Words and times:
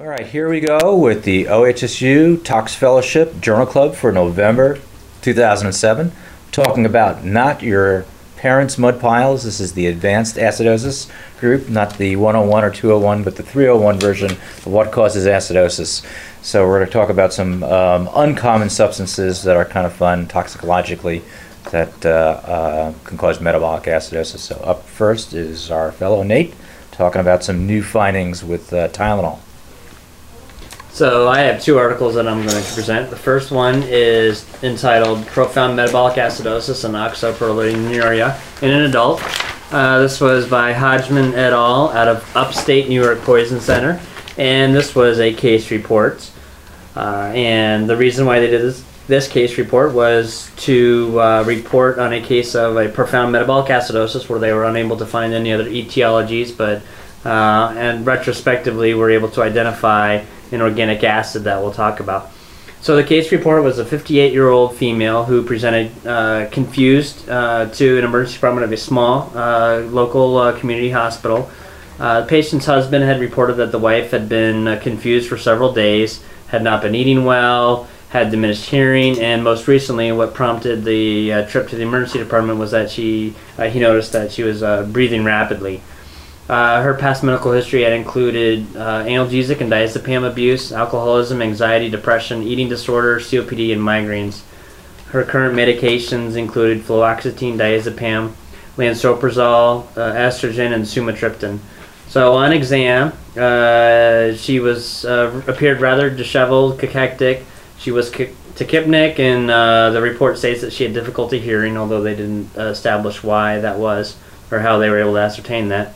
All 0.00 0.06
right, 0.06 0.28
here 0.28 0.48
we 0.48 0.60
go 0.60 0.94
with 0.94 1.24
the 1.24 1.46
OHSU 1.46 2.44
Tox 2.44 2.72
Fellowship 2.72 3.40
Journal 3.40 3.66
Club 3.66 3.96
for 3.96 4.12
November 4.12 4.78
2007. 5.22 6.12
Talking 6.52 6.86
about 6.86 7.24
not 7.24 7.64
your 7.64 8.04
parents' 8.36 8.78
mud 8.78 9.00
piles. 9.00 9.42
This 9.42 9.58
is 9.58 9.72
the 9.72 9.88
advanced 9.88 10.36
acidosis 10.36 11.10
group, 11.40 11.68
not 11.68 11.98
the 11.98 12.14
101 12.14 12.62
or 12.62 12.70
201, 12.70 13.24
but 13.24 13.34
the 13.34 13.42
301 13.42 13.98
version 13.98 14.30
of 14.30 14.68
what 14.68 14.92
causes 14.92 15.26
acidosis. 15.26 16.06
So 16.42 16.64
we're 16.64 16.78
going 16.78 16.86
to 16.86 16.92
talk 16.92 17.08
about 17.08 17.32
some 17.32 17.64
um, 17.64 18.08
uncommon 18.14 18.70
substances 18.70 19.42
that 19.42 19.56
are 19.56 19.64
kind 19.64 19.84
of 19.84 19.92
fun 19.92 20.28
toxicologically 20.28 21.24
that 21.72 22.06
uh, 22.06 22.40
uh, 22.44 22.94
can 23.02 23.18
cause 23.18 23.40
metabolic 23.40 23.82
acidosis. 23.82 24.38
So 24.38 24.54
up 24.58 24.84
first 24.84 25.32
is 25.32 25.72
our 25.72 25.90
fellow 25.90 26.22
Nate 26.22 26.54
talking 26.92 27.20
about 27.20 27.42
some 27.42 27.66
new 27.66 27.82
findings 27.82 28.44
with 28.44 28.72
uh, 28.72 28.86
Tylenol. 28.90 29.40
So 30.90 31.28
I 31.28 31.40
have 31.40 31.62
two 31.62 31.78
articles 31.78 32.16
that 32.16 32.26
I'm 32.26 32.44
going 32.44 32.62
to 32.62 32.74
present. 32.74 33.08
The 33.08 33.16
first 33.16 33.52
one 33.52 33.84
is 33.84 34.44
entitled 34.64 35.24
"Profound 35.26 35.76
Metabolic 35.76 36.16
Acidosis 36.16 36.84
and 36.84 36.94
Oxoprolinuria 36.94 38.62
in 38.62 38.70
an 38.70 38.82
Adult." 38.82 39.22
Uh, 39.70 40.00
this 40.00 40.20
was 40.20 40.48
by 40.48 40.72
Hodgman 40.72 41.34
et 41.34 41.52
al. 41.52 41.90
out 41.90 42.08
of 42.08 42.36
Upstate 42.36 42.88
New 42.88 43.00
York 43.00 43.20
Poison 43.20 43.60
Center, 43.60 44.00
and 44.38 44.74
this 44.74 44.94
was 44.94 45.20
a 45.20 45.32
case 45.32 45.70
report. 45.70 46.30
Uh, 46.96 47.30
and 47.34 47.88
the 47.88 47.96
reason 47.96 48.26
why 48.26 48.40
they 48.40 48.48
did 48.48 48.62
this, 48.62 48.82
this 49.06 49.28
case 49.28 49.56
report 49.56 49.92
was 49.92 50.50
to 50.56 51.20
uh, 51.20 51.44
report 51.46 51.98
on 51.98 52.12
a 52.12 52.20
case 52.20 52.56
of 52.56 52.76
a 52.76 52.88
profound 52.88 53.30
metabolic 53.30 53.70
acidosis 53.70 54.28
where 54.28 54.40
they 54.40 54.52
were 54.52 54.64
unable 54.64 54.96
to 54.96 55.06
find 55.06 55.32
any 55.32 55.52
other 55.52 55.68
etiologies, 55.68 56.56
but 56.56 56.82
uh, 57.24 57.72
and 57.76 58.04
retrospectively 58.04 58.94
were 58.94 59.10
able 59.10 59.28
to 59.28 59.42
identify 59.42 60.24
an 60.52 60.60
organic 60.60 61.04
acid 61.04 61.44
that 61.44 61.60
we'll 61.60 61.72
talk 61.72 62.00
about. 62.00 62.30
So 62.80 62.94
the 62.94 63.02
case 63.02 63.32
report 63.32 63.64
was 63.64 63.80
a 63.80 63.84
58-year-old 63.84 64.76
female 64.76 65.24
who 65.24 65.42
presented 65.42 65.90
uh, 66.06 66.48
confused 66.50 67.28
uh, 67.28 67.66
to 67.70 67.98
an 67.98 68.04
emergency 68.04 68.34
department 68.34 68.64
of 68.64 68.72
a 68.72 68.76
small 68.76 69.32
uh, 69.34 69.80
local 69.80 70.36
uh, 70.36 70.58
community 70.58 70.90
hospital. 70.90 71.50
Uh, 71.98 72.20
the 72.20 72.28
patient's 72.28 72.66
husband 72.66 73.02
had 73.02 73.20
reported 73.20 73.54
that 73.54 73.72
the 73.72 73.78
wife 73.78 74.12
had 74.12 74.28
been 74.28 74.68
uh, 74.68 74.78
confused 74.80 75.28
for 75.28 75.36
several 75.36 75.72
days, 75.72 76.22
had 76.46 76.62
not 76.62 76.80
been 76.80 76.94
eating 76.94 77.24
well, 77.24 77.88
had 78.10 78.30
diminished 78.30 78.70
hearing, 78.70 79.20
and 79.20 79.42
most 79.42 79.66
recently, 79.66 80.12
what 80.12 80.32
prompted 80.32 80.84
the 80.84 81.44
trip 81.48 81.68
to 81.68 81.76
the 81.76 81.82
emergency 81.82 82.18
department 82.18 82.58
was 82.58 82.70
that 82.70 82.90
she 82.90 83.34
he 83.70 83.80
noticed 83.80 84.12
that 84.12 84.32
she 84.32 84.42
was 84.42 84.62
breathing 84.86 85.24
rapidly. 85.24 85.82
Uh, 86.48 86.80
her 86.80 86.94
past 86.94 87.22
medical 87.22 87.52
history 87.52 87.82
had 87.82 87.92
included 87.92 88.64
uh, 88.74 89.04
analgesic 89.04 89.60
and 89.60 89.70
diazepam 89.70 90.26
abuse, 90.26 90.72
alcoholism, 90.72 91.42
anxiety, 91.42 91.90
depression, 91.90 92.42
eating 92.42 92.70
disorder, 92.70 93.20
COPD, 93.20 93.72
and 93.72 93.82
migraines. 93.82 94.40
Her 95.10 95.24
current 95.24 95.54
medications 95.54 96.36
included 96.36 96.82
fluoxetine, 96.84 97.56
diazepam, 97.58 98.32
lansoprazole, 98.78 99.84
uh, 99.96 100.14
estrogen, 100.14 100.72
and 100.72 100.84
sumatriptan. 100.84 101.58
So 102.08 102.32
on 102.32 102.52
exam, 102.52 103.12
uh, 103.36 104.34
she 104.34 104.58
was 104.58 105.04
uh, 105.04 105.42
appeared 105.46 105.82
rather 105.82 106.08
disheveled, 106.08 106.78
cachectic. 106.78 107.44
She 107.78 107.90
was 107.90 108.10
tachypnic, 108.10 109.18
and 109.18 109.50
uh, 109.50 109.90
the 109.90 110.00
report 110.00 110.38
states 110.38 110.62
that 110.62 110.72
she 110.72 110.84
had 110.84 110.94
difficulty 110.94 111.38
hearing, 111.38 111.76
although 111.76 112.02
they 112.02 112.14
didn't 112.14 112.56
establish 112.56 113.22
why 113.22 113.60
that 113.60 113.78
was 113.78 114.16
or 114.50 114.60
how 114.60 114.78
they 114.78 114.88
were 114.88 114.98
able 114.98 115.12
to 115.12 115.20
ascertain 115.20 115.68
that. 115.68 115.94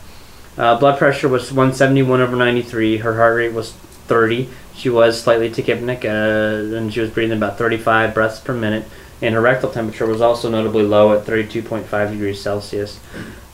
Uh, 0.57 0.77
blood 0.77 0.99
pressure 0.99 1.27
was 1.27 1.51
171 1.51 2.21
over 2.21 2.35
93. 2.35 2.97
Her 2.97 3.15
heart 3.15 3.35
rate 3.37 3.53
was 3.53 3.71
30. 3.71 4.49
She 4.75 4.89
was 4.89 5.21
slightly 5.21 5.49
tachypnic, 5.49 6.05
uh, 6.05 6.75
and 6.75 6.93
she 6.93 6.99
was 6.99 7.09
breathing 7.09 7.37
about 7.37 7.57
35 7.57 8.13
breaths 8.13 8.39
per 8.39 8.53
minute. 8.53 8.85
And 9.21 9.33
her 9.33 9.41
rectal 9.41 9.71
temperature 9.71 10.05
was 10.05 10.21
also 10.21 10.49
notably 10.49 10.83
low 10.83 11.17
at 11.17 11.25
32.5 11.25 12.11
degrees 12.11 12.41
Celsius. 12.41 12.99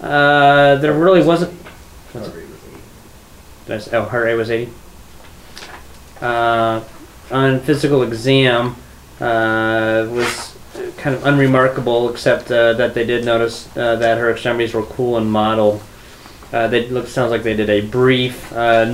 Uh, 0.01 0.75
there 0.75 0.93
really 0.93 1.23
wasn't. 1.23 1.53
Heart 2.13 2.33
rate 2.35 2.47
was 3.67 3.87
80. 3.87 3.95
Oh, 3.95 4.03
heart 4.03 4.23
rate 4.25 4.35
was 4.35 4.51
80. 4.51 4.71
Uh, 6.21 6.83
on 7.31 7.59
physical 7.61 8.01
exam, 8.03 8.75
uh, 9.21 10.07
was 10.09 10.57
kind 10.97 11.15
of 11.15 11.25
unremarkable, 11.25 12.09
except 12.09 12.51
uh, 12.51 12.73
that 12.73 12.93
they 12.93 13.05
did 13.05 13.23
notice 13.23 13.65
that 13.75 14.17
her 14.17 14.31
extremities 14.31 14.73
were 14.73 14.83
cool 14.83 15.17
and 15.17 15.31
mottled. 15.31 15.81
Uh, 16.51 16.67
they 16.67 16.87
look 16.89 17.05
sounds 17.07 17.29
like 17.29 17.43
they 17.43 17.55
did 17.55 17.69
a 17.69 17.81
brief 17.81 18.51
uh, 18.53 18.85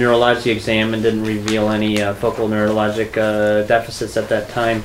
exam 0.45 0.93
and 0.93 1.01
didn't 1.01 1.23
reveal 1.23 1.69
any 1.69 2.01
uh, 2.01 2.13
focal 2.15 2.49
neurologic 2.49 3.15
uh, 3.15 3.65
deficits 3.65 4.17
at 4.17 4.27
that 4.27 4.49
time. 4.49 4.83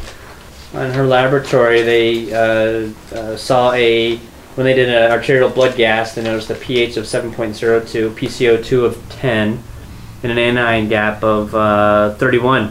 In 0.73 0.93
her 0.93 1.05
laboratory, 1.05 1.83
they 1.83 2.33
uh, 2.33 2.91
uh, 3.13 3.37
saw 3.37 3.73
a 3.73 4.17
when 4.55 4.67
they 4.67 4.75
did 4.75 4.89
an 4.89 5.11
arterial 5.11 5.49
blood 5.49 5.77
gas, 5.77 6.15
they 6.15 6.23
noticed 6.23 6.51
a 6.51 6.55
pH 6.55 6.97
of 6.97 7.05
7.02, 7.05 8.11
PCO2 8.11 8.85
of 8.85 9.09
10, 9.09 9.63
and 10.23 10.33
an 10.33 10.39
anion 10.39 10.89
gap 10.89 11.25
of 11.25 11.51
31. 12.19 12.69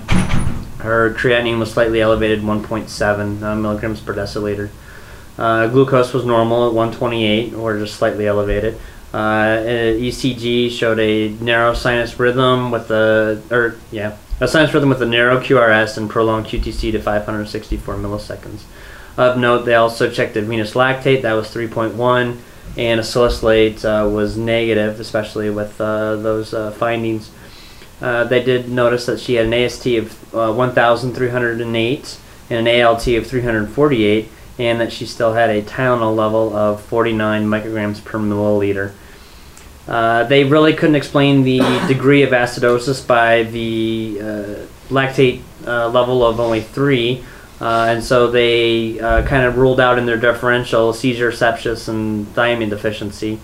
Her 0.80 1.14
creatinine 1.14 1.58
was 1.58 1.72
slightly 1.72 2.00
elevated, 2.00 2.42
1.7 2.42 3.62
milligrams 3.62 4.02
per 4.02 4.14
deciliter. 4.14 4.70
glucose 5.72 6.14
was 6.14 6.26
normal 6.26 6.68
at 6.68 6.74
128, 6.74 7.54
or 7.54 7.80
just 7.80 7.96
slightly 7.96 8.28
elevated. 8.28 8.78
Uh, 9.14 9.58
ECG 9.98 10.70
showed 10.70 11.00
a 11.00 11.30
narrow 11.44 11.74
sinus 11.74 12.20
rhythm 12.20 12.70
with 12.70 12.92
a, 12.92 13.42
or 13.50 13.76
yeah, 13.92 14.18
a 14.40 14.48
sinus 14.48 14.74
rhythm 14.74 14.90
with 14.90 15.02
a 15.02 15.06
narrow 15.06 15.40
QRS 15.40 15.98
and 15.98 16.10
prolonged 16.10 16.46
QTC 16.46 16.92
to 16.92 17.02
564 17.02 17.96
milliseconds. 17.96 18.62
Of 19.18 19.38
note, 19.38 19.66
they 19.66 19.76
also 19.76 20.10
checked 20.10 20.36
the 20.36 20.42
venous 20.42 20.76
lactate, 20.76 21.24
that 21.24 21.34
was 21.34 21.54
3.1, 21.54 22.38
and 22.78 23.00
a 23.00 23.04
uh, 23.90 24.08
was 24.08 24.38
negative, 24.38 25.00
especially 25.00 25.50
with 25.50 25.82
uh, 25.82 26.16
those 26.16 26.54
uh, 26.54 26.72
findings. 26.72 27.32
Uh, 28.02 28.24
they 28.24 28.44
did 28.44 28.70
notice 28.70 29.06
that 29.08 29.20
she 29.20 29.34
had 29.36 29.48
an 29.48 29.54
AST 29.54 29.88
of 29.88 30.36
uh, 30.36 30.54
1,308 30.54 32.20
and 32.50 32.68
an 32.68 32.86
ALT 32.86 33.08
of 33.08 33.28
348 33.28 34.30
and 34.60 34.82
that 34.82 34.92
she 34.92 35.06
still 35.06 35.34
had 35.34 35.50
a 35.50 35.62
Tylenol 35.62 36.16
level 36.16 36.56
of 36.56 36.82
49 36.82 37.46
micrograms 37.46 38.04
per 38.04 38.20
milliliter. 38.20 38.94
Uh, 39.90 40.24
they 40.26 40.44
really 40.44 40.74
couldn't 40.74 40.96
explain 40.96 41.42
the 41.42 41.58
degree 41.88 42.22
of 42.22 42.30
acidosis 42.30 43.06
by 43.06 43.42
the 43.42 44.20
uh, 44.22 44.66
lactate 44.90 45.42
uh, 45.66 45.90
level 45.90 46.24
of 46.24 46.40
only 46.40 46.62
3, 46.62 47.24
uh, 47.60 47.88
and 47.90 48.04
so 48.04 48.30
they 48.30 48.98
kind 49.00 49.46
of 49.46 49.58
ruled 49.58 49.80
out 49.80 49.98
in 49.98 50.06
their 50.06 50.16
differential 50.16 50.94
seizure, 50.94 51.32
sepsis, 51.32 51.90
and 51.90 52.28
thiamine 52.36 52.70
deficiency. 52.70 53.40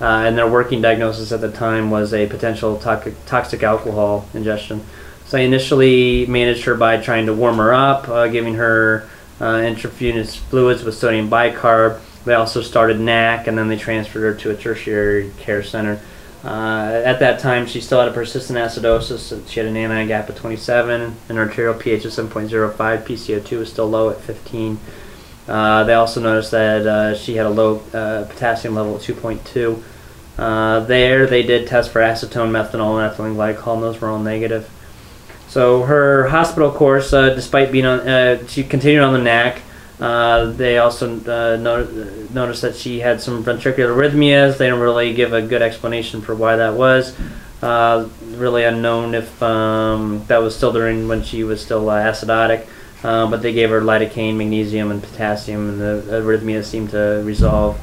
And 0.00 0.38
their 0.38 0.48
working 0.48 0.80
diagnosis 0.80 1.32
at 1.32 1.42
the 1.42 1.52
time 1.52 1.90
was 1.90 2.14
a 2.14 2.26
potential 2.26 2.78
toxic, 2.78 3.14
toxic 3.26 3.62
alcohol 3.62 4.26
ingestion. 4.32 4.82
So 5.26 5.36
I 5.36 5.42
initially 5.42 6.24
managed 6.24 6.64
her 6.64 6.74
by 6.74 6.96
trying 6.96 7.26
to 7.26 7.34
warm 7.34 7.58
her 7.58 7.74
up, 7.74 8.06
giving 8.32 8.54
her 8.54 9.06
intravenous 9.38 10.34
fluids 10.34 10.82
with 10.82 10.94
sodium 10.94 11.28
bicarb. 11.28 12.00
They 12.24 12.34
also 12.34 12.62
started 12.62 13.00
NAC 13.00 13.46
and 13.46 13.56
then 13.56 13.68
they 13.68 13.76
transferred 13.76 14.20
her 14.20 14.34
to 14.34 14.50
a 14.50 14.56
tertiary 14.56 15.30
care 15.38 15.62
center. 15.62 16.00
Uh, 16.42 17.02
at 17.04 17.18
that 17.20 17.38
time, 17.38 17.66
she 17.66 17.80
still 17.80 17.98
had 17.98 18.08
a 18.08 18.12
persistent 18.12 18.58
acidosis. 18.58 19.46
She 19.48 19.60
had 19.60 19.66
an 19.68 19.76
anion 19.76 20.08
gap 20.08 20.28
of 20.28 20.36
27, 20.36 21.16
an 21.28 21.38
arterial 21.38 21.74
pH 21.74 22.06
of 22.06 22.12
7.05, 22.12 22.74
PCO2 22.76 23.58
was 23.58 23.70
still 23.70 23.88
low 23.88 24.10
at 24.10 24.20
15. 24.20 24.80
Uh, 25.46 25.84
they 25.84 25.94
also 25.94 26.20
noticed 26.20 26.50
that 26.52 26.86
uh, 26.86 27.14
she 27.14 27.36
had 27.36 27.44
a 27.44 27.50
low 27.50 27.82
uh, 27.92 28.24
potassium 28.24 28.74
level 28.74 28.96
of 28.96 29.02
2.2. 29.02 29.82
Uh, 30.38 30.80
there, 30.80 31.26
they 31.26 31.42
did 31.42 31.66
test 31.66 31.90
for 31.90 32.00
acetone, 32.00 32.50
methanol, 32.50 33.04
and 33.04 33.14
ethylene 33.14 33.36
glycol, 33.36 33.74
and 33.74 33.82
those 33.82 34.00
were 34.00 34.08
all 34.08 34.18
negative. 34.18 34.70
So 35.48 35.82
her 35.82 36.28
hospital 36.28 36.70
course, 36.70 37.12
uh, 37.12 37.34
despite 37.34 37.72
being 37.72 37.84
on, 37.84 38.46
she 38.46 38.62
continued 38.62 39.02
on 39.02 39.12
the 39.12 39.18
NAC. 39.18 39.60
Uh, 40.00 40.46
they 40.52 40.78
also 40.78 41.20
uh, 41.20 41.56
not- 41.56 41.92
noticed 42.32 42.62
that 42.62 42.74
she 42.74 43.00
had 43.00 43.20
some 43.20 43.44
ventricular 43.44 43.94
arrhythmias. 43.94 44.56
They 44.56 44.66
didn't 44.66 44.80
really 44.80 45.12
give 45.12 45.32
a 45.32 45.42
good 45.42 45.62
explanation 45.62 46.22
for 46.22 46.34
why 46.34 46.56
that 46.56 46.74
was. 46.74 47.14
Uh, 47.62 48.08
really 48.36 48.64
unknown 48.64 49.14
if 49.14 49.42
um, 49.42 50.24
that 50.28 50.38
was 50.38 50.56
still 50.56 50.72
during 50.72 51.06
when 51.08 51.22
she 51.22 51.44
was 51.44 51.60
still 51.60 51.90
uh, 51.90 52.02
acidotic. 52.02 52.66
but 53.02 53.42
they 53.42 53.52
gave 53.52 53.68
her 53.68 53.82
lidocaine, 53.82 54.36
magnesium, 54.36 54.90
and 54.90 55.02
potassium, 55.02 55.68
and 55.68 55.80
the 55.80 56.02
arrhythmias 56.10 56.64
seemed 56.64 56.90
to 56.90 57.22
resolve. 57.24 57.78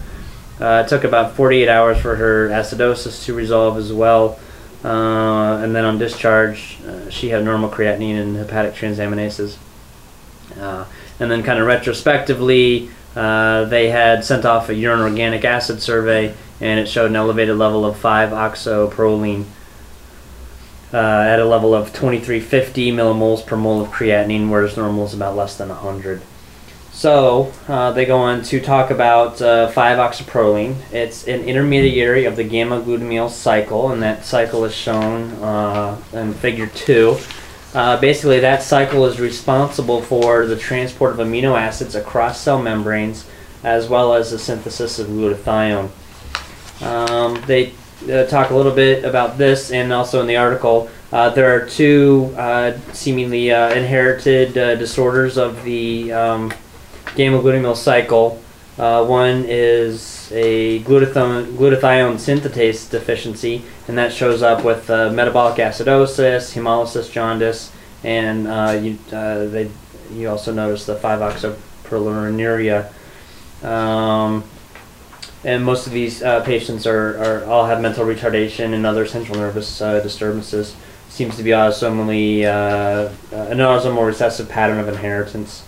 it 0.60 0.88
took 0.88 1.04
about 1.04 1.36
48 1.36 1.70
hours 1.70 2.02
for 2.02 2.16
her 2.16 2.50
acidosis 2.50 3.26
to 3.26 3.36
resolve 3.36 3.78
as 3.78 3.94
well. 3.94 4.40
Uh, 4.84 5.58
and 5.64 5.76
then 5.76 5.86
on 5.86 5.98
discharge, 5.98 6.78
uh, 6.88 7.10
she 7.10 7.30
had 7.30 7.44
normal 7.44 7.70
creatinine 7.70 8.22
and 8.22 8.36
hepatic 8.38 8.74
transaminases. 8.74 9.58
Uh, 11.20 11.24
and 11.24 11.32
then, 11.32 11.44
kind 11.44 11.60
of 11.60 11.68
retrospectively, 11.68 12.90
uh, 13.16 13.66
they 13.66 13.90
had 13.90 14.24
sent 14.24 14.46
off 14.46 14.70
a 14.70 14.76
urine 14.76 15.02
organic 15.02 15.44
acid 15.44 15.82
survey, 15.82 16.34
and 16.62 16.80
it 16.80 16.88
showed 16.88 17.10
an 17.10 17.16
elevated 17.16 17.58
level 17.58 17.86
of 17.86 17.98
5 17.98 18.30
oxoproline. 18.30 19.42
Uh, 19.44 19.46
uh, 20.94 20.98
at 20.98 21.40
a 21.40 21.46
level 21.46 21.74
of 21.74 21.88
2350 21.88 22.92
millimoles 22.92 23.46
per 23.46 23.58
mole 23.58 23.82
of 23.82 23.90
creatinine, 23.90 24.50
whereas 24.50 24.78
normal 24.78 25.06
is 25.06 25.14
about 25.14 25.36
less 25.36 25.58
than 25.58 25.70
100. 25.70 26.22
So 26.92 27.54
uh, 27.68 27.92
they 27.92 28.06
go 28.06 28.18
on 28.18 28.42
to 28.44 28.60
talk 28.60 28.90
about 28.90 29.42
uh, 29.42 29.72
5-oxoproline. 29.72 30.76
It's 30.92 31.28
an 31.28 31.42
intermediary 31.42 32.26
of 32.26 32.36
the 32.36 32.44
gamma 32.44 32.82
glutamyl 32.82 33.30
cycle, 33.30 33.92
and 33.92 34.02
that 34.02 34.26
cycle 34.26 34.66
is 34.66 34.74
shown 34.74 35.34
uh, 35.44 36.02
in 36.14 36.34
Figure 36.34 36.68
2. 36.68 37.18
Uh, 37.74 38.00
basically, 38.00 38.40
that 38.40 38.64
cycle 38.64 39.06
is 39.06 39.20
responsible 39.20 40.02
for 40.02 40.46
the 40.46 40.56
transport 40.56 41.12
of 41.12 41.26
amino 41.26 41.60
acids 41.60 41.96
across 41.96 42.40
cell 42.40 42.62
membranes, 42.62 43.26
as 43.64 43.88
well 43.90 44.14
as 44.14 44.32
the 44.32 44.40
synthesis 44.40 45.00
of 45.00 45.08
glutathione. 45.08 45.90
Um, 46.82 47.42
they 47.46 47.74
uh, 48.12 48.26
talk 48.26 48.52
a 48.52 48.56
little 48.56 48.72
bit 48.74 49.04
about 49.04 49.38
this, 49.38 49.72
and 49.72 49.92
also 49.92 50.22
in 50.22 50.28
the 50.28 50.38
article, 50.38 50.90
uh, 51.12 51.30
there 51.30 51.56
are 51.56 51.68
two 51.68 52.34
uh, 52.38 52.78
seemingly 52.94 53.52
uh, 53.52 53.70
inherited 53.74 54.58
uh, 54.58 54.76
disorders 54.76 55.38
of 55.38 55.64
the 55.64 56.12
um, 56.12 56.54
gamma 57.16 57.40
glutamyl 57.40 57.76
cycle. 57.76 58.42
Uh, 58.78 59.04
one 59.04 59.44
is 59.48 60.32
a 60.32 60.80
glutathione, 60.84 61.52
glutathione 61.54 62.14
synthetase 62.16 62.88
deficiency, 62.90 63.64
and 63.88 63.98
that 63.98 64.14
shows 64.14 64.44
up 64.44 64.64
with 64.64 64.88
uh, 64.92 65.12
metabolic 65.12 65.58
acidosis, 65.58 66.54
hemolysis, 66.54 67.12
jaundice, 67.12 67.72
and 68.04 68.48
uh, 68.48 68.80
you, 68.80 69.00
uh, 69.12 69.46
they, 69.46 69.72
you 70.12 70.30
also 70.30 70.54
notice 70.54 70.86
the 70.86 70.96
5-oxyprolinuria. 70.96 72.94
Um, 73.64 74.44
and 75.44 75.66
most 75.66 75.88
of 75.88 75.94
these 75.94 76.22
uh, 76.22 76.44
patients 76.44 76.86
are, 76.86 77.18
are 77.18 77.46
all 77.46 77.66
have 77.66 77.82
mental 77.82 78.06
retardation 78.06 78.74
and 78.74 78.86
other 78.86 79.08
central 79.08 79.40
nervous 79.40 79.82
uh, 79.82 80.02
disturbances. 80.02 80.76
Seems 81.10 81.36
to 81.38 81.44
be 81.44 81.50
autosomally 81.50 82.44
an 82.44 83.58
autosomal 83.58 84.06
recessive 84.06 84.48
pattern 84.50 84.78
of 84.78 84.88
inheritance. 84.88 85.64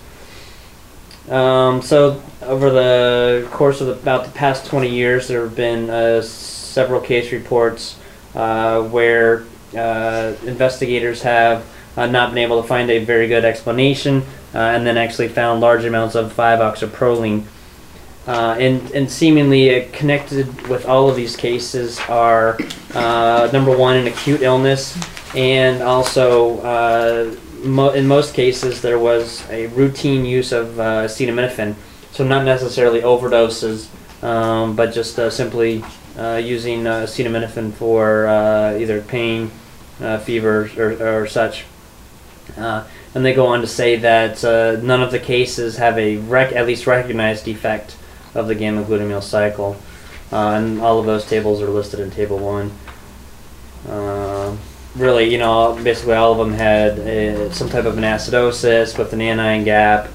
Um, 1.30 1.82
so 1.84 2.22
over 2.42 2.72
the 2.72 3.48
course 3.52 3.82
of 3.82 3.90
about 3.90 4.26
the 4.26 4.32
past 4.32 4.66
20 4.66 4.90
years, 4.90 5.28
there 5.28 5.44
have 5.44 5.56
been 5.56 5.90
uh, 5.90 6.22
several 6.24 7.00
case 7.00 7.32
reports 7.32 8.00
uh, 8.34 8.82
where 8.84 9.46
uh, 9.78 10.34
investigators 10.46 11.22
have 11.22 11.66
uh, 11.98 12.08
not 12.08 12.30
been 12.30 12.40
able 12.40 12.62
to 12.62 12.68
find 12.68 12.90
a 12.90 13.04
very 13.04 13.28
good 13.28 13.46
explanation, 13.46 14.24
uh, 14.56 14.58
and 14.58 14.86
then 14.88 14.98
actually 14.98 15.28
found 15.28 15.62
large 15.62 15.86
amounts 15.86 16.16
of 16.16 16.34
5-oxyproline. 16.34 17.44
Uh, 18.28 18.56
and, 18.60 18.92
and 18.92 19.10
seemingly 19.10 19.88
connected 19.92 20.68
with 20.68 20.86
all 20.86 21.10
of 21.10 21.16
these 21.16 21.36
cases 21.36 22.00
are 22.10 22.58
number 23.52 23.76
one, 23.76 23.98
an 23.98 24.08
acute 24.08 24.42
illness, 24.42 24.98
and 25.36 25.82
also 25.82 27.38
mo 27.64 27.90
in 27.92 28.08
most 28.08 28.34
cases, 28.34 28.82
there 28.82 29.00
was 29.00 29.48
a 29.50 29.68
routine 29.68 30.26
use 30.26 30.52
of 30.52 30.80
uh, 30.80 31.06
acetaminophen. 31.06 31.76
So 32.12 32.26
not 32.26 32.44
necessarily 32.44 33.02
overdoses, 33.02 33.88
um, 34.24 34.76
but 34.76 34.94
just 34.94 35.18
uh, 35.20 35.30
simply 35.30 35.84
uh, 36.18 36.36
using 36.36 36.86
uh, 36.88 37.04
acetaminophen 37.04 37.74
for 37.74 38.28
uh, 38.28 38.78
either 38.78 39.02
pain, 39.02 39.52
fever, 40.24 40.70
or, 40.78 41.22
or 41.22 41.28
such. 41.28 41.66
and 42.58 43.26
they 43.26 43.34
go 43.34 43.46
on 43.46 43.62
to 43.62 43.68
say 43.68 43.96
that 43.98 44.44
none 44.84 45.02
of 45.02 45.12
the 45.12 45.20
cases 45.20 45.78
have 45.78 45.98
a 45.98 46.18
at 46.56 46.66
least 46.66 46.88
recognized 46.88 47.46
defect 47.46 47.96
of 48.36 48.48
the 48.48 48.56
gamma 48.56 48.84
glutamyl 48.84 49.24
cycle. 49.24 49.78
and 50.32 50.82
all 50.82 51.00
of 51.00 51.06
those 51.06 51.26
tables 51.26 51.62
are 51.62 51.70
listed 51.70 52.00
in 52.00 52.12
Table 52.12 52.40
1 52.40 52.72
really, 55.00 55.32
you 55.32 55.38
know, 55.38 55.80
basically 55.84 56.14
all 56.14 56.34
of 56.34 56.38
them 56.38 56.54
had 56.54 57.00
uh, 57.00 57.52
some 57.52 57.70
type 57.70 57.86
of 57.86 57.98
an 57.98 58.04
acidosis 58.04 58.98
with 58.98 59.14
an 59.14 59.22
anion 59.22 59.64
gap. 59.64 60.10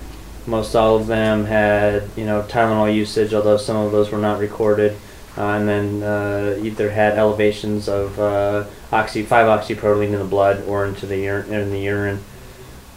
Most 0.46 0.74
all 0.74 0.96
of 0.96 1.06
them 1.06 1.46
had, 1.46 2.08
you 2.16 2.26
know, 2.26 2.42
Tylenol 2.42 2.94
usage, 2.94 3.32
although 3.32 3.56
some 3.56 3.76
of 3.76 3.92
those 3.92 4.10
were 4.10 4.18
not 4.18 4.38
recorded. 4.38 4.96
Uh, 5.36 5.42
and 5.58 5.68
then 5.68 6.02
uh, 6.02 6.56
either 6.62 6.90
had 6.90 7.18
elevations 7.18 7.88
of 7.88 8.20
uh, 8.20 8.64
oxy 8.92 9.24
5-oxyproline 9.24 10.12
in 10.12 10.18
the 10.18 10.24
blood 10.24 10.62
or 10.68 10.86
into 10.86 11.06
the 11.06 11.28
ur- 11.28 11.40
in 11.40 11.70
the 11.70 11.80
urine. 11.80 12.22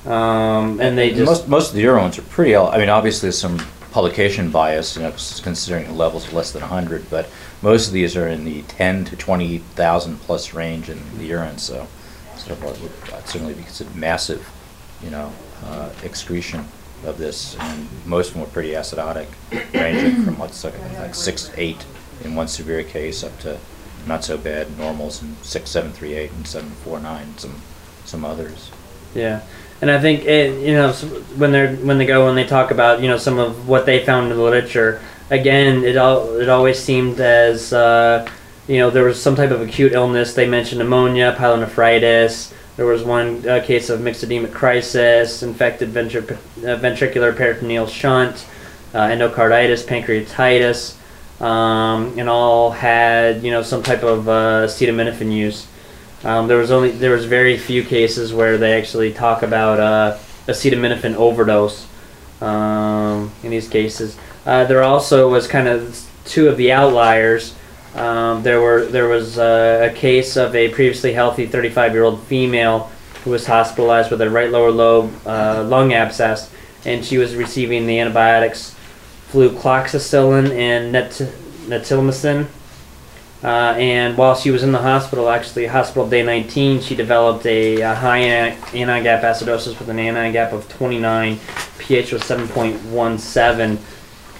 Um, 0.06 0.80
and 0.80 0.98
they 0.98 1.10
just 1.10 1.26
most 1.26 1.48
most 1.48 1.70
of 1.70 1.76
the 1.76 1.82
Eurons 1.84 2.18
are 2.18 2.22
pretty. 2.24 2.56
I 2.56 2.78
mean, 2.78 2.90
obviously 2.90 3.32
some 3.32 3.58
publication 3.92 4.52
bias, 4.52 4.96
you 4.96 5.02
know, 5.02 5.12
considering 5.42 5.98
levels 5.98 6.28
of 6.28 6.34
less 6.34 6.52
than 6.52 6.62
100, 6.62 7.10
but 7.10 7.28
most 7.62 7.88
of 7.88 7.94
these 7.94 8.16
are 8.16 8.28
in 8.28 8.46
the 8.46 8.62
10 8.64 9.06
to 9.06 9.16
20,000 9.16 10.20
plus 10.20 10.54
range 10.54 10.90
in 10.90 11.00
the 11.18 11.26
urine. 11.26 11.58
So, 11.58 11.88
so 12.38 12.54
what 12.56 12.80
would 12.82 12.92
certainly 13.28 13.54
be 13.54 13.64
considered 13.64 13.96
massive, 13.96 14.48
you 15.04 15.10
know, 15.10 15.32
uh, 15.64 15.90
excretion 16.04 16.66
of 17.06 17.18
this, 17.18 17.56
and 17.58 17.88
most 18.06 18.30
of 18.30 18.34
them 18.34 18.42
were 18.42 18.50
pretty 18.50 18.72
acidotic, 18.72 19.28
ranging 19.74 20.24
from 20.24 20.38
what's 20.38 20.64
like, 20.64 20.80
like 20.94 21.16
six, 21.16 21.52
eight 21.56 21.86
in 22.24 22.36
one 22.36 22.48
severe 22.48 22.84
case 22.84 23.24
up 23.24 23.38
to 23.40 23.58
not 24.08 24.24
so 24.24 24.38
bad 24.38 24.78
normals 24.78 25.22
in 25.22 25.36
six, 25.44 25.70
seven, 25.70 25.92
three, 25.92 26.14
eight, 26.14 26.32
and 26.32 26.48
seven, 26.48 26.70
four, 26.70 27.00
nine. 27.00 27.38
Some 27.38 27.62
some 28.06 28.24
others. 28.24 28.72
Yeah, 29.14 29.42
and 29.82 29.92
I 29.92 30.00
think 30.00 30.26
it, 30.26 30.66
you 30.66 30.74
know 30.74 30.94
when 31.36 31.52
they're 31.52 31.76
when 31.76 31.98
they 31.98 32.06
go 32.06 32.30
and 32.30 32.38
they 32.38 32.46
talk 32.46 32.72
about 32.72 33.02
you 33.02 33.08
know 33.08 33.18
some 33.18 33.38
of 33.38 33.68
what 33.68 33.86
they 33.86 34.04
found 34.06 34.32
in 34.32 34.38
the 34.38 34.44
literature. 34.44 35.02
Again, 35.30 35.84
it 35.84 35.98
all 35.98 36.38
it 36.40 36.48
always 36.48 36.80
seemed 36.80 37.20
as 37.20 37.74
uh, 37.74 38.28
you 38.68 38.78
know 38.78 38.90
there 38.90 39.04
was 39.04 39.22
some 39.22 39.36
type 39.36 39.52
of 39.52 39.62
acute 39.62 39.92
illness. 39.92 40.34
They 40.34 40.48
mentioned 40.48 40.80
pneumonia, 40.80 41.36
pyelonephritis. 41.38 42.54
There 42.78 42.86
was 42.86 43.04
one 43.04 43.48
uh, 43.48 43.62
case 43.62 43.90
of 43.90 44.00
myxedemic 44.00 44.54
crisis, 44.54 45.44
infected 45.44 45.90
ventri- 45.90 46.32
uh, 46.32 46.80
ventricular 46.80 47.36
peritoneal 47.36 47.88
shunt, 47.88 48.46
uh, 48.94 49.08
endocarditis, 49.08 49.84
pancreatitis, 49.84 50.96
um, 51.42 52.18
and 52.18 52.30
all 52.30 52.72
had 52.72 53.44
you 53.44 53.52
know 53.52 53.64
some 53.64 53.84
type 53.84 54.04
of 54.04 54.30
uh, 54.30 54.66
acetaminophen 54.66 55.30
use. 55.30 55.68
Um, 56.24 56.48
there 56.48 56.58
was 56.58 56.72
only 56.72 56.92
there 56.92 57.12
was 57.12 57.26
very 57.26 57.58
few 57.58 57.84
cases 57.84 58.34
where 58.34 58.58
they 58.58 58.80
actually 58.80 59.12
talk 59.12 59.44
about 59.44 60.18
acetaminophen 60.48 61.16
overdose. 61.16 61.86
Um, 62.40 63.32
in 63.42 63.50
these 63.50 63.68
cases, 63.68 64.16
uh, 64.48 64.64
there 64.64 64.82
also 64.82 65.30
was 65.30 65.48
kind 65.48 65.68
of 65.68 66.10
two 66.26 66.48
of 66.48 66.56
the 66.56 66.72
outliers. 66.72 67.54
Um, 67.96 68.44
there 68.44 68.62
were 68.62 68.86
there 68.86 69.10
was 69.10 69.38
uh, 69.38 69.90
a 69.92 69.94
case 69.94 70.38
of 70.38 70.56
a 70.56 70.70
previously 70.70 71.12
healthy 71.12 71.46
35 71.46 71.92
year 71.92 72.04
old 72.04 72.24
female 72.24 72.90
who 73.24 73.32
was 73.32 73.46
hospitalized 73.46 74.10
with 74.10 74.22
a 74.22 74.30
right 74.30 74.50
lower 74.50 74.72
lobe 74.72 75.14
uh, 75.28 75.64
lung 75.68 75.94
abscess, 75.94 76.50
and 76.86 77.04
she 77.04 77.18
was 77.18 77.36
receiving 77.36 77.86
the 77.86 78.00
antibiotics 78.00 78.74
flucloxacillin 79.32 80.50
and 80.52 80.94
net-. 80.94 81.22
Uh, 83.44 83.76
and 83.78 84.18
while 84.18 84.36
she 84.36 84.50
was 84.50 84.64
in 84.64 84.72
the 84.72 84.80
hospital, 84.80 85.30
actually 85.30 85.66
hospital 85.68 86.10
day 86.10 86.24
19, 86.24 86.80
she 86.80 86.96
developed 86.96 87.46
a, 87.46 87.82
a 87.82 87.94
high 87.94 88.20
ani- 88.20 88.58
anion 88.74 89.04
gap 89.04 89.22
acidosis 89.24 89.78
with 89.78 89.90
an 89.90 90.00
anion 90.00 90.32
gap 90.32 90.54
of 90.54 90.68
29, 90.70 91.38
pH 91.78 92.14
was 92.14 92.22
7.17, 92.24 93.78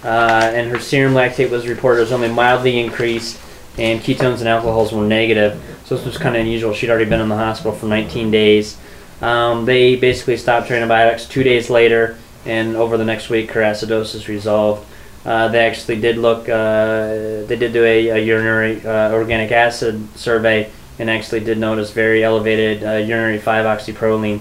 uh, 0.04 0.50
and 0.54 0.70
her 0.70 0.78
serum 0.78 1.14
lactate 1.14 1.50
was 1.50 1.66
reported 1.66 2.02
as 2.02 2.12
only 2.12 2.28
mildly 2.28 2.78
increased, 2.78 3.40
and 3.76 4.00
ketones 4.00 4.38
and 4.38 4.48
alcohols 4.48 4.92
were 4.92 5.04
negative. 5.04 5.62
So 5.84 5.96
this 5.96 6.04
was 6.04 6.18
kind 6.18 6.36
of 6.36 6.42
unusual. 6.42 6.74
She'd 6.74 6.90
already 6.90 7.08
been 7.08 7.20
in 7.20 7.28
the 7.28 7.36
hospital 7.36 7.72
for 7.72 7.86
19 7.86 8.30
days. 8.30 8.76
Um, 9.20 9.64
they 9.64 9.96
basically 9.96 10.36
stopped 10.36 10.68
her 10.68 10.76
antibiotics 10.76 11.26
two 11.26 11.42
days 11.42 11.70
later, 11.70 12.18
and 12.44 12.76
over 12.76 12.96
the 12.96 13.04
next 13.04 13.30
week, 13.30 13.50
her 13.52 13.60
acidosis 13.60 14.28
resolved. 14.28 14.86
Uh, 15.24 15.48
they 15.48 15.66
actually 15.66 16.00
did 16.00 16.16
look. 16.16 16.48
Uh, 16.48 17.44
they 17.46 17.56
did 17.58 17.72
do 17.72 17.84
a, 17.84 18.08
a 18.08 18.18
urinary 18.18 18.84
uh, 18.86 19.12
organic 19.12 19.50
acid 19.50 20.08
survey, 20.16 20.70
and 20.98 21.10
actually 21.10 21.40
did 21.40 21.58
notice 21.58 21.90
very 21.90 22.22
elevated 22.22 22.84
uh, 22.84 22.92
urinary 22.92 23.38
5-oxyproline. 23.38 24.40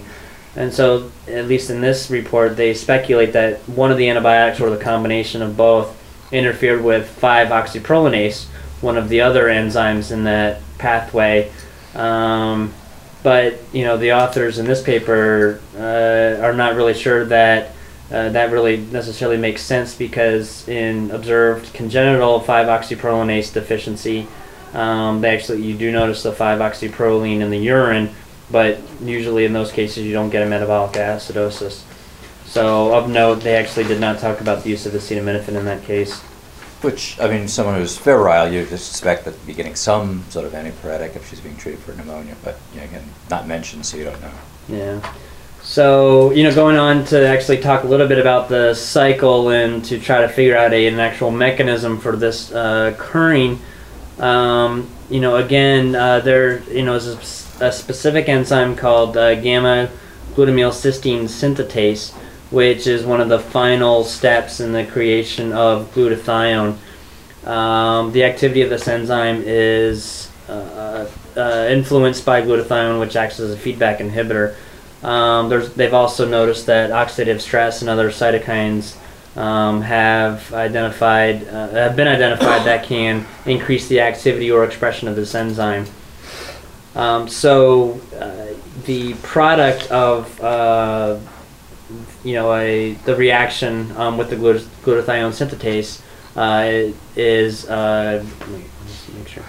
And 0.57 0.73
so, 0.73 1.11
at 1.27 1.47
least 1.47 1.69
in 1.69 1.81
this 1.81 2.09
report, 2.09 2.57
they 2.57 2.73
speculate 2.73 3.33
that 3.33 3.59
one 3.69 3.91
of 3.91 3.97
the 3.97 4.09
antibiotics 4.09 4.59
or 4.59 4.71
the 4.71 4.83
combination 4.83 5.43
of 5.43 5.55
both 5.55 5.95
interfered 6.31 6.83
with 6.83 7.15
5-oxyprolinase, 7.21 8.45
one 8.81 8.97
of 8.97 9.07
the 9.07 9.21
other 9.21 9.45
enzymes 9.45 10.11
in 10.11 10.23
that 10.23 10.61
pathway. 10.79 11.51
Um, 11.93 12.73
but 13.21 13.59
you 13.71 13.83
know, 13.83 13.97
the 13.97 14.13
authors 14.13 14.57
in 14.57 14.65
this 14.65 14.81
paper 14.81 15.61
uh, 15.75 16.41
are 16.43 16.53
not 16.53 16.75
really 16.75 16.93
sure 16.95 17.25
that 17.25 17.73
uh, 18.09 18.29
that 18.29 18.51
really 18.51 18.77
necessarily 18.77 19.37
makes 19.37 19.61
sense 19.61 19.93
because 19.93 20.67
in 20.69 21.11
observed 21.11 21.73
congenital 21.73 22.39
5-oxyprolinase 22.39 23.51
deficiency, 23.53 24.27
um, 24.73 25.19
they 25.19 25.35
actually 25.35 25.61
you 25.61 25.77
do 25.77 25.91
notice 25.91 26.23
the 26.23 26.31
5-oxyproline 26.31 27.41
in 27.41 27.49
the 27.49 27.57
urine, 27.57 28.09
but 28.49 28.79
usually 29.01 29.45
in 29.45 29.53
those 29.53 29.71
cases 29.71 30.05
you 30.05 30.13
don't 30.13 30.29
get 30.29 30.43
a 30.43 30.45
metabolic 30.45 30.93
acidosis. 30.93 31.83
So 32.45 32.93
of 32.95 33.09
note, 33.09 33.41
they 33.41 33.55
actually 33.55 33.83
did 33.85 33.99
not 33.99 34.19
talk 34.19 34.39
about 34.39 34.63
the 34.63 34.69
use 34.69 34.85
of 34.85 34.93
acetaminophen 34.93 35.55
in 35.55 35.65
that 35.65 35.83
case. 35.83 36.21
Which, 36.81 37.19
I 37.19 37.27
mean, 37.27 37.47
someone 37.47 37.75
who's 37.75 37.97
febrile, 37.97 38.53
you'd 38.53 38.71
expect 38.71 39.25
that 39.25 39.31
to 39.39 39.47
be 39.47 39.53
getting 39.53 39.75
some 39.75 40.23
sort 40.29 40.45
of 40.45 40.53
antipyretic 40.53 41.15
if 41.15 41.27
she's 41.27 41.41
being 41.41 41.57
treated 41.57 41.81
for 41.81 41.93
pneumonia, 41.93 42.35
but, 42.43 42.59
you 42.71 42.79
know, 42.79 42.85
again, 42.85 43.03
not 43.31 43.47
mentioned, 43.47 43.85
so 43.85 43.97
you 43.97 44.03
don't 44.05 44.21
know. 44.21 44.31
Yeah. 44.69 45.13
So, 45.63 46.31
you 46.31 46.43
know, 46.43 46.53
going 46.53 46.77
on 46.77 47.03
to 47.05 47.27
actually 47.27 47.57
talk 47.57 47.83
a 47.83 47.87
little 47.87 48.07
bit 48.07 48.19
about 48.19 48.47
the 48.47 48.73
cycle 48.75 49.49
and 49.49 49.83
to 49.85 49.99
try 49.99 50.21
to 50.21 50.29
figure 50.29 50.55
out 50.55 50.71
a, 50.71 50.87
an 50.87 50.99
actual 50.99 51.31
mechanism 51.31 51.99
for 51.99 52.15
this 52.15 52.51
uh, 52.53 52.93
occurring, 52.93 53.59
um, 54.19 54.87
you 55.09 55.19
know, 55.19 55.35
again, 55.37 55.95
uh, 55.95 56.19
there, 56.19 56.61
you 56.69 56.83
know, 56.83 56.93
is 56.93 57.07
a, 57.07 57.46
a 57.59 57.71
specific 57.71 58.29
enzyme 58.29 58.75
called 58.75 59.17
uh, 59.17 59.35
gamma 59.35 59.89
glutamyl 60.33 60.71
cysteine 60.71 61.23
synthetase, 61.23 62.13
which 62.51 62.87
is 62.87 63.05
one 63.05 63.19
of 63.19 63.29
the 63.29 63.39
final 63.39 64.03
steps 64.03 64.59
in 64.59 64.71
the 64.71 64.85
creation 64.85 65.51
of 65.51 65.93
glutathione. 65.93 66.77
Um, 67.45 68.11
the 68.11 68.23
activity 68.23 68.61
of 68.61 68.69
this 68.69 68.87
enzyme 68.87 69.41
is 69.45 70.29
uh, 70.47 71.09
uh, 71.35 71.67
influenced 71.69 72.25
by 72.25 72.41
glutathione, 72.41 72.99
which 72.99 73.15
acts 73.15 73.39
as 73.39 73.51
a 73.51 73.57
feedback 73.57 73.99
inhibitor. 73.99 74.55
Um, 75.03 75.49
they've 75.75 75.93
also 75.93 76.27
noticed 76.27 76.65
that 76.65 76.89
oxidative 76.89 77.41
stress 77.41 77.81
and 77.81 77.89
other 77.89 78.09
cytokines 78.09 78.97
um, 79.37 79.81
have 79.81 80.51
identified 80.53 81.47
uh, 81.47 81.69
have 81.69 81.95
been 81.95 82.07
identified 82.07 82.65
that 82.65 82.83
can 82.83 83.25
increase 83.45 83.87
the 83.87 84.01
activity 84.01 84.49
or 84.49 84.63
expression 84.63 85.07
of 85.07 85.15
this 85.15 85.35
enzyme. 85.35 85.85
Um, 86.97 87.27
so 87.27 88.01
uh, 88.19 88.47
the 88.85 89.13
product 89.21 89.91
of 89.91 90.41
uh, 90.41 91.19
you 92.23 92.33
know 92.33 92.51
a 92.55 92.93
the 93.05 93.15
reaction 93.15 93.95
um, 93.97 94.17
with 94.17 94.31
the 94.31 94.35
glut- 94.35 94.67
glutathione 94.83 95.31
synthetase 95.31 96.01
uh, 96.35 96.91
is 97.15 97.69
uh, 97.69 98.25
let 98.39 98.49
me 98.49 98.65
make 99.15 99.27
sure. 99.27 99.43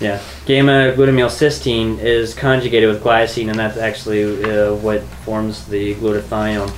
Yeah, 0.00 0.20
gamma 0.46 0.94
glutamyl 0.96 1.30
cysteine 1.30 2.00
is 2.00 2.34
conjugated 2.34 2.88
with 2.88 3.04
glycine, 3.04 3.50
and 3.50 3.58
that's 3.58 3.78
actually 3.78 4.44
uh, 4.44 4.74
what 4.74 5.02
forms 5.24 5.64
the 5.66 5.94
glutathione. 5.94 6.74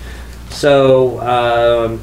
So 0.51 1.21
um, 1.21 2.01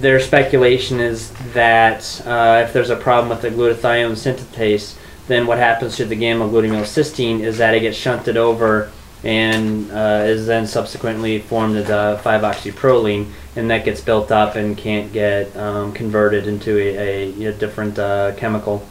their 0.00 0.20
speculation 0.20 1.00
is 1.00 1.30
that 1.52 2.22
uh, 2.26 2.62
if 2.64 2.72
there's 2.72 2.90
a 2.90 2.96
problem 2.96 3.28
with 3.28 3.42
the 3.42 3.50
glutathione 3.50 4.12
synthetase, 4.12 4.96
then 5.28 5.46
what 5.46 5.58
happens 5.58 5.96
to 5.96 6.04
the 6.04 6.16
gamma 6.16 6.48
glutamyl 6.48 6.82
cysteine 6.82 7.40
is 7.40 7.58
that 7.58 7.74
it 7.74 7.80
gets 7.80 7.96
shunted 7.96 8.36
over 8.36 8.90
and 9.22 9.90
uh, 9.92 10.22
is 10.24 10.46
then 10.46 10.66
subsequently 10.66 11.38
formed 11.38 11.76
as 11.76 11.90
a 11.90 12.20
5-oxyproline, 12.24 13.30
and 13.54 13.70
that 13.70 13.84
gets 13.84 14.00
built 14.00 14.32
up 14.32 14.56
and 14.56 14.78
can't 14.78 15.12
get 15.12 15.54
um, 15.56 15.92
converted 15.92 16.46
into 16.46 16.78
a, 16.78 17.34
a, 17.42 17.44
a 17.46 17.52
different 17.52 17.98
uh, 17.98 18.34
chemical. 18.36 18.86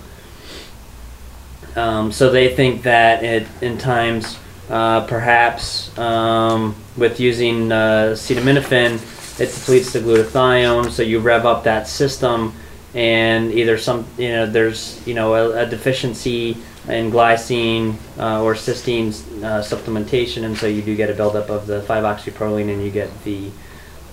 Um, 1.75 2.11
so 2.11 2.29
they 2.29 2.55
think 2.55 2.83
that 2.83 3.23
it, 3.23 3.47
in 3.61 3.77
times, 3.77 4.37
uh, 4.69 5.05
perhaps 5.07 5.97
um, 5.97 6.75
with 6.95 7.19
using 7.19 7.71
uh, 7.71 8.13
acetaminophen, 8.13 8.99
it 9.39 9.53
depletes 9.53 9.93
the 9.93 9.99
glutathione. 9.99 10.91
So 10.91 11.03
you 11.03 11.19
rev 11.19 11.45
up 11.45 11.63
that 11.63 11.87
system, 11.87 12.53
and 12.93 13.51
either 13.53 13.77
some, 13.77 14.05
you 14.17 14.29
know, 14.29 14.45
there's, 14.45 15.05
you 15.07 15.13
know, 15.13 15.35
a, 15.35 15.63
a 15.63 15.65
deficiency 15.65 16.57
in 16.87 17.11
glycine 17.11 17.95
uh, 18.17 18.41
or 18.41 18.55
cysteine 18.55 19.09
uh, 19.43 19.61
supplementation, 19.61 20.43
and 20.43 20.57
so 20.57 20.65
you 20.67 20.81
do 20.81 20.95
get 20.95 21.09
a 21.09 21.13
buildup 21.13 21.49
of 21.49 21.67
the 21.67 21.81
5-oxyproline, 21.81 22.71
and 22.71 22.83
you 22.83 22.89
get 22.89 23.09
the 23.23 23.51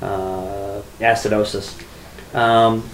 uh, 0.03 0.83
acidosis. 1.01 1.83
Um, 2.35 2.89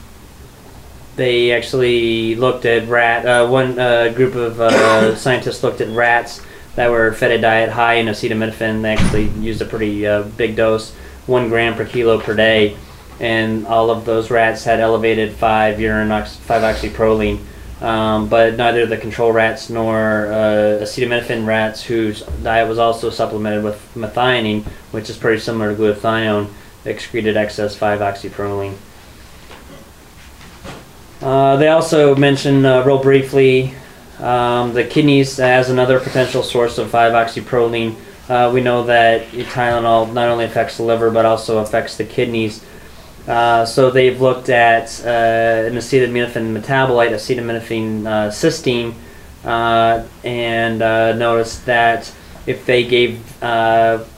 they 1.16 1.52
actually 1.52 2.36
looked 2.36 2.64
at 2.64 2.88
rat. 2.88 3.26
Uh, 3.26 3.48
one 3.48 3.78
uh, 3.78 4.08
group 4.10 4.34
of 4.34 4.60
uh, 4.60 5.16
scientists 5.16 5.62
looked 5.62 5.80
at 5.80 5.88
rats 5.88 6.40
that 6.76 6.90
were 6.90 7.12
fed 7.12 7.32
a 7.32 7.40
diet 7.40 7.70
high 7.70 7.94
in 7.94 8.06
acetaminophen. 8.06 8.82
They 8.82 8.92
actually 8.92 9.28
used 9.44 9.60
a 9.60 9.66
pretty 9.66 10.02
big 10.36 10.56
dose, 10.56 10.94
one 11.26 11.48
gram 11.48 11.74
per 11.74 11.84
kilo 11.84 12.20
per 12.20 12.34
day, 12.34 12.76
and 13.20 13.66
all 13.66 13.90
of 13.90 14.04
those 14.04 14.30
rats 14.30 14.64
had 14.64 14.80
elevated 14.80 15.32
five 15.32 15.80
urine 15.80 16.10
ox- 16.10 16.36
five 16.36 16.62
oxyproline. 16.62 17.40
Um, 17.80 18.28
but 18.28 18.56
neither 18.56 18.86
the 18.86 18.96
control 18.96 19.32
rats 19.32 19.68
nor 19.68 20.28
uh, 20.28 20.82
acetaminophen 20.82 21.46
rats, 21.46 21.82
whose 21.82 22.22
diet 22.42 22.68
was 22.68 22.78
also 22.78 23.10
supplemented 23.10 23.64
with 23.64 23.76
methionine, 23.96 24.62
which 24.92 25.10
is 25.10 25.16
pretty 25.16 25.40
similar 25.40 25.74
to 25.74 25.80
glutathione, 25.80 26.48
excreted 26.84 27.36
excess 27.36 27.76
5-oxyproline. 27.76 28.76
Uh, 31.20 31.56
they 31.56 31.68
also 31.68 32.14
mention 32.14 32.64
uh, 32.64 32.84
real 32.84 33.02
briefly 33.02 33.74
um, 34.20 34.72
the 34.74 34.84
kidneys 34.84 35.40
as 35.40 35.68
another 35.68 35.98
potential 35.98 36.44
source 36.44 36.78
of 36.78 36.88
5-oxyproline. 36.88 37.96
Uh, 38.28 38.50
we 38.54 38.60
know 38.60 38.84
that 38.84 39.28
Tylenol 39.28 40.12
not 40.12 40.28
only 40.28 40.44
affects 40.44 40.76
the 40.76 40.82
liver 40.82 41.10
but 41.10 41.24
also 41.24 41.58
affects 41.58 41.96
the 41.96 42.04
kidneys. 42.04 42.64
Uh, 43.26 43.64
so 43.64 43.90
they've 43.90 44.20
looked 44.20 44.48
at 44.48 45.00
uh, 45.04 45.68
an 45.68 45.74
acetaminophen 45.74 46.56
metabolite, 46.56 47.10
acetaminophen 47.10 48.06
uh, 48.06 48.30
cysteine, 48.30 48.94
uh, 49.44 50.04
and 50.24 50.82
uh, 50.82 51.12
noticed 51.12 51.64
that 51.66 52.12
if 52.46 52.66
they 52.66 52.82
gave 52.84 53.20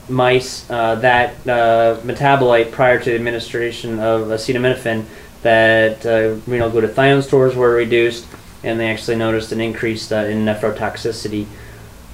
mice 0.09 0.61
that 0.61 1.35
metabolite 1.43 2.71
prior 2.71 2.97
to 2.97 3.11
the 3.11 3.15
administration 3.15 3.99
of 3.99 4.27
acetaminophen, 4.27 5.05
that 5.43 6.03
renal 6.47 6.71
glutathione 6.71 7.21
stores 7.21 7.55
were 7.55 7.75
reduced, 7.75 8.25
and 8.63 8.79
they 8.79 8.89
actually 8.89 9.15
noticed 9.15 9.51
an 9.51 9.61
increase 9.61 10.11
in 10.11 10.45
nephrotoxicity. 10.45 11.45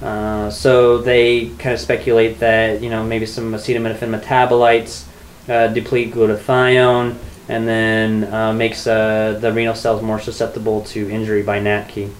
Uh, 0.00 0.50
so 0.50 0.98
they 0.98 1.48
kind 1.58 1.74
of 1.74 1.80
speculate 1.80 2.40
that 2.40 2.82
you 2.82 2.90
know 2.90 3.04
maybe 3.04 3.26
some 3.26 3.52
acetaminophen 3.52 4.10
metabolites 4.10 5.04
uh, 5.48 5.68
deplete 5.68 6.12
glutathione 6.12 7.16
and 7.48 7.66
then 7.66 8.32
uh, 8.32 8.52
makes 8.52 8.86
uh, 8.86 9.38
the 9.40 9.52
renal 9.52 9.74
cells 9.74 10.02
more 10.02 10.20
susceptible 10.20 10.82
to 10.82 11.10
injury 11.10 11.42
by 11.42 11.58
NATK. 11.58 12.10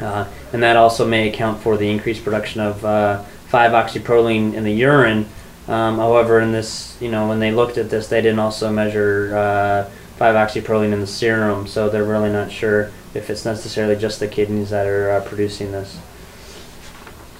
Uh, 0.00 0.26
and 0.52 0.62
that 0.62 0.76
also 0.76 1.06
may 1.06 1.28
account 1.28 1.60
for 1.60 1.76
the 1.76 1.88
increased 1.88 2.24
production 2.24 2.60
of 2.60 2.84
uh, 2.84 3.22
5-oxyproline 3.50 4.54
in 4.54 4.64
the 4.64 4.72
urine. 4.72 5.28
Um, 5.68 5.98
however, 5.98 6.40
in 6.40 6.50
this, 6.50 6.96
you 7.00 7.10
know, 7.10 7.28
when 7.28 7.38
they 7.38 7.52
looked 7.52 7.78
at 7.78 7.88
this, 7.90 8.08
they 8.08 8.20
didn't 8.20 8.40
also 8.40 8.72
measure 8.72 9.36
uh, 9.36 9.90
5-oxyproline 10.18 10.92
in 10.92 11.00
the 11.00 11.06
serum, 11.06 11.66
so 11.66 11.88
they're 11.88 12.02
really 12.02 12.32
not 12.32 12.50
sure 12.50 12.90
if 13.14 13.30
it's 13.30 13.44
necessarily 13.44 13.94
just 13.94 14.18
the 14.18 14.26
kidneys 14.26 14.70
that 14.70 14.86
are 14.86 15.20
producing 15.20 15.70
this. 15.70 15.98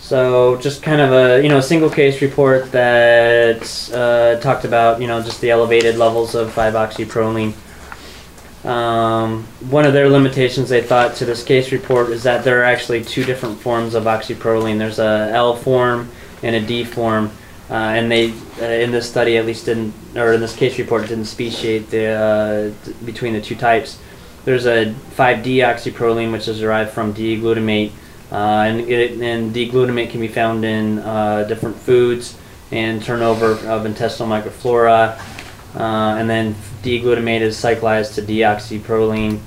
So 0.03 0.57
just 0.57 0.83
kind 0.83 1.01
of 1.01 1.13
a 1.13 1.41
you 1.41 1.49
know 1.49 1.61
single 1.61 1.89
case 1.89 2.21
report 2.23 2.73
that 2.73 3.63
uh, 3.95 4.41
talked 4.41 4.65
about 4.65 5.01
you 5.01 5.07
know 5.07 5.23
just 5.23 5.41
the 5.41 5.51
elevated 5.51 5.97
levels 5.97 6.35
of 6.35 6.53
5-oxyproline. 6.53 7.55
Um, 8.69 9.45
one 9.71 9.87
of 9.87 9.93
their 9.93 10.09
limitations 10.09 10.69
they 10.69 10.83
thought 10.83 11.15
to 11.17 11.25
this 11.25 11.45
case 11.45 11.71
report 11.71 12.11
is 12.11 12.25
that 12.25 12.43
there 12.43 12.61
are 12.61 12.65
actually 12.65 13.05
two 13.05 13.25
different 13.25 13.61
forms 13.61 13.95
of 13.95 14.05
oxyproline. 14.05 14.77
There's 14.77 14.99
a 14.99 15.31
L 15.33 15.55
form 15.55 16.11
and 16.43 16.57
a 16.57 16.61
D 16.61 16.83
form, 16.83 17.31
uh, 17.71 17.75
and 17.75 18.11
they 18.11 18.33
uh, 18.61 18.65
in 18.65 18.91
this 18.91 19.09
study 19.09 19.39
at 19.39 19.47
least 19.47 19.67
didn't 19.67 19.95
or 20.17 20.33
in 20.33 20.41
this 20.41 20.57
case 20.57 20.81
report 20.81 21.03
didn't 21.03 21.27
speciate 21.27 21.91
the 21.91 22.07
uh, 22.07 22.95
between 23.05 23.35
the 23.35 23.41
two 23.41 23.55
types. 23.55 24.01
There's 24.45 24.67
a 24.67 24.93
5D 25.15 25.59
oxyproline 25.59 26.33
which 26.33 26.49
is 26.49 26.59
derived 26.59 26.91
from 26.91 27.13
D-glutamate. 27.13 27.93
Uh, 28.33 28.65
and, 28.67 28.81
it, 28.81 29.21
and 29.21 29.53
D-glutamate 29.53 30.11
can 30.11 30.21
be 30.21 30.29
found 30.29 30.65
in 30.65 31.01
uh, 31.01 31.45
different 31.45 31.77
foods 31.77 32.39
and 32.71 33.03
turnover 33.03 33.53
of 33.69 33.85
intestinal 33.85 34.31
microflora. 34.31 35.21
Uh, 35.75 36.17
and 36.19 36.31
then 36.31 36.55
D-glutamate 36.83 37.43
is 37.43 37.57
cyclized 37.57 38.15
to 38.15 38.23
deoxyproline 38.23 39.39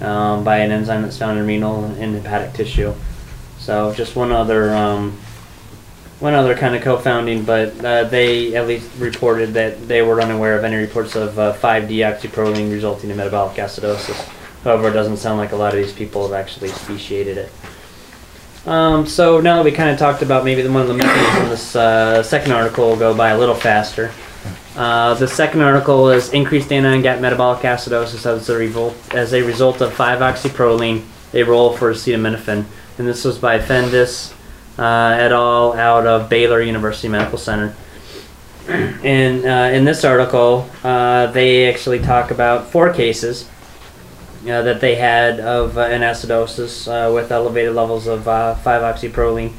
um, 0.00 0.42
by 0.42 0.58
an 0.58 0.72
enzyme 0.72 1.02
that's 1.02 1.16
found 1.16 1.38
in 1.38 1.46
renal 1.46 1.84
and 1.84 2.16
hepatic 2.16 2.52
tissue. 2.54 2.92
So 3.58 3.94
just 3.94 4.16
one 4.16 4.32
other 4.32 4.74
um, 4.74 5.16
one 6.18 6.34
other 6.34 6.56
kind 6.56 6.76
of 6.76 6.82
co-founding, 6.82 7.44
but 7.44 7.84
uh, 7.84 8.04
they 8.04 8.54
at 8.54 8.68
least 8.68 8.88
reported 8.98 9.54
that 9.54 9.88
they 9.88 10.02
were 10.02 10.20
unaware 10.20 10.56
of 10.56 10.62
any 10.62 10.76
reports 10.76 11.16
of 11.16 11.36
uh, 11.36 11.52
5-deoxyproline 11.54 12.70
resulting 12.70 13.10
in 13.10 13.16
metabolic 13.16 13.56
acidosis. 13.56 14.20
However, 14.62 14.88
it 14.88 14.92
doesn't 14.92 15.16
sound 15.16 15.38
like 15.38 15.50
a 15.50 15.56
lot 15.56 15.74
of 15.74 15.80
these 15.80 15.92
people 15.92 16.22
have 16.22 16.32
actually 16.32 16.68
speciated 16.68 17.38
it. 17.38 17.52
Um, 18.64 19.06
so 19.06 19.40
now 19.40 19.56
that 19.56 19.64
we 19.64 19.72
kind 19.72 19.90
of 19.90 19.98
talked 19.98 20.22
about 20.22 20.44
maybe 20.44 20.62
the, 20.62 20.70
one 20.70 20.82
of 20.82 20.88
the 20.88 20.94
mechanisms, 20.94 21.42
in 21.42 21.48
this 21.48 21.74
uh, 21.74 22.22
second 22.22 22.52
article 22.52 22.90
will 22.90 22.96
go 22.96 23.14
by 23.14 23.30
a 23.30 23.38
little 23.38 23.56
faster. 23.56 24.12
Uh, 24.76 25.14
the 25.14 25.26
second 25.26 25.60
article 25.60 26.10
is 26.10 26.32
increased 26.32 26.72
anion 26.72 27.02
gap 27.02 27.20
metabolic 27.20 27.62
acidosis 27.62 28.24
as 28.24 28.48
a, 28.48 29.16
as 29.16 29.34
a 29.34 29.42
result 29.42 29.80
of 29.80 29.92
5-oxyproline, 29.92 31.04
a 31.34 31.42
role 31.42 31.76
for 31.76 31.92
acetaminophen. 31.92 32.64
And 32.98 33.08
this 33.08 33.24
was 33.24 33.38
by 33.38 33.58
Fendis 33.58 34.32
uh, 34.78 35.16
et 35.18 35.32
al. 35.32 35.74
out 35.74 36.06
of 36.06 36.28
Baylor 36.28 36.62
University 36.62 37.08
Medical 37.08 37.38
Center. 37.38 37.74
And 38.68 39.44
uh, 39.44 39.76
in 39.76 39.84
this 39.84 40.04
article, 40.04 40.70
uh, 40.84 41.26
they 41.32 41.68
actually 41.68 41.98
talk 41.98 42.30
about 42.30 42.70
four 42.70 42.92
cases 42.92 43.48
uh, 44.42 44.62
that 44.62 44.80
they 44.80 44.96
had 44.96 45.40
of 45.40 45.78
uh, 45.78 45.82
an 45.82 46.02
acidosis 46.02 46.88
uh, 46.88 47.12
with 47.12 47.30
elevated 47.30 47.74
levels 47.74 48.06
of 48.06 48.26
uh, 48.26 48.56
5-oxyproline. 48.62 49.52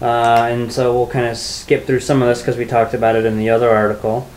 Uh, 0.00 0.48
and 0.50 0.72
so 0.72 0.92
we'll 0.92 1.06
kind 1.06 1.26
of 1.26 1.36
skip 1.36 1.86
through 1.86 2.00
some 2.00 2.22
of 2.22 2.28
this 2.28 2.40
because 2.40 2.56
we 2.56 2.64
talked 2.64 2.92
about 2.92 3.14
it 3.14 3.24
in 3.24 3.38
the 3.38 3.50
other 3.50 3.70
article. 3.70 4.28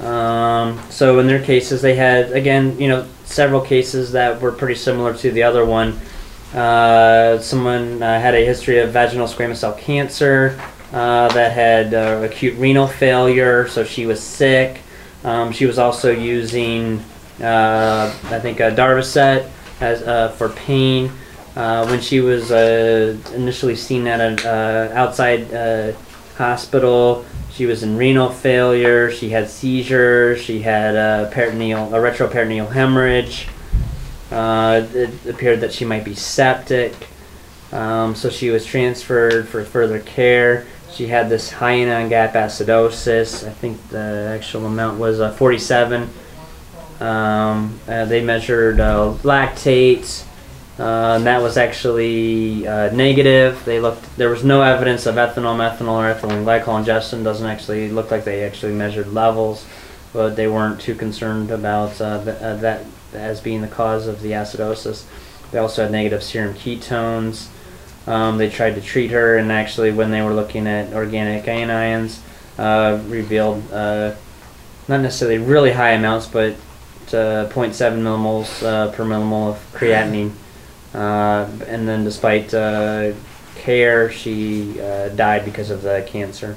Um, 0.00 0.80
so 0.90 1.18
in 1.18 1.26
their 1.26 1.42
cases, 1.42 1.82
they 1.82 1.96
had 1.96 2.32
again, 2.32 2.78
you 2.78 2.88
know, 2.88 3.06
several 3.24 3.60
cases 3.60 4.12
that 4.12 4.40
were 4.40 4.52
pretty 4.52 4.74
similar 4.74 5.14
to 5.14 5.30
the 5.30 5.42
other 5.42 5.64
one. 5.64 5.98
Uh, 6.54 7.38
someone 7.38 8.02
uh, 8.02 8.20
had 8.20 8.34
a 8.34 8.44
history 8.44 8.78
of 8.78 8.90
vaginal 8.90 9.26
squamous 9.26 9.56
cell 9.56 9.74
cancer 9.74 10.58
uh, 10.92 11.28
that 11.28 11.52
had 11.52 11.92
uh, 11.92 12.24
acute 12.24 12.56
renal 12.58 12.86
failure, 12.86 13.68
so 13.68 13.84
she 13.84 14.06
was 14.06 14.22
sick. 14.22 14.80
Um, 15.24 15.52
she 15.52 15.66
was 15.66 15.78
also 15.78 16.10
using, 16.10 17.04
uh, 17.40 18.14
I 18.24 18.38
think, 18.40 18.60
a 18.60 18.70
Darvocet 18.70 19.50
as 19.80 20.02
uh, 20.02 20.28
for 20.30 20.48
pain. 20.50 21.10
Uh, 21.56 21.86
when 21.86 22.00
she 22.00 22.20
was 22.20 22.52
uh, 22.52 23.16
initially 23.34 23.74
seen 23.74 24.06
at 24.06 24.20
an 24.20 24.38
uh, 24.46 24.92
outside 24.94 25.52
uh, 25.52 25.92
hospital, 26.36 27.24
she 27.50 27.66
was 27.66 27.82
in 27.82 27.96
renal 27.96 28.30
failure. 28.30 29.10
She 29.10 29.30
had 29.30 29.50
seizures. 29.50 30.40
She 30.40 30.62
had 30.62 30.94
a 30.94 31.28
peritoneal, 31.32 31.92
a 31.92 31.98
retroperitoneal 31.98 32.70
hemorrhage. 32.72 33.48
Uh, 34.30 34.86
it 34.94 35.10
appeared 35.26 35.60
that 35.62 35.72
she 35.72 35.84
might 35.84 36.04
be 36.04 36.14
septic. 36.14 36.94
Um, 37.72 38.14
so 38.14 38.30
she 38.30 38.50
was 38.50 38.64
transferred 38.64 39.48
for 39.48 39.64
further 39.64 39.98
care. 39.98 40.66
She 40.92 41.08
had 41.08 41.28
this 41.28 41.50
hyaline 41.50 42.08
gap 42.08 42.34
acidosis. 42.34 43.46
I 43.46 43.50
think 43.50 43.88
the 43.88 44.32
actual 44.34 44.66
amount 44.66 44.98
was 44.98 45.20
uh, 45.20 45.32
47. 45.32 46.08
Um, 47.00 47.80
uh, 47.86 48.04
they 48.06 48.22
measured 48.22 48.80
uh, 48.80 49.14
lactates. 49.22 50.24
Uh, 50.78 51.16
and 51.16 51.26
that 51.26 51.42
was 51.42 51.56
actually 51.56 52.62
negative. 52.62 53.64
They 53.64 53.80
looked. 53.80 54.16
There 54.16 54.30
was 54.30 54.44
no 54.44 54.62
evidence 54.62 55.06
of 55.06 55.16
ethanol, 55.16 55.56
methanol, 55.56 55.98
or 55.98 56.14
ethylene 56.14 56.44
glycol 56.44 56.78
ingestion. 56.78 57.24
Doesn't 57.24 57.48
actually 57.48 57.90
look 57.90 58.12
like 58.12 58.24
they 58.24 58.44
actually 58.44 58.74
measured 58.74 59.12
levels, 59.12 59.66
but 60.12 60.36
they 60.36 60.46
weren't 60.46 60.80
too 60.80 60.94
concerned 60.94 61.50
about 61.50 61.96
th- 61.96 62.60
that 62.60 62.84
as 63.12 63.40
being 63.40 63.60
the 63.60 63.68
cause 63.68 64.06
of 64.06 64.20
the 64.22 64.30
acidosis. 64.32 65.04
They 65.50 65.58
also 65.58 65.82
had 65.82 65.90
negative 65.90 66.22
serum 66.22 66.54
ketones. 66.54 67.48
Um, 68.06 68.38
they 68.38 68.48
tried 68.48 68.74
to 68.76 68.80
treat 68.80 69.10
her, 69.10 69.36
and 69.36 69.50
actually, 69.50 69.90
when 69.90 70.10
they 70.10 70.22
were 70.22 70.32
looking 70.32 70.66
at 70.66 70.92
organic 70.92 71.44
anions, 71.44 72.20
uh, 72.56 73.00
revealed 73.06 73.70
uh, 73.72 74.14
not 74.86 75.00
necessarily 75.00 75.38
really 75.38 75.72
high 75.72 75.90
amounts, 75.90 76.26
but 76.26 76.54
uh, 77.14 77.48
0.7 77.50 77.98
millimoles 77.98 78.62
uh, 78.62 78.90
per 78.92 79.04
millimole 79.04 79.50
of 79.50 79.72
creatinine. 79.72 80.32
Uh, 80.94 81.48
and 81.66 81.88
then, 81.88 82.04
despite 82.04 82.52
uh, 82.54 83.12
care, 83.56 84.10
she 84.10 84.80
uh, 84.80 85.08
died 85.10 85.44
because 85.44 85.70
of 85.70 85.82
the 85.82 86.04
cancer. 86.08 86.56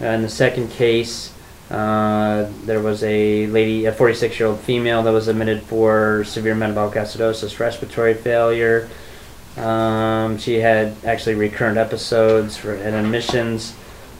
In 0.00 0.22
the 0.22 0.28
second 0.28 0.70
case, 0.70 1.34
there 1.68 2.80
was 2.82 3.02
a 3.02 3.46
lady, 3.48 3.84
a 3.84 3.92
46 3.92 4.38
year 4.38 4.48
old 4.48 4.60
female, 4.60 5.02
that 5.02 5.12
was 5.12 5.28
admitted 5.28 5.62
for 5.62 6.24
severe 6.24 6.54
metabolic 6.54 6.94
acidosis, 6.94 7.58
respiratory 7.58 8.14
failure. 8.14 8.88
Um, 9.56 10.38
she 10.38 10.54
had 10.54 10.94
actually 11.04 11.34
recurrent 11.34 11.76
episodes 11.76 12.56
for 12.56 12.74
and 12.74 12.94
admissions. 12.94 13.74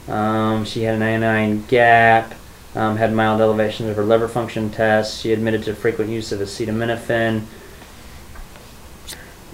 Um, 0.07 0.65
she 0.65 0.83
had 0.83 0.95
an 0.95 1.03
iodine 1.03 1.63
gap, 1.67 2.33
um, 2.75 2.97
had 2.97 3.13
mild 3.13 3.41
elevations 3.41 3.89
of 3.89 3.95
her 3.97 4.03
liver 4.03 4.27
function 4.27 4.69
tests. 4.69 5.21
She 5.21 5.33
admitted 5.33 5.63
to 5.63 5.75
frequent 5.75 6.09
use 6.09 6.31
of 6.31 6.39
acetaminophen. 6.39 7.43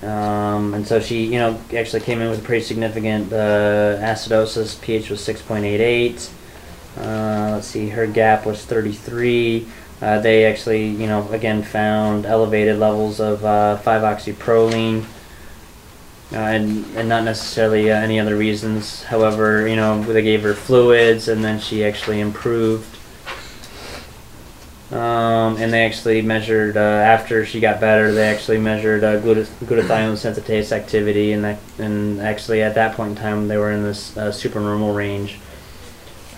Um, 0.03 0.75
and 0.75 0.87
so 0.87 0.99
she, 0.99 1.25
you 1.25 1.39
know, 1.39 1.59
actually 1.75 2.01
came 2.01 2.21
in 2.21 2.29
with 2.29 2.39
a 2.39 2.43
pretty 2.43 2.63
significant 2.63 3.33
uh, 3.33 3.97
acidosis. 3.97 4.79
pH 4.79 5.09
was 5.09 5.19
6.88. 5.21 6.29
Uh, 6.97 7.51
let's 7.53 7.67
see, 7.67 7.89
her 7.89 8.05
gap 8.05 8.45
was 8.45 8.63
33. 8.63 9.67
Uh, 9.99 10.19
they 10.19 10.45
actually, 10.45 10.87
you 10.87 11.07
know, 11.07 11.27
again 11.29 11.63
found 11.63 12.25
elevated 12.27 12.77
levels 12.77 13.19
of 13.19 13.43
uh, 13.43 13.79
5-oxyproline. 13.83 15.05
Uh, 16.33 16.35
and, 16.39 16.85
and 16.97 17.07
not 17.07 17.23
necessarily 17.23 17.89
uh, 17.89 17.95
any 17.95 18.19
other 18.19 18.35
reasons. 18.35 19.03
However, 19.03 19.65
you 19.65 19.77
know, 19.77 20.03
they 20.03 20.21
gave 20.21 20.43
her 20.43 20.53
fluids 20.53 21.29
and 21.29 21.41
then 21.41 21.57
she 21.59 21.85
actually 21.85 22.19
improved. 22.19 22.96
Um, 24.91 25.57
and 25.57 25.73
they 25.73 25.85
actually 25.85 26.21
measured, 26.21 26.77
uh, 26.77 26.79
after 26.79 27.45
she 27.45 27.59
got 27.59 27.81
better, 27.81 28.13
they 28.13 28.27
actually 28.27 28.57
measured 28.57 29.03
uh, 29.03 29.19
gluta- 29.19 29.47
glutathione 29.65 30.13
synthetase 30.13 30.71
activity. 30.71 31.33
And, 31.33 31.43
that, 31.43 31.59
and 31.77 32.21
actually, 32.21 32.61
at 32.61 32.75
that 32.75 32.95
point 32.95 33.11
in 33.11 33.15
time, 33.17 33.49
they 33.49 33.57
were 33.57 33.71
in 33.71 33.83
this 33.83 34.15
uh, 34.15 34.31
supernormal 34.31 34.93
range. 34.93 35.39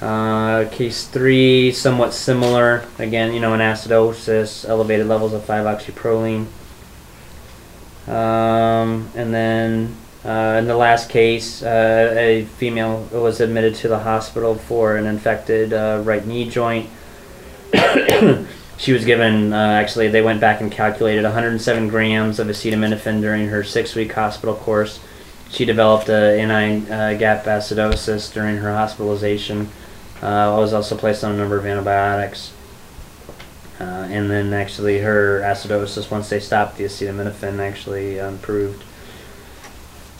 Uh, 0.01 0.67
case 0.69 1.05
three, 1.05 1.71
somewhat 1.71 2.13
similar. 2.13 2.85
Again, 2.97 3.33
you 3.33 3.39
know, 3.39 3.53
an 3.53 3.59
acidosis, 3.59 4.67
elevated 4.67 5.05
levels 5.05 5.33
of 5.33 5.43
5-oxyproline. 5.43 6.47
Um, 8.07 9.11
and 9.13 9.31
then 9.31 9.95
uh, 10.25 10.57
in 10.57 10.65
the 10.65 10.75
last 10.75 11.09
case, 11.09 11.61
uh, 11.61 12.13
a 12.17 12.45
female 12.57 13.07
was 13.11 13.39
admitted 13.41 13.75
to 13.75 13.87
the 13.87 13.99
hospital 13.99 14.55
for 14.55 14.97
an 14.97 15.05
infected 15.05 15.71
uh, 15.71 16.01
right 16.03 16.25
knee 16.25 16.49
joint. 16.49 16.89
she 18.77 18.93
was 18.93 19.05
given, 19.05 19.53
uh, 19.53 19.57
actually, 19.57 20.07
they 20.07 20.21
went 20.21 20.41
back 20.41 20.61
and 20.61 20.71
calculated 20.71 21.23
107 21.23 21.87
grams 21.87 22.39
of 22.39 22.47
acetaminophen 22.47 23.21
during 23.21 23.47
her 23.47 23.63
six 23.63 23.95
week 23.95 24.13
hospital 24.13 24.55
course. 24.55 24.99
She 25.49 25.65
developed 25.65 26.09
a 26.09 26.39
anion 26.39 26.91
uh, 26.91 27.13
gap 27.15 27.45
acidosis 27.45 28.31
during 28.31 28.57
her 28.57 28.73
hospitalization. 28.73 29.69
Uh, 30.21 30.53
was 30.57 30.73
also 30.73 30.97
placed 30.97 31.23
on 31.23 31.33
a 31.33 31.37
number 31.37 31.57
of 31.57 31.65
antibiotics. 31.65 32.51
Uh, 33.79 33.83
and 34.09 34.29
then 34.29 34.53
actually 34.53 34.99
her 34.99 35.41
acidosis, 35.41 36.11
once 36.11 36.29
they 36.29 36.39
stopped 36.39 36.77
the 36.77 36.83
acetaminophen, 36.83 37.59
actually 37.59 38.17
improved. 38.17 38.83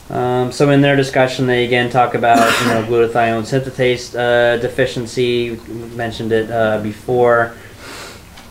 Um, 0.10 0.52
so 0.52 0.72
in 0.72 0.82
their 0.82 0.96
discussion, 0.96 1.46
they 1.46 1.66
again 1.66 1.90
talk 1.90 2.16
about 2.16 2.38
you 2.62 2.68
know 2.68 2.84
glutathione 2.84 3.44
synthetase 3.44 4.18
uh, 4.18 4.58
deficiency. 4.58 5.60
Mentioned 5.96 6.32
it 6.32 6.50
uh, 6.50 6.82
before. 6.82 7.56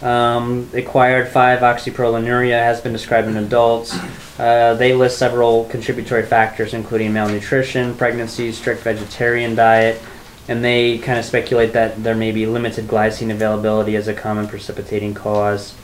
Um, 0.01 0.71
acquired 0.75 1.33
5-oxyprolinuria 1.33 2.63
has 2.63 2.81
been 2.81 2.93
described 2.93 3.27
in 3.27 3.37
adults. 3.37 3.93
Uh, 4.39 4.75
they 4.75 4.95
list 4.95 5.19
several 5.19 5.65
contributory 5.65 6.25
factors, 6.25 6.73
including 6.73 7.13
malnutrition, 7.13 7.97
pregnancy, 7.97 8.53
strict 8.53 8.83
vegetarian 8.83 9.57
diet, 9.57 10.01
and 10.47 10.65
they 10.65 10.99
kind 10.99 11.19
of 11.19 11.25
speculate 11.25 11.73
that 11.73 12.01
there 12.05 12.15
may 12.15 12.31
be 12.31 12.47
limited 12.47 12.87
glycine 12.87 13.33
availability 13.33 13.97
as 13.97 14.07
a 14.07 14.15
common 14.15 14.47
precipitating 14.47 15.15
cause. 15.15 15.75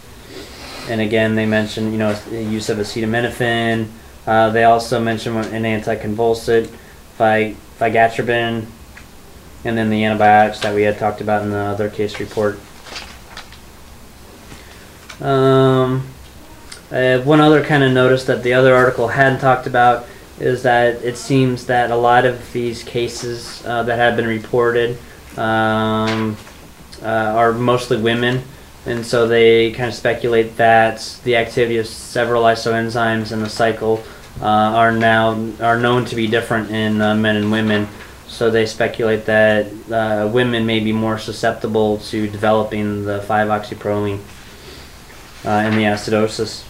And 0.88 1.00
again, 1.00 1.34
they 1.34 1.46
mention 1.46 1.90
you 1.90 1.98
know 1.98 2.16
use 2.30 2.68
of 2.68 2.78
acetaminophen. 2.78 3.88
Uh, 4.26 4.50
they 4.50 4.64
also 4.64 5.00
mentioned 5.00 5.36
an 5.36 5.64
anticonvulsant, 5.64 6.70
vig- 7.18 7.56
and 9.66 9.78
then 9.78 9.90
the 9.90 10.04
antibiotics 10.04 10.60
that 10.60 10.74
we 10.74 10.82
had 10.82 10.98
talked 10.98 11.20
about 11.20 11.42
in 11.42 11.50
the 11.50 11.56
other 11.56 11.88
case 11.88 12.20
report. 12.20 12.58
Um, 15.20 16.06
one 16.90 17.40
other 17.40 17.64
kind 17.64 17.82
of 17.82 17.92
notice 17.92 18.24
that 18.24 18.42
the 18.42 18.52
other 18.52 18.74
article 18.74 19.08
hadn't 19.08 19.40
talked 19.40 19.66
about 19.66 20.06
is 20.38 20.62
that 20.64 21.02
it 21.02 21.16
seems 21.16 21.66
that 21.66 21.90
a 21.90 21.96
lot 21.96 22.24
of 22.24 22.52
these 22.52 22.82
cases 22.82 23.64
uh, 23.64 23.82
that 23.84 23.98
have 23.98 24.16
been 24.16 24.26
reported 24.26 24.98
um, 25.36 26.36
uh, 27.02 27.06
are 27.06 27.52
mostly 27.52 27.96
women, 27.96 28.42
and 28.86 29.06
so 29.06 29.26
they 29.26 29.70
kind 29.72 29.88
of 29.88 29.94
speculate 29.94 30.56
that 30.56 31.18
the 31.24 31.36
activity 31.36 31.78
of 31.78 31.86
several 31.86 32.42
isoenzymes 32.42 33.32
in 33.32 33.40
the 33.40 33.48
cycle 33.48 34.02
uh, 34.40 34.46
are 34.46 34.92
now 34.92 35.50
are 35.60 35.78
known 35.78 36.04
to 36.06 36.16
be 36.16 36.26
different 36.26 36.70
in 36.70 37.00
uh, 37.00 37.14
men 37.14 37.36
and 37.36 37.50
women. 37.50 37.88
So 38.28 38.50
they 38.50 38.66
speculate 38.66 39.26
that 39.26 39.66
uh, 39.90 40.28
women 40.32 40.66
may 40.66 40.80
be 40.80 40.92
more 40.92 41.18
susceptible 41.18 41.98
to 41.98 42.28
developing 42.28 43.04
the 43.04 43.20
5-oxyproline 43.20 44.18
uh, 45.44 45.48
and 45.48 45.74
the 45.74 45.82
acidosis. 45.82 46.64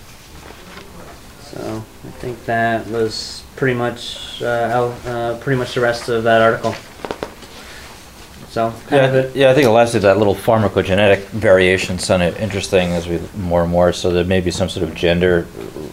So 1.42 1.84
I 2.06 2.10
think 2.18 2.44
that 2.44 2.86
was 2.88 3.44
pretty 3.56 3.78
much 3.78 4.42
uh, 4.42 4.92
uh, 5.06 5.38
pretty 5.38 5.58
much 5.58 5.74
the 5.74 5.80
rest 5.80 6.08
of 6.08 6.24
that 6.24 6.42
article. 6.42 6.74
So 8.54 8.70
kind 8.86 8.92
Yeah, 8.92 9.06
of 9.06 9.14
it. 9.16 9.36
yeah, 9.36 9.50
I 9.50 9.54
think 9.54 9.66
lastly, 9.66 9.98
that 10.00 10.16
little 10.16 10.36
pharmacogenetic 10.36 11.22
variation 11.30 11.98
sounded 11.98 12.36
interesting 12.36 12.92
as 12.92 13.08
we 13.08 13.18
more 13.36 13.62
and 13.62 13.70
more. 13.72 13.92
So 13.92 14.12
there 14.12 14.22
may 14.24 14.40
be 14.40 14.52
some 14.52 14.68
sort 14.68 14.88
of 14.88 14.94
gender 14.94 15.48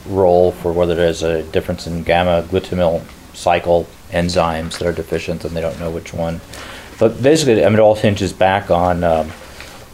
role 0.06 0.52
for 0.52 0.71
whether 0.71 0.93
there's 0.93 1.24
a 1.24 1.41
difference 1.41 1.88
in 1.88 2.04
gamma 2.04 2.43
glutamyl 2.52 3.02
cycle 3.34 3.88
enzymes 4.12 4.78
that 4.78 4.88
are 4.88 4.93
deficient, 4.93 5.43
and 5.43 5.56
they 5.56 5.62
don't 5.62 5.80
know 5.80 5.89
which 5.89 6.13
one. 6.13 6.39
But 7.00 7.24
basically, 7.24 7.65
I 7.65 7.69
mean, 7.69 7.80
it 7.80 7.82
all 7.82 7.95
hinges 7.95 8.32
back 8.32 8.69
on 8.69 9.04
um, 9.04 9.32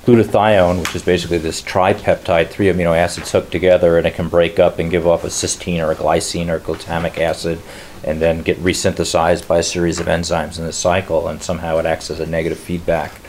glutathione, 0.08 0.80
which 0.80 0.96
is 0.96 1.04
basically 1.04 1.38
this 1.38 1.62
tripeptide, 1.62 2.50
three 2.50 2.68
amino 2.68 2.96
acids 2.96 3.34
hooked 3.34 3.52
together, 3.52 3.98
and 3.98 4.08
it 4.08 4.16
can 4.16 4.30
break 4.30 4.58
up 4.58 4.80
and 4.80 4.90
give 4.90 5.06
off 5.06 5.26
a 5.26 5.28
cysteine 5.28 5.86
or 5.86 5.92
a 5.92 5.96
glycine 5.96 6.48
or 6.48 6.60
glutamic 6.60 7.18
acid, 7.18 7.60
and 8.06 8.22
then 8.22 8.42
get 8.42 8.58
resynthesized 8.60 9.46
by 9.50 9.58
a 9.58 9.64
series 9.64 10.00
of 10.00 10.08
enzymes 10.08 10.58
in 10.58 10.66
the 10.66 10.72
cycle, 10.72 11.28
and 11.28 11.44
somehow 11.44 11.78
it 11.78 11.86
acts 11.86 12.10
as 12.10 12.22
a 12.22 12.26
negative 12.26 12.58
feedback. 12.58 13.20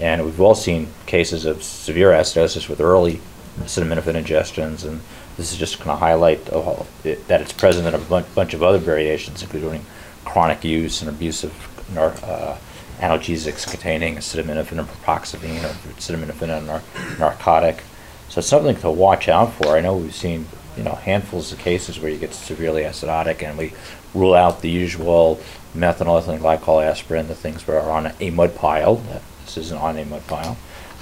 And 0.00 0.24
we've 0.24 0.40
all 0.40 0.54
seen 0.54 0.88
cases 1.04 1.44
of 1.44 1.62
severe 1.62 2.12
acidosis 2.12 2.66
with 2.66 2.80
early 2.80 3.20
acetaminophen 3.60 4.14
ingestions, 4.14 4.86
and 4.86 5.02
this 5.36 5.52
is 5.52 5.58
just 5.58 5.76
going 5.78 5.90
to 5.90 5.96
highlight 5.96 6.48
whole- 6.48 6.86
it- 7.04 7.28
that 7.28 7.42
it's 7.42 7.52
present 7.52 7.86
in 7.86 7.92
a 7.94 7.98
bun- 7.98 8.24
bunch 8.34 8.54
of 8.54 8.62
other 8.62 8.78
variations, 8.78 9.42
including 9.42 9.84
chronic 10.24 10.64
use 10.64 11.02
and 11.02 11.10
abuse 11.10 11.44
of 11.44 11.52
uh, 11.94 12.56
analgesics 13.02 13.68
containing 13.68 14.14
acetaminophen 14.14 14.78
and 14.78 14.88
propoxamine 14.88 15.64
or 15.64 15.92
acetaminophen 15.94 16.56
and 16.56 16.66
nar- 16.68 16.82
narcotic. 17.18 17.82
So 18.28 18.38
it's 18.38 18.48
something 18.48 18.76
to 18.76 18.90
watch 18.90 19.28
out 19.28 19.52
for. 19.54 19.76
I 19.76 19.80
know 19.80 19.96
we've 19.96 20.14
seen, 20.14 20.46
you 20.76 20.84
know, 20.84 20.94
handfuls 20.94 21.52
of 21.52 21.58
cases 21.58 21.98
where 21.98 22.10
you 22.10 22.16
get 22.16 22.32
severely 22.32 22.82
acidotic, 22.82 23.42
and 23.42 23.58
we 23.58 23.72
rule 24.14 24.34
out 24.34 24.62
the 24.62 24.70
usual 24.70 25.40
methanol, 25.74 26.22
ethylene 26.22 26.38
glycol, 26.38 26.82
aspirin, 26.82 27.26
the 27.26 27.34
things 27.34 27.64
that 27.64 27.74
are 27.74 27.90
on 27.90 28.12
a 28.20 28.30
mud 28.30 28.54
pile. 28.54 28.96
This 29.44 29.56
isn't 29.56 29.78
on 29.78 29.98
a 29.98 30.04
mud 30.04 30.26
pile. 30.28 30.56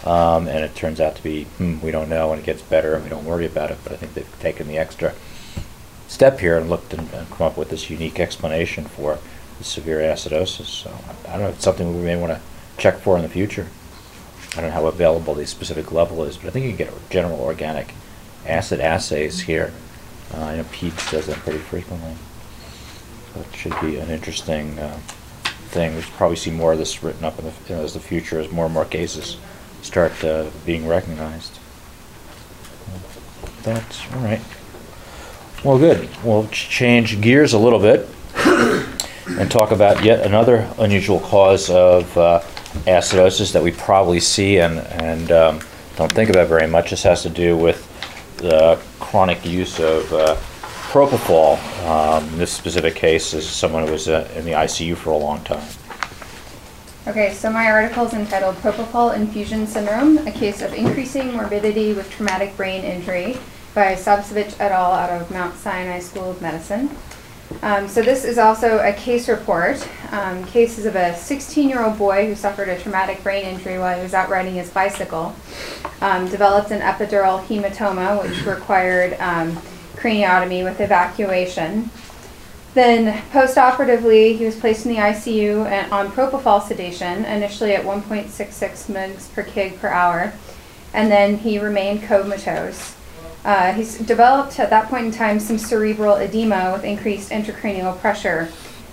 Um, 0.05 0.49
and 0.49 0.65
it 0.65 0.75
turns 0.75 1.01
out 1.01 1.17
to 1.17 1.23
be, 1.23 1.45
hmm, 1.45 1.81
we 1.83 1.91
don't 1.91 2.09
know, 2.09 2.33
and 2.33 2.41
it 2.41 2.47
gets 2.47 2.63
better, 2.63 2.95
and 2.95 3.05
we 3.05 3.11
don't 3.11 3.27
worry 3.27 3.45
about 3.45 3.71
it. 3.71 3.79
But 3.85 3.93
I 3.93 3.97
think 3.97 4.15
they've 4.15 4.41
taken 4.41 4.67
the 4.67 4.79
extra 4.79 5.15
step 6.09 6.41
here 6.41 6.57
and 6.57 6.71
looked 6.71 6.95
and, 6.95 7.13
and 7.13 7.29
come 7.31 7.47
up 7.47 7.59
with 7.59 7.69
this 7.69 7.91
unique 7.91 8.19
explanation 8.19 8.87
for 8.87 9.19
severe 9.64 9.99
acidosis. 9.99 10.66
So 10.66 10.90
I 11.29 11.33
don't 11.33 11.40
know, 11.42 11.49
it's 11.49 11.64
something 11.64 11.96
we 11.96 12.05
may 12.05 12.16
want 12.16 12.33
to 12.33 12.40
check 12.79 12.99
for 12.99 13.16
in 13.16 13.23
the 13.23 13.29
future. 13.29 13.66
I 14.53 14.61
don't 14.61 14.70
know 14.70 14.70
how 14.70 14.87
available 14.87 15.35
the 15.35 15.46
specific 15.46 15.92
level 15.92 16.25
is, 16.25 16.37
but 16.37 16.49
I 16.49 16.51
think 16.51 16.64
you 16.64 16.73
can 16.73 16.87
get 16.87 17.11
general 17.11 17.40
organic 17.40 17.94
acid 18.46 18.81
assays 18.81 19.40
here. 19.40 19.73
Uh, 20.35 20.42
I 20.42 20.57
know 20.57 20.64
PEDS 20.64 21.11
does 21.11 21.27
them 21.27 21.38
pretty 21.40 21.59
frequently. 21.59 22.14
So 23.33 23.40
it 23.40 23.55
should 23.55 23.81
be 23.81 23.99
an 23.99 24.11
interesting 24.11 24.79
uh, 24.79 24.99
thing. 25.68 25.94
We 25.94 26.03
should 26.03 26.14
probably 26.14 26.37
see 26.37 26.51
more 26.51 26.73
of 26.73 26.79
this 26.79 27.03
written 27.03 27.25
up 27.25 27.38
in 27.38 27.44
the, 27.44 27.53
you 27.68 27.77
know, 27.77 27.83
as 27.83 27.94
the 27.94 28.01
future, 28.01 28.40
as 28.40 28.51
more 28.51 28.64
and 28.64 28.75
more 28.75 28.85
cases 28.85 29.37
start 29.83 30.25
uh, 30.25 30.51
being 30.66 30.87
recognized. 30.87 31.59
That's 33.62 34.01
all 34.12 34.20
right. 34.20 34.40
Well, 35.62 35.79
good. 35.79 36.09
We'll 36.25 36.49
change 36.49 37.20
gears 37.20 37.53
a 37.53 37.59
little 37.59 37.79
bit 37.79 38.09
and 39.38 39.51
talk 39.51 39.71
about 39.71 40.05
yet 40.05 40.27
another 40.27 40.69
unusual 40.79 41.21
cause 41.21 41.71
of 41.71 42.16
uh, 42.16 42.40
acidosis 42.87 43.53
that 43.53 43.62
we 43.62 43.73
probably 43.73 44.21
see 44.21 44.59
and, 44.59 44.79
and 44.79 45.31
um, 45.33 45.61
don't 45.97 46.12
think 46.12 46.31
about 46.31 46.49
very 46.49 46.66
much. 46.66 46.90
This 46.90 47.03
has 47.03 47.23
to 47.23 47.29
do 47.29 47.57
with 47.57 47.87
the 48.38 48.81
chronic 48.99 49.45
use 49.45 49.79
of 49.79 50.12
uh, 50.12 50.37
propofol. 50.90 51.59
Um, 51.87 52.38
this 52.38 52.53
specific 52.53 52.95
case 52.95 53.35
is 53.35 53.49
someone 53.49 53.87
who 53.87 53.93
was 53.93 54.09
uh, 54.09 54.29
in 54.35 54.45
the 54.45 54.53
ICU 54.53 54.97
for 54.97 55.11
a 55.11 55.16
long 55.16 55.43
time. 55.45 55.66
Okay, 57.07 57.33
so 57.33 57.51
my 57.51 57.71
article 57.71 58.05
is 58.05 58.12
entitled 58.12 58.57
Propofol 58.57 59.16
Infusion 59.16 59.66
Syndrome, 59.66 60.19
a 60.27 60.31
case 60.31 60.61
of 60.62 60.75
increasing 60.75 61.33
morbidity 61.33 61.95
with 61.95 62.11
traumatic 62.11 62.57
brain 62.57 62.85
injury 62.85 63.38
by 63.75 63.95
Sabsevich 63.95 64.61
et 64.61 64.71
al. 64.71 64.93
out 64.93 65.11
of 65.11 65.31
Mount 65.31 65.57
Sinai 65.57 65.99
School 66.01 66.31
of 66.31 66.43
Medicine. 66.43 66.90
Um, 67.63 67.89
so 67.89 68.03
this 68.03 68.25
is 68.25 68.39
also 68.39 68.79
a 68.79 68.93
case 68.93 69.29
report. 69.29 69.87
Um, 70.13 70.45
cases 70.45 70.87
of 70.87 70.97
a 70.97 71.13
16-year-old 71.13 71.99
boy 71.99 72.27
who 72.27 72.35
suffered 72.35 72.69
a 72.69 72.79
traumatic 72.81 73.23
brain 73.23 73.45
injury 73.45 73.79
while 73.79 73.97
he 73.97 74.03
was 74.03 74.15
out 74.15 74.29
riding 74.29 74.55
his 74.55 74.71
bicycle. 74.71 75.35
Um, 76.01 76.29
developed 76.29 76.71
an 76.71 76.81
epidural 76.81 77.45
hematoma, 77.45 78.23
which 78.23 78.45
required 78.47 79.15
um, 79.21 79.57
craniotomy 79.95 80.65
with 80.65 80.81
evacuation. 80.81 81.91
Then, 82.73 83.21
postoperatively, 83.33 84.39
he 84.39 84.45
was 84.45 84.57
placed 84.57 84.87
in 84.87 84.93
the 84.93 84.99
ICU 84.99 85.91
on 85.93 86.11
propofol 86.13 86.63
sedation, 86.63 87.25
initially 87.25 87.75
at 87.75 87.85
1.66 87.85 88.31
mg 88.87 89.35
per 89.35 89.43
kg 89.43 89.79
per 89.81 89.89
hour, 89.89 90.33
and 90.95 91.11
then 91.11 91.39
he 91.39 91.59
remained 91.59 92.05
comatose. 92.05 92.95
Uh, 93.44 93.72
he's 93.72 93.98
developed 93.98 94.59
at 94.61 94.70
that 94.70 94.88
point 94.88 95.07
in 95.07 95.12
time 95.12 95.40
some 95.40 95.59
cerebral 95.59 96.16
edema 96.16 96.72
with 96.72 96.85
increased 96.85 97.31
intracranial 97.31 97.98
pressure, 97.98 98.46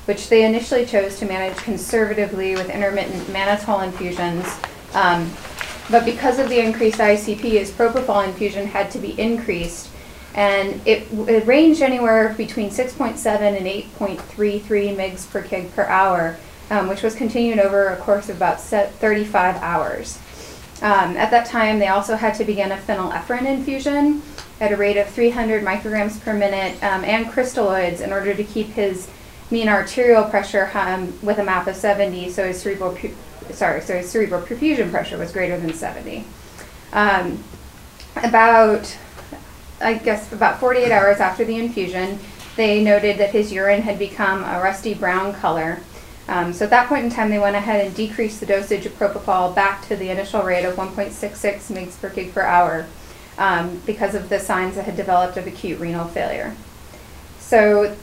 which 0.06 0.30
they 0.30 0.46
initially 0.46 0.86
chose 0.86 1.20
to 1.20 1.26
manage 1.26 1.58
conservatively 1.58 2.56
with 2.56 2.70
intermittent 2.70 3.28
mannitol 3.28 3.84
infusions. 3.84 4.46
Um, 4.94 5.32
but 5.90 6.06
because 6.06 6.40
of 6.40 6.50
the 6.50 6.60
increased 6.60 7.00
ICP, 7.00 7.40
his 7.40 7.72
propofol 7.72 8.26
infusion 8.26 8.68
had 8.68 8.92
to 8.92 9.00
be 9.00 9.20
increased 9.20 9.90
and 10.38 10.80
it, 10.86 11.08
it 11.28 11.48
ranged 11.48 11.82
anywhere 11.82 12.36
between 12.38 12.70
6.7 12.70 13.26
and 13.26 13.66
8.33 13.66 14.96
mgs 14.96 15.30
per 15.32 15.42
kg 15.42 15.74
per 15.74 15.84
hour, 15.86 16.38
um, 16.70 16.88
which 16.88 17.02
was 17.02 17.16
continued 17.16 17.58
over 17.58 17.88
a 17.88 17.98
course 17.98 18.30
of 18.30 18.38
about 18.38 18.62
35 18.62 19.56
hours. 19.56 20.20
Um, 20.82 21.18
at 21.18 21.32
that 21.32 21.48
time, 21.48 21.80
they 21.80 21.88
also 21.88 22.16
had 22.16 22.36
to 22.36 22.44
begin 22.44 22.72
a 22.72 22.78
phenylephrine 22.78 23.46
infusion 23.46 24.22
at 24.60 24.72
a 24.72 24.78
rate 24.78 24.98
of 24.98 25.08
300 25.10 25.64
micrograms 25.64 26.22
per 26.22 26.34
minute 26.34 26.82
um, 26.84 27.04
and 27.04 27.28
crystalloids 27.28 28.02
in 28.02 28.12
order 28.12 28.34
to 28.34 28.44
keep 28.44 28.68
his 28.68 29.08
mean 29.50 29.70
arterial 29.70 30.24
pressure 30.26 30.70
um, 30.74 31.18
with 31.22 31.40
a 31.40 31.44
map 31.44 31.68
of 31.68 31.76
70, 31.76 32.30
so 32.30 32.48
his 32.48 32.62
cerebral 32.62 32.98
sorry, 33.52 33.82
so 33.82 33.96
his 33.96 34.10
cerebral 34.10 34.42
perfusion 34.42 34.92
pressure 34.92 35.18
was 35.18 35.32
greater 35.32 35.58
than 35.60 35.74
70. 35.74 36.26
Um, 36.94 37.44
about 38.16 38.98
I 39.80 39.94
guess 39.96 40.32
about 40.34 40.60
48 40.60 40.92
hours 40.92 41.20
after 41.20 41.46
the 41.46 41.56
infusion, 41.56 42.20
they 42.56 42.84
noted 42.84 43.20
that 43.20 43.30
his 43.30 43.52
urine 43.52 43.84
had 43.84 44.00
become 44.00 44.44
a 44.44 44.60
rusty 44.62 44.94
brown 44.94 45.34
color. 45.34 45.80
Um, 46.28 46.52
so 46.52 46.66
at 46.66 46.72
that 46.72 46.90
point 46.90 47.06
in 47.06 47.10
time, 47.10 47.30
they 47.30 47.40
went 47.40 47.56
ahead 47.56 47.86
and 47.86 47.96
decreased 47.96 48.40
the 48.40 48.46
dosage 48.46 48.86
of 48.86 48.98
propofol 49.00 49.56
back 49.56 49.88
to 49.88 49.96
the 49.96 50.10
initial 50.10 50.44
rate 50.44 50.66
of 50.66 50.76
1.66 50.76 51.12
mg 51.12 52.02
per 52.02 52.10
kg 52.10 52.34
per 52.34 52.42
hour 52.42 52.86
um, 53.38 53.82
because 53.86 54.14
of 54.14 54.30
the 54.30 54.40
signs 54.40 54.76
that 54.76 54.86
had 54.86 54.98
developed 54.98 55.38
of 55.38 55.48
acute 55.48 55.80
renal 55.80 56.08
failure. 56.08 56.56
So 57.40 57.96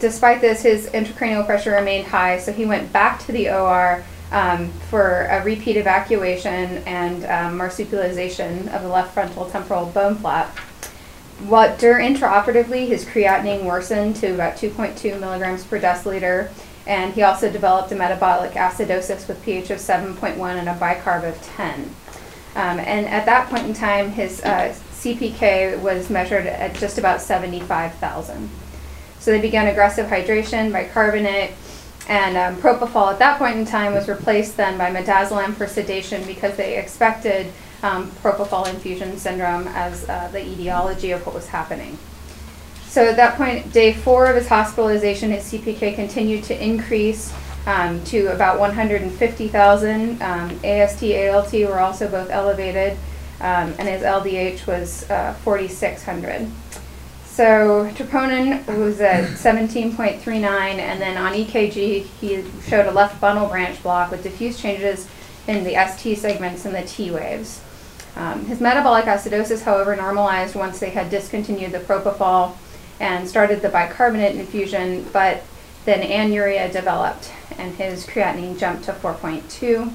despite 0.00 0.40
this, 0.40 0.62
his 0.62 0.88
intracranial 0.88 1.46
pressure 1.46 1.72
remained 1.72 2.08
high, 2.08 2.38
so 2.38 2.52
he 2.52 2.64
went 2.64 2.92
back 2.92 3.20
to 3.26 3.32
the 3.32 3.50
OR 3.50 4.02
um, 4.32 4.70
for 4.90 5.26
a 5.30 5.42
repeat 5.44 5.76
evacuation 5.76 6.78
and 6.86 7.24
um, 7.24 7.58
marsupialization 7.58 8.72
of 8.74 8.82
the 8.82 8.88
left 8.88 9.14
frontal 9.14 9.48
temporal 9.48 9.86
bone 9.86 10.16
flap. 10.16 10.56
What 11.46 11.78
intraoperatively, 11.78 12.88
his 12.88 13.04
creatinine 13.04 13.64
worsened 13.64 14.16
to 14.16 14.34
about 14.34 14.56
2.2 14.56 15.20
milligrams 15.20 15.64
per 15.64 15.80
deciliter, 15.80 16.50
and 16.88 17.12
he 17.12 17.22
also 17.22 17.52
developed 17.52 17.92
a 17.92 17.94
metabolic 17.94 18.52
acidosis 18.52 19.28
with 19.28 19.40
pH 19.44 19.70
of 19.70 19.78
7.1 19.78 20.38
and 20.56 20.68
a 20.68 20.74
bicarb 20.74 21.28
of 21.28 21.40
10. 21.42 21.82
Um, 22.54 22.80
and 22.80 23.06
at 23.06 23.26
that 23.26 23.50
point 23.50 23.66
in 23.66 23.74
time, 23.74 24.10
his 24.10 24.42
uh, 24.42 24.74
CPK 24.92 25.80
was 25.80 26.08
measured 26.08 26.46
at 26.46 26.74
just 26.76 26.96
about 26.96 27.20
75,000. 27.20 28.48
So 29.20 29.30
they 29.30 29.40
began 29.40 29.68
aggressive 29.68 30.06
hydration, 30.06 30.72
bicarbonate, 30.72 31.52
and 32.08 32.36
um, 32.38 32.60
propofol 32.60 33.12
at 33.12 33.18
that 33.18 33.38
point 33.38 33.58
in 33.58 33.66
time 33.66 33.92
was 33.92 34.08
replaced 34.08 34.56
then 34.56 34.78
by 34.78 34.90
midazolam 34.90 35.52
for 35.54 35.66
sedation 35.66 36.24
because 36.26 36.56
they 36.56 36.78
expected 36.78 37.52
um, 37.82 38.10
propofol 38.22 38.66
infusion 38.66 39.18
syndrome 39.18 39.68
as 39.68 40.08
uh, 40.08 40.28
the 40.32 40.40
etiology 40.40 41.10
of 41.10 41.24
what 41.26 41.34
was 41.34 41.48
happening. 41.48 41.98
So 42.88 43.06
at 43.06 43.16
that 43.16 43.36
point, 43.36 43.70
day 43.70 43.92
four 43.92 44.26
of 44.26 44.34
his 44.34 44.48
hospitalization, 44.48 45.30
his 45.30 45.44
CPK 45.52 45.94
continued 45.94 46.42
to 46.44 46.64
increase 46.64 47.34
um, 47.66 48.02
to 48.04 48.28
about 48.28 48.58
150,000. 48.58 50.22
Um, 50.22 50.60
AST, 50.64 51.02
ALT 51.02 51.52
were 51.52 51.80
also 51.80 52.10
both 52.10 52.30
elevated, 52.30 52.96
um, 53.40 53.74
and 53.78 53.86
his 53.86 54.02
LDH 54.02 54.66
was 54.66 55.08
uh, 55.10 55.34
4,600. 55.44 56.50
So 57.26 57.92
troponin 57.94 58.66
was 58.78 59.02
at 59.02 59.24
17.39, 59.24 60.42
and 60.42 61.00
then 61.00 61.18
on 61.18 61.34
EKG, 61.34 62.04
he 62.04 62.44
showed 62.66 62.86
a 62.86 62.90
left 62.90 63.20
bundle 63.20 63.48
branch 63.48 63.82
block 63.82 64.10
with 64.10 64.22
diffuse 64.22 64.58
changes 64.58 65.06
in 65.46 65.62
the 65.62 65.74
ST 65.74 66.16
segments 66.16 66.64
and 66.64 66.74
the 66.74 66.82
T 66.82 67.10
waves. 67.10 67.60
Um, 68.16 68.46
his 68.46 68.60
metabolic 68.60 69.04
acidosis, 69.04 69.62
however, 69.62 69.94
normalized 69.94 70.56
once 70.56 70.80
they 70.80 70.90
had 70.90 71.10
discontinued 71.10 71.72
the 71.72 71.80
propofol 71.80 72.56
and 73.00 73.28
started 73.28 73.62
the 73.62 73.68
bicarbonate 73.68 74.36
infusion, 74.36 75.06
but 75.12 75.42
then 75.84 76.02
anuria 76.02 76.70
developed 76.72 77.32
and 77.58 77.74
his 77.74 78.06
creatinine 78.06 78.58
jumped 78.58 78.84
to 78.84 78.92
4.2. 78.92 79.92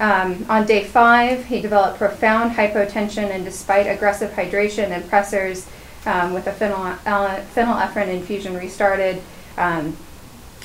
Um, 0.00 0.44
on 0.48 0.66
day 0.66 0.84
five, 0.84 1.46
he 1.46 1.60
developed 1.60 1.98
profound 1.98 2.52
hypotension, 2.52 3.30
and 3.30 3.44
despite 3.44 3.86
aggressive 3.86 4.32
hydration 4.32 4.90
and 4.90 5.04
pressors 5.04 5.66
um, 6.06 6.34
with 6.34 6.46
a 6.46 6.50
uh, 6.50 7.44
phenylephrine 7.54 8.08
infusion 8.08 8.56
restarted, 8.56 9.22
um, 9.56 9.96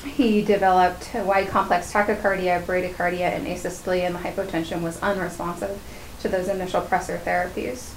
he 0.04 0.42
developed 0.42 1.14
wide 1.14 1.48
complex 1.48 1.92
tachycardia, 1.92 2.62
bradycardia, 2.64 3.32
and 3.32 3.46
asystole, 3.46 4.04
and 4.04 4.14
the 4.14 4.18
hypotension 4.18 4.82
was 4.82 5.00
unresponsive 5.00 5.80
to 6.20 6.28
those 6.28 6.48
initial 6.48 6.80
pressor 6.82 7.18
therapies. 7.20 7.92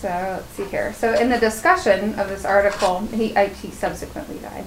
So 0.00 0.08
let's 0.08 0.46
see 0.52 0.64
here. 0.64 0.94
So 0.94 1.12
in 1.12 1.28
the 1.28 1.38
discussion 1.38 2.18
of 2.18 2.30
this 2.30 2.46
article, 2.46 3.00
he, 3.08 3.36
I, 3.36 3.48
he 3.48 3.70
subsequently 3.70 4.38
died. 4.38 4.64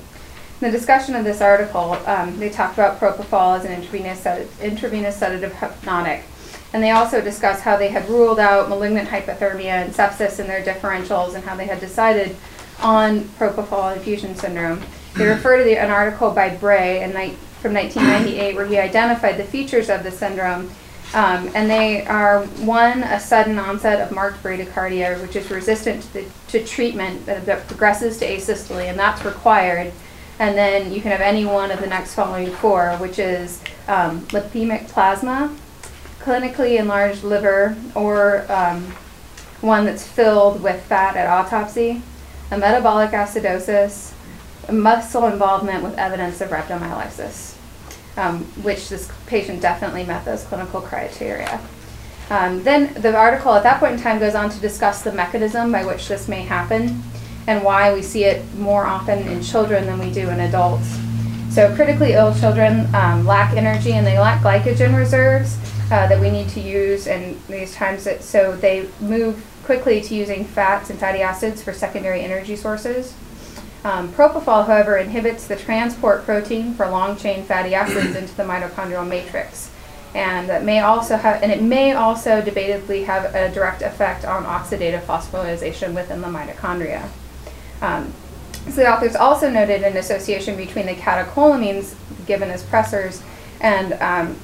In 0.61 0.71
the 0.71 0.77
discussion 0.77 1.15
of 1.15 1.23
this 1.23 1.41
article, 1.41 1.93
um, 2.05 2.37
they 2.37 2.51
talked 2.51 2.75
about 2.75 2.99
propofol 2.99 3.57
as 3.57 3.65
an 3.65 3.71
intravenous, 3.71 4.19
sed- 4.19 4.47
intravenous 4.61 5.17
sedative 5.17 5.51
hypnotic. 5.53 6.21
And 6.71 6.83
they 6.83 6.91
also 6.91 7.19
discussed 7.19 7.63
how 7.63 7.77
they 7.77 7.87
had 7.87 8.07
ruled 8.09 8.39
out 8.39 8.69
malignant 8.69 9.09
hypothermia 9.09 9.65
and 9.65 9.91
sepsis 9.91 10.39
in 10.39 10.45
their 10.45 10.63
differentials 10.63 11.33
and 11.33 11.43
how 11.43 11.55
they 11.55 11.65
had 11.65 11.79
decided 11.79 12.35
on 12.79 13.21
propofol 13.21 13.95
infusion 13.95 14.35
syndrome. 14.35 14.83
They 15.15 15.25
refer 15.29 15.57
to 15.57 15.63
the, 15.63 15.77
an 15.77 15.89
article 15.89 16.29
by 16.29 16.55
Bray 16.55 17.01
in, 17.01 17.11
from 17.11 17.73
1998 17.73 18.55
where 18.55 18.67
he 18.67 18.77
identified 18.77 19.37
the 19.37 19.45
features 19.45 19.89
of 19.89 20.03
the 20.03 20.11
syndrome 20.11 20.69
um, 21.13 21.49
and 21.53 21.69
they 21.69 22.05
are 22.07 22.43
one, 22.45 23.03
a 23.03 23.19
sudden 23.19 23.59
onset 23.59 24.01
of 24.01 24.11
marked 24.11 24.41
bradycardia, 24.41 25.21
which 25.21 25.35
is 25.35 25.49
resistant 25.51 26.01
to, 26.01 26.13
the, 26.13 26.25
to 26.47 26.65
treatment 26.65 27.25
that, 27.27 27.45
that 27.45 27.67
progresses 27.67 28.17
to 28.17 28.25
asystole, 28.25 28.83
and 28.83 28.97
that's 28.97 29.23
required. 29.23 29.93
And 30.39 30.57
then 30.57 30.91
you 30.91 31.01
can 31.01 31.11
have 31.11 31.21
any 31.21 31.45
one 31.45 31.69
of 31.69 31.79
the 31.79 31.87
next 31.87 32.15
following 32.15 32.49
four, 32.49 32.93
which 32.97 33.19
is 33.19 33.61
um, 33.87 34.21
lipemic 34.27 34.87
plasma, 34.87 35.55
clinically 36.19 36.79
enlarged 36.79 37.23
liver, 37.23 37.77
or 37.93 38.51
um, 38.51 38.83
one 39.61 39.85
that's 39.85 40.05
filled 40.05 40.63
with 40.63 40.81
fat 40.83 41.15
at 41.15 41.27
autopsy, 41.27 42.01
a 42.49 42.57
metabolic 42.57 43.11
acidosis, 43.11 44.13
muscle 44.71 45.27
involvement 45.27 45.83
with 45.83 45.95
evidence 45.99 46.41
of 46.41 46.49
rhabdomyolysis 46.49 47.52
um, 48.17 48.39
which 48.63 48.89
this 48.89 49.11
patient 49.25 49.61
definitely 49.61 50.03
met 50.03 50.25
those 50.25 50.43
clinical 50.43 50.81
criteria. 50.81 51.59
Um, 52.29 52.63
then 52.63 52.93
the 52.93 53.15
article 53.15 53.53
at 53.53 53.63
that 53.63 53.79
point 53.79 53.93
in 53.93 53.99
time 53.99 54.19
goes 54.19 54.35
on 54.35 54.49
to 54.49 54.59
discuss 54.59 55.01
the 55.01 55.11
mechanism 55.11 55.71
by 55.71 55.85
which 55.85 56.07
this 56.07 56.27
may 56.27 56.41
happen 56.41 57.03
and 57.47 57.63
why 57.63 57.93
we 57.93 58.01
see 58.01 58.23
it 58.23 58.43
more 58.55 58.85
often 58.85 59.19
in 59.27 59.41
children 59.43 59.85
than 59.85 59.99
we 59.99 60.11
do 60.11 60.29
in 60.29 60.39
adults. 60.39 60.97
So 61.49 61.73
critically 61.75 62.13
ill 62.13 62.33
children 62.33 62.93
um, 62.95 63.25
lack 63.25 63.55
energy 63.55 63.91
and 63.91 64.07
they 64.07 64.17
lack 64.17 64.41
glycogen 64.41 64.97
reserves 64.97 65.57
uh, 65.91 66.07
that 66.07 66.19
we 66.19 66.31
need 66.31 66.49
to 66.49 66.59
use 66.59 67.05
in 67.05 67.39
these 67.47 67.75
times. 67.75 68.05
That, 68.05 68.23
so 68.23 68.55
they 68.55 68.87
move 68.99 69.45
quickly 69.63 70.01
to 70.01 70.15
using 70.15 70.45
fats 70.45 70.89
and 70.89 70.99
fatty 70.99 71.21
acids 71.21 71.61
for 71.61 71.73
secondary 71.73 72.21
energy 72.21 72.55
sources. 72.55 73.13
Um, 73.83 74.13
propofol, 74.13 74.65
however, 74.65 74.97
inhibits 74.97 75.45
the 75.45 75.57
transport 75.57 76.23
protein 76.23 76.73
for 76.73 76.87
long-chain 76.89 77.43
fatty 77.43 77.75
acids 77.75 78.15
into 78.15 78.33
the 78.35 78.43
mitochondrial 78.43 79.05
matrix, 79.05 79.71
and 80.15 80.47
that 80.47 80.63
may 80.63 80.79
also 80.79 81.17
have, 81.17 81.43
and 81.43 81.51
it 81.51 81.61
may 81.61 81.91
also 81.91 82.41
debatably 82.41 83.05
have 83.05 83.35
a 83.35 83.51
direct 83.53 83.81
effect 83.81 84.23
on 84.23 84.45
oxidative 84.45 85.01
phosphorylation 85.01 85.93
within 85.93 86.21
the 86.21 86.27
mitochondria. 86.27 87.09
Um, 87.81 88.13
so 88.69 88.75
the 88.75 88.89
authors 88.89 89.17
also 89.17 89.49
noted 89.49 89.83
an 89.83 89.97
association 89.97 90.55
between 90.55 90.85
the 90.85 90.95
catecholamines 90.95 91.95
given 92.25 92.49
as 92.49 92.63
pressors 92.63 93.21
and 93.59 93.93
um, 93.93 94.37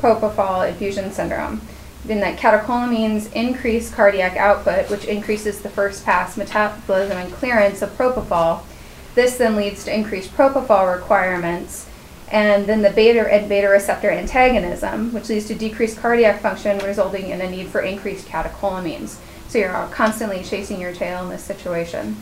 propofol 0.00 0.68
infusion 0.68 1.12
syndrome. 1.12 1.60
In 2.08 2.18
that 2.18 2.36
catecholamines 2.36 3.32
increase 3.32 3.94
cardiac 3.94 4.36
output, 4.36 4.90
which 4.90 5.04
increases 5.04 5.62
the 5.62 5.68
first 5.68 6.04
pass 6.04 6.36
metabolism 6.36 7.16
and 7.16 7.32
clearance 7.32 7.80
of 7.80 7.96
propofol, 7.96 8.64
this 9.14 9.36
then 9.36 9.56
leads 9.56 9.84
to 9.84 9.94
increased 9.94 10.34
propofol 10.34 10.94
requirements, 10.94 11.88
and 12.30 12.66
then 12.66 12.80
the 12.80 12.90
beta 12.90 13.30
and 13.32 13.48
beta 13.48 13.68
receptor 13.68 14.10
antagonism, 14.10 15.12
which 15.12 15.28
leads 15.28 15.46
to 15.48 15.54
decreased 15.54 15.98
cardiac 15.98 16.40
function, 16.40 16.78
resulting 16.78 17.28
in 17.28 17.42
a 17.42 17.50
need 17.50 17.68
for 17.68 17.82
increased 17.82 18.26
catecholamines. 18.26 19.18
So 19.48 19.58
you're 19.58 19.88
constantly 19.92 20.42
chasing 20.42 20.80
your 20.80 20.94
tail 20.94 21.22
in 21.24 21.28
this 21.28 21.44
situation. 21.44 22.16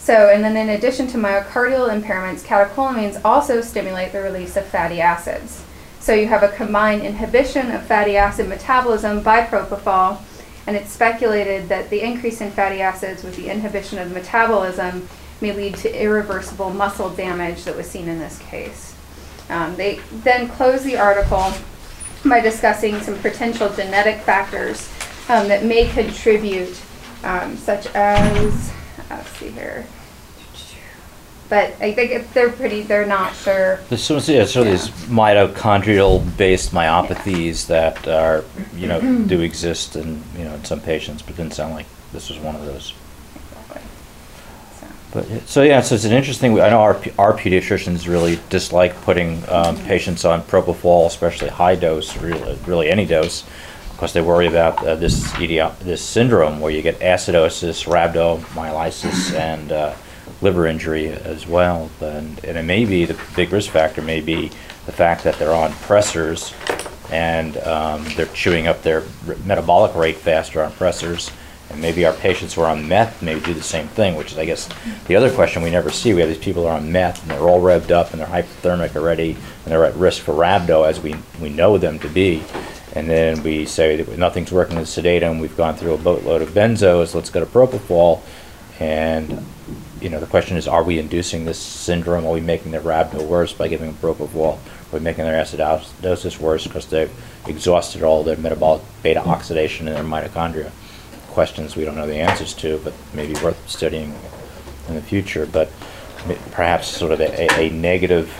So, 0.00 0.30
and 0.30 0.42
then 0.42 0.56
in 0.56 0.70
addition 0.70 1.06
to 1.08 1.18
myocardial 1.18 1.88
impairments, 1.88 2.42
catecholamines 2.42 3.20
also 3.24 3.60
stimulate 3.60 4.10
the 4.10 4.20
release 4.20 4.56
of 4.56 4.66
fatty 4.66 5.00
acids. 5.00 5.62
So 6.00 6.14
you 6.14 6.26
have 6.26 6.42
a 6.42 6.48
combined 6.48 7.02
inhibition 7.02 7.70
of 7.70 7.86
fatty 7.86 8.16
acid 8.16 8.48
metabolism 8.48 9.22
by 9.22 9.44
propofol, 9.44 10.18
and 10.66 10.74
it's 10.74 10.90
speculated 10.90 11.68
that 11.68 11.90
the 11.90 12.00
increase 12.00 12.40
in 12.40 12.50
fatty 12.50 12.80
acids 12.80 13.22
with 13.22 13.36
the 13.36 13.48
inhibition 13.48 13.98
of 13.98 14.10
metabolism 14.10 15.08
may 15.40 15.52
lead 15.52 15.76
to 15.76 16.02
irreversible 16.02 16.70
muscle 16.70 17.10
damage 17.10 17.64
that 17.64 17.76
was 17.76 17.88
seen 17.88 18.08
in 18.08 18.18
this 18.18 18.38
case. 18.38 18.94
Um, 19.48 19.76
they 19.76 20.00
then 20.22 20.48
close 20.48 20.84
the 20.84 20.96
article 20.96 21.52
by 22.24 22.40
discussing 22.40 23.00
some 23.00 23.18
potential 23.18 23.68
genetic 23.70 24.20
factors 24.20 24.88
um, 25.28 25.48
that 25.48 25.64
may 25.64 25.88
contribute, 25.88 26.80
um, 27.24 27.56
such 27.56 27.86
as, 27.94 28.72
let's 29.08 29.28
see 29.38 29.50
here. 29.50 29.86
But 31.48 31.74
I 31.80 31.92
think 31.92 32.12
if 32.12 32.32
they're 32.32 32.52
pretty, 32.52 32.82
they're 32.82 33.06
not 33.06 33.34
sure. 33.34 33.80
There's 33.88 34.04
so, 34.04 34.18
yeah, 34.32 34.44
so 34.44 34.62
these 34.62 34.88
mitochondrial-based 35.08 36.70
myopathies 36.70 37.66
that 37.66 38.06
are, 38.06 38.44
you 38.76 38.86
know, 38.86 39.00
do 39.26 39.40
exist 39.40 39.96
in, 39.96 40.22
you 40.38 40.44
know, 40.44 40.54
in 40.54 40.64
some 40.64 40.80
patients, 40.80 41.22
but 41.22 41.36
didn't 41.36 41.54
sound 41.54 41.74
like 41.74 41.86
this 42.12 42.28
was 42.28 42.38
one 42.38 42.54
of 42.54 42.64
those. 42.64 42.94
But, 45.12 45.26
so 45.48 45.62
yeah, 45.62 45.80
so 45.80 45.96
it's 45.96 46.04
an 46.04 46.12
interesting, 46.12 46.60
I 46.60 46.70
know 46.70 46.80
our, 46.80 46.94
our 47.18 47.32
pediatricians 47.32 48.06
really 48.06 48.38
dislike 48.48 48.94
putting 49.02 49.42
um, 49.48 49.76
patients 49.78 50.24
on 50.24 50.42
propofol, 50.42 51.06
especially 51.06 51.48
high 51.48 51.74
dose, 51.74 52.16
really, 52.18 52.56
really 52.64 52.88
any 52.88 53.06
dose, 53.06 53.44
because 53.92 54.12
they 54.12 54.20
worry 54.20 54.46
about 54.46 54.86
uh, 54.86 54.94
this 54.94 55.32
this 55.80 56.00
syndrome 56.00 56.60
where 56.60 56.70
you 56.70 56.80
get 56.80 57.00
acidosis, 57.00 57.86
rhabdomyolysis, 57.86 59.34
and 59.34 59.72
uh, 59.72 59.94
liver 60.40 60.66
injury 60.66 61.08
as 61.08 61.46
well. 61.46 61.90
And, 62.00 62.42
and 62.44 62.56
it 62.56 62.62
may 62.62 62.84
be, 62.84 63.04
the 63.04 63.18
big 63.34 63.52
risk 63.52 63.70
factor 63.70 64.02
may 64.02 64.20
be 64.20 64.48
the 64.86 64.92
fact 64.92 65.24
that 65.24 65.38
they're 65.38 65.54
on 65.54 65.72
pressors 65.72 66.54
and 67.10 67.56
um, 67.58 68.04
they're 68.16 68.26
chewing 68.26 68.68
up 68.68 68.82
their 68.82 69.02
metabolic 69.44 69.94
rate 69.96 70.16
faster 70.16 70.62
on 70.62 70.70
pressors. 70.72 71.32
And 71.70 71.80
maybe 71.80 72.04
our 72.04 72.12
patients 72.12 72.54
who 72.54 72.62
are 72.62 72.70
on 72.70 72.88
meth 72.88 73.22
maybe 73.22 73.40
do 73.40 73.54
the 73.54 73.62
same 73.62 73.86
thing, 73.88 74.16
which 74.16 74.32
is, 74.32 74.38
I 74.38 74.44
guess, 74.44 74.68
the 75.06 75.16
other 75.16 75.32
question 75.32 75.62
we 75.62 75.70
never 75.70 75.90
see. 75.90 76.12
We 76.12 76.20
have 76.20 76.28
these 76.28 76.38
people 76.38 76.62
who 76.62 76.68
are 76.68 76.76
on 76.76 76.90
meth 76.90 77.22
and 77.22 77.30
they're 77.30 77.48
all 77.48 77.60
revved 77.60 77.90
up 77.90 78.10
and 78.10 78.20
they're 78.20 78.26
hypothermic 78.28 78.96
already 78.96 79.30
and 79.30 79.66
they're 79.66 79.84
at 79.84 79.94
risk 79.94 80.22
for 80.22 80.34
rhabdo 80.34 80.88
as 80.88 81.00
we, 81.00 81.14
we 81.40 81.48
know 81.48 81.78
them 81.78 81.98
to 82.00 82.08
be. 82.08 82.42
And 82.94 83.08
then 83.08 83.42
we 83.44 83.66
say 83.66 84.02
that 84.02 84.18
nothing's 84.18 84.50
working 84.50 84.76
with 84.76 84.88
sedatum. 84.88 85.40
We've 85.40 85.56
gone 85.56 85.76
through 85.76 85.94
a 85.94 85.98
boatload 85.98 86.42
of 86.42 86.50
benzos. 86.50 87.14
Let's 87.14 87.30
go 87.30 87.40
to 87.40 87.46
propofol. 87.46 88.20
And 88.80 89.46
you 90.00 90.08
know, 90.08 90.18
the 90.18 90.26
question 90.26 90.56
is, 90.56 90.66
are 90.66 90.82
we 90.82 90.98
inducing 90.98 91.44
this 91.44 91.58
syndrome? 91.58 92.26
Are 92.26 92.32
we 92.32 92.40
making 92.40 92.72
their 92.72 92.80
rhabdo 92.80 93.26
worse 93.26 93.52
by 93.52 93.68
giving 93.68 93.92
them 93.92 93.96
propofol? 93.96 94.56
Are 94.56 94.60
we 94.92 95.00
making 95.00 95.24
their 95.24 95.42
acidosis 95.42 96.40
worse 96.40 96.66
because 96.66 96.86
they've 96.86 97.12
exhausted 97.46 98.02
all 98.02 98.24
their 98.24 98.36
metabolic 98.36 98.82
beta 99.02 99.20
oxidation 99.20 99.86
in 99.86 99.94
their 99.94 100.02
mitochondria? 100.02 100.72
Questions 101.30 101.76
we 101.76 101.84
don't 101.84 101.96
know 101.96 102.06
the 102.06 102.16
answers 102.16 102.54
to, 102.54 102.78
but 102.84 102.92
maybe 103.14 103.34
worth 103.34 103.68
studying 103.68 104.14
in 104.88 104.94
the 104.94 105.02
future. 105.02 105.46
But 105.46 105.70
perhaps 106.50 106.88
sort 106.88 107.12
of 107.12 107.20
a, 107.20 107.60
a, 107.60 107.70
negative 107.70 108.30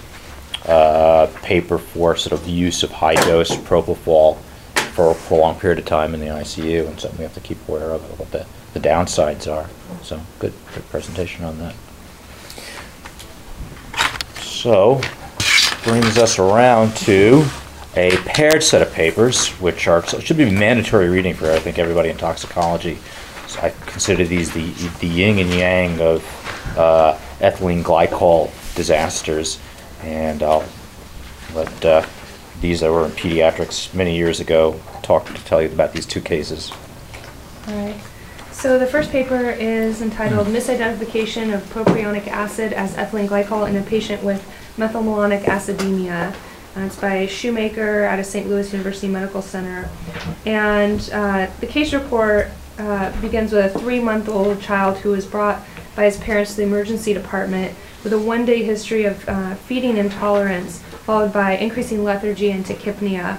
uh, 0.67 1.29
paper 1.43 1.79
for 1.79 2.17
sort 2.17 2.39
of 2.39 2.47
use 2.47 2.83
of 2.83 2.91
high 2.91 3.15
dose 3.15 3.51
propofol 3.51 4.39
for 4.95 5.13
a 5.13 5.15
prolonged 5.15 5.61
period 5.61 5.79
of 5.79 5.85
time 5.87 6.15
in 6.15 6.21
the 6.21 6.27
ICU, 6.27 6.87
and 6.87 7.01
something 7.01 7.19
we 7.19 7.25
have 7.25 7.35
to 7.35 7.41
keep 7.41 7.57
aware 7.69 7.91
of 7.91 8.03
what 8.19 8.31
the, 8.33 8.45
the 8.75 8.81
downsides 8.81 9.51
are. 9.51 9.69
So, 10.03 10.21
good, 10.39 10.53
good 10.75 10.89
presentation 10.91 11.45
on 11.45 11.59
that. 11.59 11.75
So, 14.41 15.01
brings 15.85 16.19
us 16.19 16.39
around 16.39 16.95
to 16.99 17.45
a 17.97 18.17
paired 18.19 18.63
set 18.63 18.83
of 18.83 18.93
papers, 18.93 19.49
which 19.61 19.89
are 19.89 20.05
so 20.07 20.21
should 20.21 20.37
be 20.37 20.51
mandatory 20.51 21.09
reading 21.09 21.35
for 21.35 21.51
I 21.51 21.59
think 21.59 21.79
everybody 21.79 22.09
in 22.09 22.17
toxicology. 22.17 22.99
So 23.49 23.61
I 23.61 23.71
consider 23.87 24.25
these 24.25 24.53
the 24.53 24.71
the 25.01 25.09
yin 25.09 25.39
and 25.39 25.51
yang 25.53 26.01
of 26.01 26.25
uh, 26.79 27.19
ethylene 27.41 27.83
glycol 27.83 28.51
disasters, 28.77 29.59
and 30.03 30.43
I'll 30.43 30.65
let 31.55 31.85
uh, 31.85 32.07
these 32.61 32.81
that 32.81 32.93
were 32.93 33.07
in 33.07 33.11
pediatrics 33.13 33.93
many 33.95 34.17
years 34.17 34.41
ago 34.41 34.81
talk 35.03 35.27
to 35.27 35.45
tell 35.45 35.61
you 35.61 35.69
about 35.69 35.93
these 35.93 36.07
two 36.07 36.21
cases. 36.21 36.73
Alright, 37.67 38.01
so 38.53 38.79
the 38.79 38.87
first 38.87 39.11
paper 39.11 39.51
is 39.51 40.03
entitled 40.03 40.47
Misidentification 40.47 41.55
of 41.55 41.63
Propionic 41.71 42.29
Acid 42.29 42.73
as 42.73 42.95
Ethylene 42.95 43.29
Glycol 43.29 43.69
in 43.69 43.77
a 43.77 43.83
Patient 43.83 44.23
with 44.23 44.47
Methylmalonic 44.77 45.43
Acidemia. 45.43 46.35
Uh, 46.77 46.83
it's 46.83 47.01
by 47.01 47.27
Shoemaker 47.27 48.05
out 48.05 48.21
of 48.21 48.27
St. 48.27 48.49
Louis 48.49 48.73
University 48.73 49.09
Medical 49.09 49.43
Center. 49.43 49.89
And 50.47 51.01
uh, 51.13 51.49
the 51.59 51.67
case 51.67 51.93
report 51.93 52.49
uh, 52.79 53.21
begins 53.21 53.53
with 53.53 53.75
a 53.75 53.79
three-month-old 53.79 54.61
child 54.61 54.99
who 54.99 55.11
was 55.11 55.27
brought 55.27 55.67
by 55.97 56.05
his 56.05 56.17
parents 56.19 56.53
to 56.53 56.59
the 56.59 56.63
emergency 56.63 57.13
department 57.13 57.77
with 58.05 58.13
a 58.13 58.19
one-day 58.19 58.63
history 58.63 59.05
of 59.05 59.29
uh, 59.29 59.57
feeding 59.57 59.97
intolerance, 59.97 60.81
followed 61.05 61.33
by 61.33 61.57
increasing 61.57 62.05
lethargy 62.05 62.53
and 62.53 62.65
tachypnea. 62.65 63.39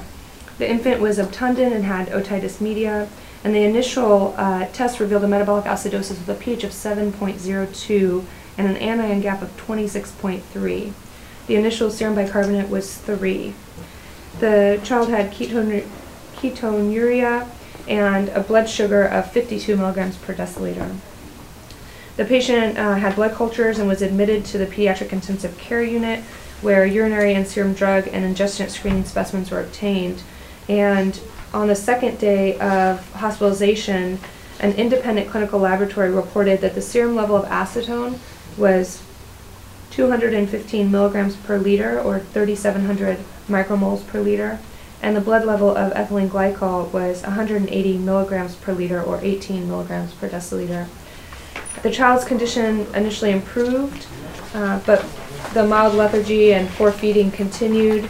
The 0.57 0.69
infant 0.69 0.99
was 0.99 1.17
obtunded 1.17 1.71
and 1.71 1.85
had 1.85 2.09
otitis 2.09 2.59
media, 2.59 3.07
and 3.45 3.55
the 3.55 3.63
initial 3.63 4.35
uh, 4.37 4.67
test 4.67 4.99
revealed 4.99 5.23
a 5.23 5.27
metabolic 5.27 5.65
acidosis 5.65 6.19
with 6.19 6.29
a 6.29 6.35
pH 6.35 6.65
of 6.65 6.71
7.02 6.71 8.25
and 8.57 8.67
an 8.67 8.75
anion 8.75 9.21
gap 9.21 9.41
of 9.41 9.55
26.3. 9.55 10.91
The 11.51 11.57
initial 11.57 11.91
serum 11.91 12.15
bicarbonate 12.15 12.69
was 12.69 12.95
3. 12.95 13.53
The 14.39 14.79
child 14.85 15.09
had 15.09 15.33
ketone, 15.33 15.85
ketonuria 16.37 17.45
and 17.89 18.29
a 18.29 18.39
blood 18.39 18.69
sugar 18.69 19.03
of 19.03 19.29
52 19.33 19.75
milligrams 19.75 20.15
per 20.15 20.33
deciliter. 20.33 20.95
The 22.15 22.23
patient 22.23 22.77
uh, 22.77 22.95
had 22.95 23.17
blood 23.17 23.33
cultures 23.33 23.79
and 23.79 23.89
was 23.89 24.01
admitted 24.01 24.45
to 24.45 24.57
the 24.57 24.65
pediatric 24.65 25.11
intensive 25.11 25.57
care 25.57 25.83
unit 25.83 26.21
where 26.61 26.85
urinary 26.85 27.33
and 27.33 27.45
serum 27.45 27.73
drug 27.73 28.07
and 28.07 28.23
ingestion 28.23 28.69
screening 28.69 29.03
specimens 29.03 29.51
were 29.51 29.59
obtained. 29.59 30.23
And 30.69 31.19
on 31.53 31.67
the 31.67 31.75
second 31.75 32.17
day 32.17 32.57
of 32.59 33.11
hospitalization, 33.11 34.19
an 34.61 34.71
independent 34.75 35.29
clinical 35.29 35.59
laboratory 35.59 36.11
reported 36.11 36.61
that 36.61 36.75
the 36.75 36.81
serum 36.81 37.13
level 37.13 37.35
of 37.35 37.43
acetone 37.49 38.19
was 38.55 39.03
215 39.91 40.91
milligrams 40.91 41.35
per 41.35 41.57
liter 41.57 41.99
or 41.99 42.19
3,700 42.19 43.19
micromoles 43.47 44.05
per 44.07 44.21
liter, 44.21 44.59
and 45.01 45.15
the 45.15 45.21
blood 45.21 45.45
level 45.45 45.75
of 45.75 45.93
ethylene 45.93 46.29
glycol 46.29 46.91
was 46.91 47.23
180 47.23 47.97
milligrams 47.97 48.55
per 48.55 48.73
liter 48.73 49.01
or 49.01 49.19
18 49.21 49.67
milligrams 49.67 50.13
per 50.13 50.29
deciliter. 50.29 50.87
The 51.83 51.91
child's 51.91 52.23
condition 52.23 52.85
initially 52.93 53.31
improved, 53.31 54.05
uh, 54.53 54.79
but 54.85 55.05
the 55.53 55.65
mild 55.65 55.95
lethargy 55.95 56.53
and 56.53 56.69
poor 56.69 56.91
feeding 56.91 57.31
continued. 57.31 58.03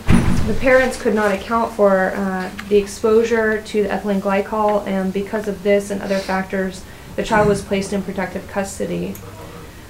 The 0.48 0.58
parents 0.60 1.02
could 1.02 1.16
not 1.16 1.32
account 1.32 1.72
for 1.74 2.12
uh, 2.16 2.52
the 2.68 2.78
exposure 2.78 3.62
to 3.62 3.84
the 3.84 3.90
ethylene 3.90 4.20
glycol, 4.20 4.86
and 4.86 5.14
because 5.14 5.48
of 5.48 5.64
this 5.64 5.90
and 5.90 6.02
other 6.02 6.20
factors, 6.20 6.84
the 7.16 7.24
child 7.24 7.48
was 7.48 7.62
placed 7.62 7.94
in 7.94 8.04
protective 8.04 8.48
custody. 8.48 9.16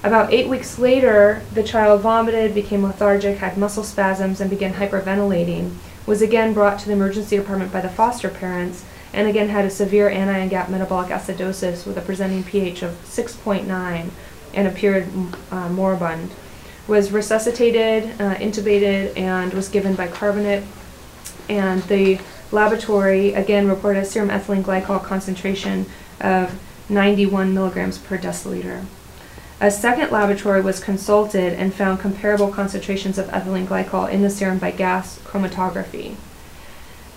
About 0.03 0.33
eight 0.33 0.49
weeks 0.49 0.79
later, 0.79 1.43
the 1.53 1.61
child 1.61 2.01
vomited, 2.01 2.55
became 2.55 2.81
lethargic, 2.83 3.37
had 3.37 3.55
muscle 3.55 3.83
spasms, 3.83 4.41
and 4.41 4.49
began 4.49 4.73
hyperventilating. 4.73 5.75
Was 6.07 6.23
again 6.23 6.53
brought 6.53 6.79
to 6.79 6.87
the 6.87 6.93
emergency 6.93 7.37
department 7.37 7.71
by 7.71 7.81
the 7.81 7.89
foster 7.89 8.29
parents, 8.29 8.83
and 9.13 9.27
again 9.27 9.49
had 9.49 9.63
a 9.63 9.69
severe 9.69 10.09
anion 10.09 10.49
gap 10.49 10.69
metabolic 10.69 11.09
acidosis 11.09 11.85
with 11.85 11.97
a 11.97 12.01
presenting 12.01 12.43
pH 12.43 12.81
of 12.81 12.93
6.9 13.03 14.09
and 14.55 14.67
appeared 14.67 15.07
uh, 15.51 15.69
moribund. 15.69 16.31
Was 16.87 17.11
resuscitated, 17.11 18.19
uh, 18.19 18.35
intubated, 18.35 19.15
and 19.15 19.53
was 19.53 19.69
given 19.69 19.93
bicarbonate. 19.93 20.63
And 21.47 21.83
the 21.83 22.19
laboratory 22.51 23.33
again 23.33 23.67
reported 23.67 23.99
a 23.99 24.05
serum 24.05 24.29
ethylene 24.29 24.63
glycol 24.63 25.03
concentration 25.03 25.85
of 26.19 26.59
91 26.89 27.53
milligrams 27.53 27.99
per 27.99 28.17
deciliter. 28.17 28.83
A 29.61 29.69
second 29.69 30.11
laboratory 30.11 30.59
was 30.59 30.79
consulted 30.79 31.53
and 31.53 31.71
found 31.71 31.99
comparable 31.99 32.49
concentrations 32.49 33.19
of 33.19 33.27
ethylene 33.27 33.67
glycol 33.67 34.09
in 34.09 34.23
the 34.23 34.29
serum 34.31 34.57
by 34.57 34.71
gas 34.71 35.19
chromatography. 35.19 36.15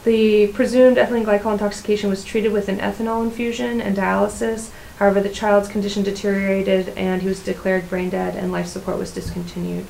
The 0.05 0.49
presumed 0.49 0.99
ethylene 0.99 1.25
glycol 1.25 1.55
intoxication 1.55 2.11
was 2.11 2.23
treated 2.23 2.53
with 2.53 2.69
an 2.69 2.81
ethanol 2.81 3.25
infusion 3.25 3.81
and 3.81 3.97
dialysis. 3.97 4.69
However, 4.99 5.23
the 5.23 5.31
child's 5.31 5.71
condition 5.71 6.03
deteriorated 6.03 6.91
and 6.99 7.23
he 7.23 7.29
was 7.29 7.43
declared 7.43 7.89
brain 7.89 8.11
dead 8.11 8.37
and 8.37 8.53
life 8.53 8.67
support 8.67 8.99
was 8.99 9.11
discontinued. 9.11 9.87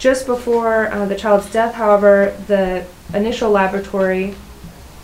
Just 0.00 0.26
before 0.26 0.92
uh, 0.92 1.06
the 1.06 1.14
child's 1.14 1.48
death, 1.52 1.74
however, 1.74 2.36
the 2.48 2.84
initial 3.16 3.50
laboratory 3.50 4.34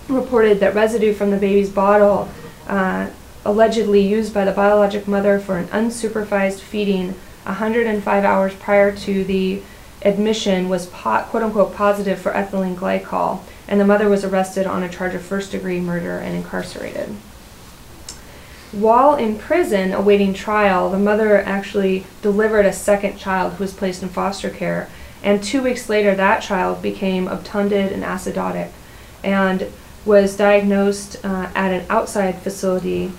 reported 0.09 0.59
that 0.59 0.75
residue 0.75 1.13
from 1.13 1.31
the 1.31 1.37
baby's 1.37 1.71
bottle, 1.71 2.29
uh, 2.67 3.07
allegedly 3.45 4.01
used 4.01 4.35
by 4.35 4.45
the 4.45 4.53
biologic 4.53 5.09
mother 5.09 5.39
for 5.39 5.59
an 5.59 5.69
unsupervised 5.69 6.61
feeding 6.61 7.15
105 7.45 8.25
hours 8.25 8.55
prior 8.55 8.95
to 8.95 9.25
the 9.25 9.63
admission, 10.03 10.69
was 10.69 10.87
po- 10.87 11.23
quote 11.23 11.43
unquote 11.43 11.75
positive 11.75 12.19
for 12.19 12.33
ethylene 12.33 12.77
glycol 12.77 13.41
and 13.71 13.81
the 13.81 13.87
mother 13.87 14.09
was 14.09 14.25
arrested 14.25 14.67
on 14.67 14.83
a 14.83 14.89
charge 14.89 15.15
of 15.15 15.23
first 15.23 15.53
degree 15.53 15.81
murder 15.81 16.19
and 16.19 16.37
incarcerated. 16.37 17.09
While 18.73 19.15
in 19.15 19.39
prison 19.39 19.93
awaiting 19.93 20.35
trial, 20.35 20.91
the 20.91 20.99
mother 20.99 21.41
actually 21.41 22.05
delivered 22.21 22.67
a 22.67 22.73
second 22.73 23.17
child 23.17 23.55
who 23.55 23.65
was 23.65 23.73
placed 23.73 24.03
in 24.03 24.09
foster 24.09 24.51
care, 24.51 24.89
and 25.23 25.43
two 25.43 25.63
weeks 25.63 25.89
later, 25.89 26.15
that 26.15 26.41
child 26.43 26.83
became 26.83 27.29
obtunded 27.29 27.93
and 27.93 28.03
acidotic 28.03 28.71
and 29.23 29.71
was 30.05 30.37
diagnosed 30.37 31.17
uh, 31.25 31.51
at 31.55 31.73
an 31.73 31.85
outside 31.91 32.39
facility 32.39 33.13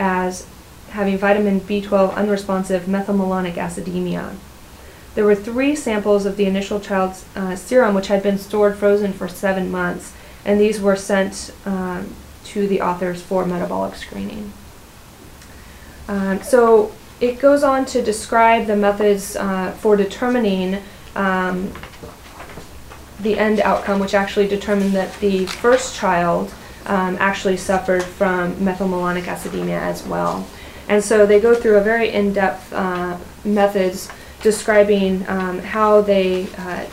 as 0.00 0.46
having 0.90 1.16
vitamin 1.16 1.60
B12 1.60 2.14
unresponsive 2.14 2.84
methylmalonic 2.84 3.54
acidemia. 3.54 4.34
There 5.14 5.24
were 5.24 5.34
three 5.34 5.76
samples 5.76 6.26
of 6.26 6.36
the 6.36 6.46
initial 6.46 6.80
child's 6.80 7.24
uh, 7.36 7.54
serum, 7.54 7.94
which 7.94 8.08
had 8.08 8.22
been 8.22 8.38
stored 8.38 8.76
frozen 8.76 9.12
for 9.12 9.28
seven 9.28 9.70
months, 9.70 10.12
and 10.44 10.60
these 10.60 10.80
were 10.80 10.96
sent 10.96 11.52
um, 11.64 12.14
to 12.44 12.66
the 12.66 12.80
authors 12.80 13.22
for 13.22 13.44
metabolic 13.44 13.94
screening. 13.94 14.52
Um, 16.08 16.42
so 16.42 16.92
it 17.20 17.38
goes 17.38 17.62
on 17.62 17.84
to 17.86 18.02
describe 18.02 18.66
the 18.66 18.76
methods 18.76 19.36
uh, 19.36 19.72
for 19.72 19.96
determining 19.96 20.78
um, 21.14 21.72
the 23.20 23.38
end 23.38 23.60
outcome, 23.60 24.00
which 24.00 24.14
actually 24.14 24.48
determined 24.48 24.92
that 24.92 25.12
the 25.20 25.46
first 25.46 25.94
child 25.94 26.52
um, 26.86 27.16
actually 27.20 27.56
suffered 27.56 28.02
from 28.02 28.54
methylmalonic 28.56 29.24
acidemia 29.24 29.80
as 29.80 30.06
well. 30.06 30.46
And 30.88 31.02
so 31.02 31.26
they 31.26 31.40
go 31.40 31.54
through 31.54 31.76
a 31.76 31.82
very 31.82 32.10
in-depth 32.10 32.72
uh, 32.72 33.16
methods 33.44 34.08
describing 34.42 35.28
um, 35.28 35.58
how 35.60 36.00
they 36.00 36.48
uh, 36.58 36.86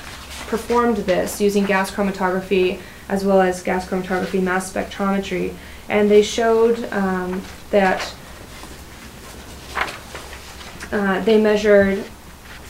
performed 0.47 0.97
this 0.97 1.41
using 1.41 1.65
gas 1.65 1.89
chromatography 1.91 2.79
as 3.09 3.23
well 3.23 3.41
as 3.41 3.63
gas 3.63 3.87
chromatography 3.87 4.41
mass 4.41 4.71
spectrometry. 4.71 5.53
And 5.89 6.11
they 6.11 6.21
showed 6.21 6.91
um, 6.91 7.41
that 7.71 8.13
uh, 10.91 11.21
they 11.21 11.39
measured 11.41 12.03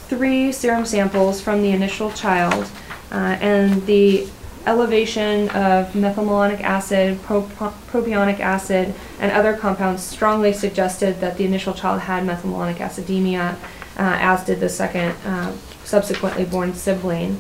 three 0.07 0.51
serum 0.51 0.85
samples 0.85 1.41
from 1.41 1.61
the 1.61 1.71
initial 1.71 2.11
child 2.11 2.69
uh, 3.11 3.37
and 3.41 3.85
the 3.85 4.27
elevation 4.67 5.49
of 5.49 5.93
methylmalonic 5.93 6.61
acid, 6.61 7.21
pro 7.23 7.43
propionic 7.43 8.39
acid, 8.39 8.93
and 9.19 9.31
other 9.31 9.55
compounds 9.55 10.03
strongly 10.03 10.53
suggested 10.53 11.19
that 11.21 11.37
the 11.37 11.45
initial 11.45 11.73
child 11.73 12.01
had 12.01 12.23
methylmalonic 12.23 12.77
acidemia 12.77 13.55
uh, 13.97 14.15
as 14.19 14.45
did 14.45 14.59
the 14.59 14.69
second 14.69 15.15
uh, 15.25 15.51
subsequently 15.83 16.45
born 16.45 16.73
sibling. 16.73 17.39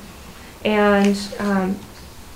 And 0.65 1.17
um, 1.39 1.77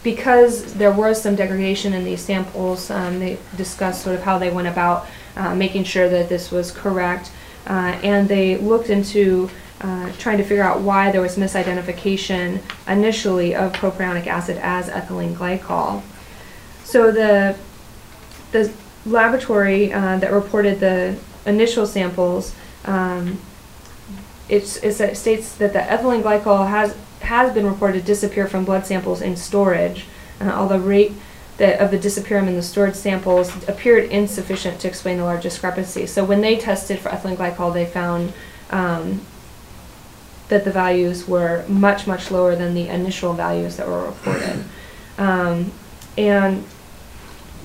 because 0.03 0.73
there 0.75 0.91
was 0.91 1.21
some 1.21 1.35
degradation 1.35 1.93
in 1.93 2.03
these 2.03 2.21
samples, 2.21 2.89
um, 2.91 3.19
they 3.19 3.37
discussed 3.57 4.03
sort 4.03 4.15
of 4.15 4.23
how 4.23 4.37
they 4.37 4.49
went 4.49 4.67
about 4.67 5.07
uh, 5.35 5.55
making 5.55 5.83
sure 5.85 6.09
that 6.09 6.29
this 6.29 6.51
was 6.51 6.71
correct. 6.71 7.31
Uh, 7.67 7.97
and 8.03 8.27
they 8.27 8.57
looked 8.57 8.89
into 8.89 9.49
uh, 9.81 10.11
trying 10.17 10.37
to 10.37 10.43
figure 10.43 10.63
out 10.63 10.81
why 10.81 11.11
there 11.11 11.21
was 11.21 11.37
misidentification 11.37 12.61
initially 12.87 13.55
of 13.55 13.73
propionic 13.73 14.27
acid 14.27 14.57
as 14.61 14.89
ethylene 14.89 15.33
glycol. 15.33 16.01
So 16.83 17.11
the, 17.11 17.57
the 18.51 18.71
laboratory 19.05 19.91
uh, 19.91 20.17
that 20.19 20.31
reported 20.31 20.79
the 20.79 21.17
initial 21.45 21.87
samples 21.87 22.55
um, 22.85 23.39
it's, 24.49 24.77
it 24.77 25.15
states 25.15 25.55
that 25.55 25.73
the 25.73 25.79
ethylene 25.79 26.21
glycol 26.21 26.67
has 26.67 26.95
has 27.21 27.53
been 27.53 27.65
reported 27.65 27.99
to 27.99 28.05
disappear 28.05 28.47
from 28.47 28.65
blood 28.65 28.85
samples 28.85 29.21
in 29.21 29.35
storage, 29.37 30.05
uh, 30.41 30.49
although 30.49 30.77
rate 30.77 31.13
that 31.57 31.79
of 31.79 31.91
the 31.91 31.97
disappearance 31.97 32.49
in 32.49 32.55
the 32.55 32.61
stored 32.61 32.95
samples 32.95 33.55
appeared 33.69 34.09
insufficient 34.09 34.79
to 34.81 34.87
explain 34.87 35.17
the 35.17 35.23
large 35.23 35.43
discrepancy. 35.43 36.05
So 36.07 36.25
when 36.25 36.41
they 36.41 36.57
tested 36.57 36.99
for 36.99 37.09
ethylene 37.09 37.37
glycol, 37.37 37.73
they 37.73 37.85
found 37.85 38.33
um, 38.71 39.21
that 40.51 40.65
the 40.65 40.71
values 40.71 41.29
were 41.29 41.65
much 41.69 42.05
much 42.05 42.29
lower 42.29 42.57
than 42.57 42.73
the 42.73 42.89
initial 42.89 43.33
values 43.33 43.77
that 43.77 43.87
were 43.87 44.05
reported, 44.05 44.65
um, 45.17 45.71
and 46.17 46.63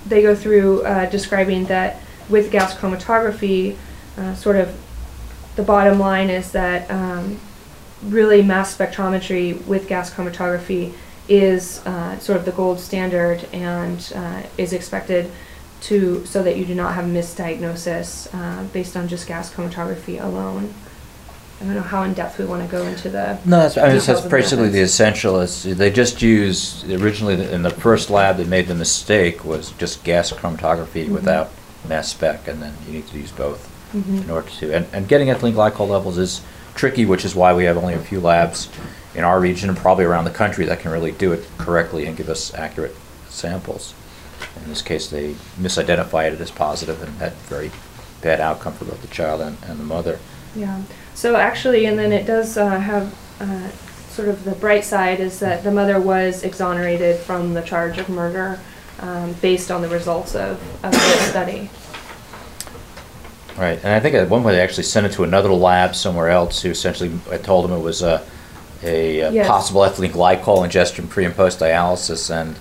they 0.07 0.23
go 0.23 0.37
through 0.37 0.83
uh, 0.85 1.11
describing 1.11 1.65
that 1.67 2.01
with 2.29 2.53
gas 2.53 2.77
chromatography, 2.77 3.77
uh, 4.17 4.35
sort 4.37 4.55
of 4.55 4.73
the 5.57 5.65
bottom 5.65 5.99
line 5.99 6.31
is 6.31 6.53
that 6.53 6.89
um, 6.89 7.41
really 8.05 8.41
mass 8.41 8.77
spectrometry 8.77 9.67
with 9.67 9.89
gas 9.89 10.15
chromatography 10.15 10.95
is 11.29 11.85
uh, 11.87 12.17
sort 12.21 12.39
of 12.39 12.45
the 12.45 12.53
gold 12.53 12.79
standard 12.79 13.43
and 13.53 14.13
uh, 14.15 14.43
is 14.57 14.73
expected 14.73 15.29
to 15.81 16.25
so 16.25 16.41
that 16.41 16.57
you 16.57 16.65
do 16.65 16.75
not 16.75 16.95
have 16.95 17.05
misdiagnosis 17.05 18.33
uh, 18.33 18.63
based 18.73 18.97
on 18.97 19.09
just 19.09 19.27
gas 19.27 19.53
chromatography 19.53 20.23
alone. 20.23 20.73
I 21.61 21.65
don't 21.65 21.75
know 21.75 21.81
how 21.81 22.03
in-depth 22.03 22.39
we 22.39 22.45
want 22.45 22.63
to 22.63 22.71
go 22.71 22.83
into 22.85 23.09
the, 23.09 23.39
No, 23.47 23.61
that's, 23.61 23.79
I 23.79 23.89
mean, 23.89 23.99
that's 23.99 24.21
basically 24.27 24.69
the 24.69 24.81
essential, 24.83 25.41
is 25.41 25.63
they 25.63 25.91
just 25.91 26.21
use, 26.21 26.85
originally, 26.85 27.51
in 27.51 27.63
the 27.63 27.71
first 27.71 28.11
lab 28.11 28.37
that 28.37 28.47
made 28.47 28.69
the 28.69 28.75
mistake 28.75 29.43
was 29.45 29.71
just 29.73 30.05
gas 30.05 30.31
chromatography 30.33 31.07
Mhm. 31.07 31.11
without 31.11 31.51
mass 31.89 32.09
spec, 32.09 32.47
and 32.47 32.61
then 32.63 32.75
you 32.87 32.93
need 32.93 33.09
to 33.09 33.17
use 33.19 33.31
both 33.31 33.71
Mhm. 33.95 34.25
in 34.25 34.31
order 34.31 34.49
to, 34.59 34.75
and, 34.75 34.87
and 34.93 35.09
getting 35.09 35.29
ethylene 35.29 35.55
glycol 35.55 35.89
levels 35.89 36.19
is 36.19 36.43
tricky, 36.75 37.07
which 37.07 37.25
is 37.25 37.35
why 37.35 37.55
we 37.55 37.65
have 37.65 37.79
only 37.79 37.95
a 37.95 37.99
few 37.99 38.21
labs 38.21 38.69
in 39.15 39.25
our 39.25 39.41
region 39.41 39.71
and 39.71 39.79
probably 39.79 40.05
around 40.05 40.25
the 40.25 40.31
country 40.31 40.67
that 40.67 40.81
can 40.81 40.91
really 40.91 41.13
do 41.13 41.33
it 41.33 41.43
correctly 41.57 42.05
and 42.05 42.19
give 42.19 42.29
us 42.29 42.53
accurate 42.55 42.95
samples. 43.31 43.95
In 44.63 44.69
this 44.69 44.83
case, 44.83 45.07
they 45.07 45.37
misidentified 45.59 46.33
it 46.35 46.41
as 46.43 46.51
positive 46.51 47.03
and 47.03 47.17
had 47.19 47.33
very 47.49 47.71
bad 48.21 48.43
outcome 48.43 48.75
for 48.75 48.85
both 48.85 49.01
the 49.01 49.09
child 49.09 49.41
and, 49.41 49.57
and 49.67 49.79
the 49.81 49.85
mother. 49.85 50.19
Yeah. 50.55 50.81
So 51.17 51.35
actually, 51.35 51.87
and 51.87 51.99
then 51.99 52.13
it 52.13 52.27
does 52.27 52.59
uh, 52.59 52.79
have 52.79 53.15
uh, 53.41 53.71
sort 54.11 54.29
of 54.29 54.45
the 54.45 54.53
bright 54.53 54.85
side 54.85 55.19
is 55.19 55.41
that 55.41 55.65
the 55.65 55.73
mother 55.73 55.99
was 55.99 56.43
exonerated 56.43 57.19
from 57.19 57.55
the 57.55 57.63
charge 57.63 57.97
of 57.97 58.11
murder 58.11 58.61
um, 59.01 59.33
based 59.41 59.71
on 59.71 59.81
the 59.81 59.89
results 59.89 60.35
of, 60.35 60.63
of 60.85 60.93
the 60.93 60.99
study. 61.31 61.71
Right, 63.57 63.79
and 63.83 63.95
I 63.95 64.01
think 64.01 64.15
at 64.15 64.29
one 64.29 64.43
point 64.43 64.57
they 64.57 64.61
actually 64.61 64.83
sent 64.83 65.07
it 65.07 65.13
to 65.13 65.25
another 65.25 65.51
lab 65.51 65.95
somewhere 65.95 66.29
else 66.29 66.61
who 66.61 66.69
essentially, 66.69 67.11
I 67.31 67.39
told 67.39 67.65
them 67.65 67.73
it 67.73 67.83
was 67.83 68.03
a, 68.03 68.23
a 68.83 69.23
uh, 69.23 69.31
Yes. 69.31 69.49
possible 69.49 69.81
ethylene 69.81 70.11
glycol 70.11 70.65
ingestion 70.65 71.09
pre 71.09 71.25
and 71.25 71.35
post 71.35 71.61
dialysis, 71.61 72.31
and 72.31 72.57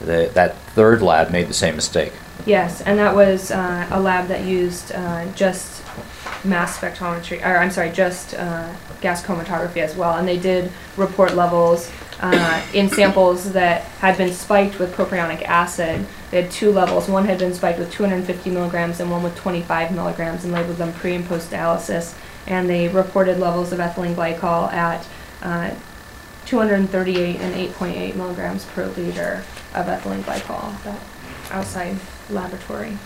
the, 0.00 0.30
that 0.34 0.56
third 0.74 1.00
lab 1.00 1.30
made 1.30 1.48
the 1.48 1.54
same 1.54 1.74
mistake. 1.74 2.12
Yes, 2.44 2.82
and 2.82 2.98
that 2.98 3.14
was 3.14 3.50
uh, 3.50 3.88
a 3.90 3.98
lab 3.98 4.28
that 4.28 4.44
used 4.44 4.92
uh, 4.92 5.24
just 5.32 5.83
mass 6.44 6.78
spectrometry, 6.78 7.44
or 7.44 7.58
I'm 7.58 7.70
sorry, 7.70 7.90
just 7.90 8.34
uh, 8.34 8.72
gas 9.00 9.24
chromatography 9.24 9.78
as 9.78 9.96
well. 9.96 10.16
And 10.16 10.26
they 10.26 10.38
did 10.38 10.70
report 10.96 11.34
levels 11.34 11.90
uh, 12.20 12.62
in 12.72 12.88
samples 12.88 13.52
that 13.52 13.82
had 14.00 14.16
been 14.16 14.32
spiked 14.32 14.78
with 14.78 14.94
propionic 14.94 15.42
acid. 15.42 16.06
They 16.30 16.42
had 16.42 16.50
two 16.50 16.70
levels. 16.70 17.08
One 17.08 17.26
had 17.26 17.38
been 17.38 17.54
spiked 17.54 17.78
with 17.78 17.92
250 17.92 18.50
milligrams 18.50 19.00
and 19.00 19.10
one 19.10 19.22
with 19.22 19.36
25 19.36 19.92
milligrams 19.92 20.44
and 20.44 20.52
labeled 20.52 20.76
them 20.76 20.92
pre 20.92 21.14
and 21.14 21.26
post 21.26 21.50
dialysis. 21.50 22.16
And 22.46 22.68
they 22.68 22.88
reported 22.88 23.38
levels 23.38 23.72
of 23.72 23.78
ethylene 23.78 24.14
glycol 24.14 24.72
at 24.72 25.06
uh, 25.42 25.74
238 26.46 27.36
and 27.40 27.54
8.8 27.54 28.16
milligrams 28.16 28.64
per 28.66 28.86
liter 28.86 29.44
of 29.74 29.86
ethylene 29.86 30.22
glycol. 30.22 30.74
Outside 31.50 31.96
laboratory. 32.30 32.96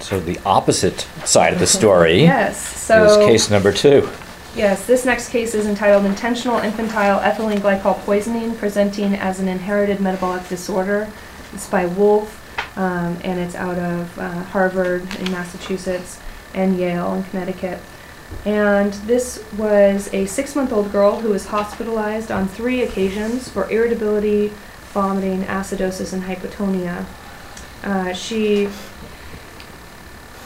So 0.00 0.20
the 0.20 0.38
opposite 0.44 1.00
side 1.24 1.52
of 1.52 1.58
the 1.58 1.66
story 1.66 2.22
Yes, 2.22 2.74
is 2.74 2.80
so, 2.80 3.26
case 3.26 3.50
number 3.50 3.72
two. 3.72 4.08
yes, 4.54 4.86
this 4.86 5.04
next 5.04 5.28
case 5.30 5.54
is 5.54 5.66
entitled 5.66 6.04
Intentional 6.04 6.58
Infantile 6.58 7.20
Ethylene 7.20 7.58
Glycol 7.58 7.98
Poisoning 8.04 8.54
Presenting 8.56 9.14
as 9.14 9.40
an 9.40 9.48
Inherited 9.48 10.00
Metabolic 10.00 10.48
Disorder. 10.48 11.10
It's 11.52 11.68
by 11.68 11.86
Wolf, 11.86 12.42
um, 12.78 13.18
and 13.22 13.38
it's 13.38 13.54
out 13.54 13.78
of 13.78 14.18
uh, 14.18 14.42
Harvard 14.44 15.02
in 15.16 15.30
Massachusetts 15.30 16.20
and 16.54 16.78
Yale 16.78 17.14
in 17.14 17.22
Connecticut. 17.24 17.78
And 18.44 18.92
this 19.04 19.44
was 19.56 20.12
a 20.12 20.26
six-month-old 20.26 20.90
girl 20.90 21.20
who 21.20 21.28
was 21.30 21.46
hospitalized 21.46 22.30
on 22.32 22.48
three 22.48 22.82
occasions 22.82 23.48
for 23.48 23.70
irritability, 23.70 24.52
vomiting, 24.92 25.42
acidosis, 25.44 26.12
and 26.12 26.22
hypotonia. 26.24 27.04
Uh, 27.84 28.12
she 28.12 28.68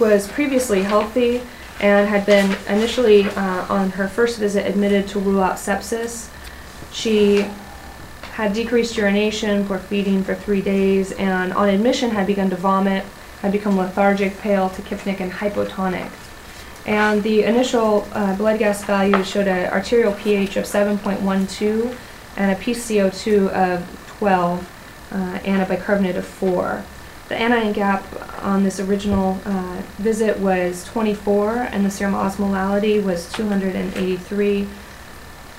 was 0.01 0.26
previously 0.28 0.82
healthy 0.82 1.42
and 1.80 2.09
had 2.09 2.26
been 2.26 2.57
initially 2.68 3.24
uh, 3.24 3.66
on 3.72 3.90
her 3.90 4.09
first 4.09 4.38
visit 4.38 4.66
admitted 4.66 5.07
to 5.09 5.18
rule 5.18 5.42
out 5.42 5.57
sepsis. 5.57 6.30
She 6.92 7.46
had 8.32 8.53
decreased 8.53 8.96
urination 8.96 9.66
for 9.66 9.78
feeding 9.78 10.24
for 10.24 10.34
three 10.34 10.62
days 10.62 11.12
and 11.12 11.53
on 11.53 11.68
admission 11.68 12.11
had 12.11 12.26
begun 12.26 12.51
to 12.51 12.57
vomit, 12.57 13.05
had 13.42 13.53
become 13.53 13.76
lethargic, 13.76 14.36
pale, 14.38 14.70
tachypnic, 14.70 15.20
and 15.20 15.30
hypotonic. 15.30 16.11
And 16.86 17.22
the 17.22 17.44
initial 17.44 18.09
uh, 18.12 18.36
blood 18.36 18.59
gas 18.59 18.82
values 18.84 19.28
showed 19.28 19.46
an 19.46 19.70
arterial 19.70 20.14
pH 20.14 20.57
of 20.57 20.64
7.12 20.64 21.96
and 22.36 22.51
a 22.51 22.55
PCO2 22.55 23.48
of 23.51 24.07
12 24.18 25.12
uh, 25.12 25.16
and 25.44 25.62
a 25.62 25.66
bicarbonate 25.66 26.16
of 26.16 26.26
4. 26.26 26.82
The 27.31 27.41
anion 27.41 27.72
gap 27.72 28.05
on 28.43 28.64
this 28.64 28.81
original 28.81 29.41
uh, 29.45 29.83
visit 29.99 30.41
was 30.41 30.83
24, 30.87 31.68
and 31.70 31.87
the 31.87 31.91
serum 31.91 32.12
osmolality 32.12 33.01
was 33.01 33.33
283. 33.35 34.66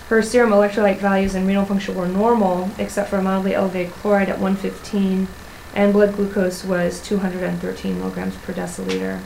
Her 0.09 0.22
serum 0.22 0.49
electrolyte 0.49 0.97
values 0.97 1.34
and 1.34 1.47
renal 1.47 1.63
function 1.63 1.95
were 1.95 2.09
normal, 2.09 2.69
except 2.78 3.09
for 3.09 3.22
mildly 3.22 3.55
elevated 3.55 3.93
chloride 3.93 4.28
at 4.28 4.38
115, 4.38 5.30
and 5.74 5.93
blood 5.93 6.13
glucose 6.13 6.65
was 6.65 7.01
213 7.03 7.99
milligrams 7.99 8.36
per 8.36 8.51
deciliter. 8.51 9.22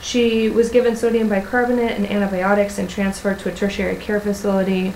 She 0.00 0.48
was 0.48 0.70
given 0.70 0.96
sodium 0.96 1.28
bicarbonate 1.28 1.90
and 1.90 2.06
antibiotics 2.06 2.78
and 2.78 2.88
transferred 2.88 3.38
to 3.40 3.50
a 3.50 3.54
tertiary 3.54 3.96
care 3.96 4.18
facility. 4.18 4.94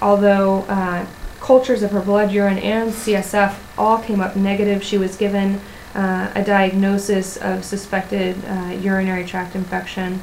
Although 0.00 0.60
uh, 0.70 1.04
cultures 1.46 1.84
of 1.84 1.92
her 1.92 2.00
blood, 2.00 2.32
urine, 2.32 2.58
and 2.58 2.90
CSF 2.90 3.54
all 3.78 3.98
came 3.98 4.20
up 4.20 4.34
negative, 4.34 4.82
she 4.82 4.98
was 4.98 5.16
given 5.16 5.60
uh, 5.94 6.28
a 6.34 6.42
diagnosis 6.42 7.36
of 7.36 7.64
suspected 7.64 8.36
uh, 8.46 8.76
urinary 8.80 9.24
tract 9.24 9.54
infection. 9.54 10.20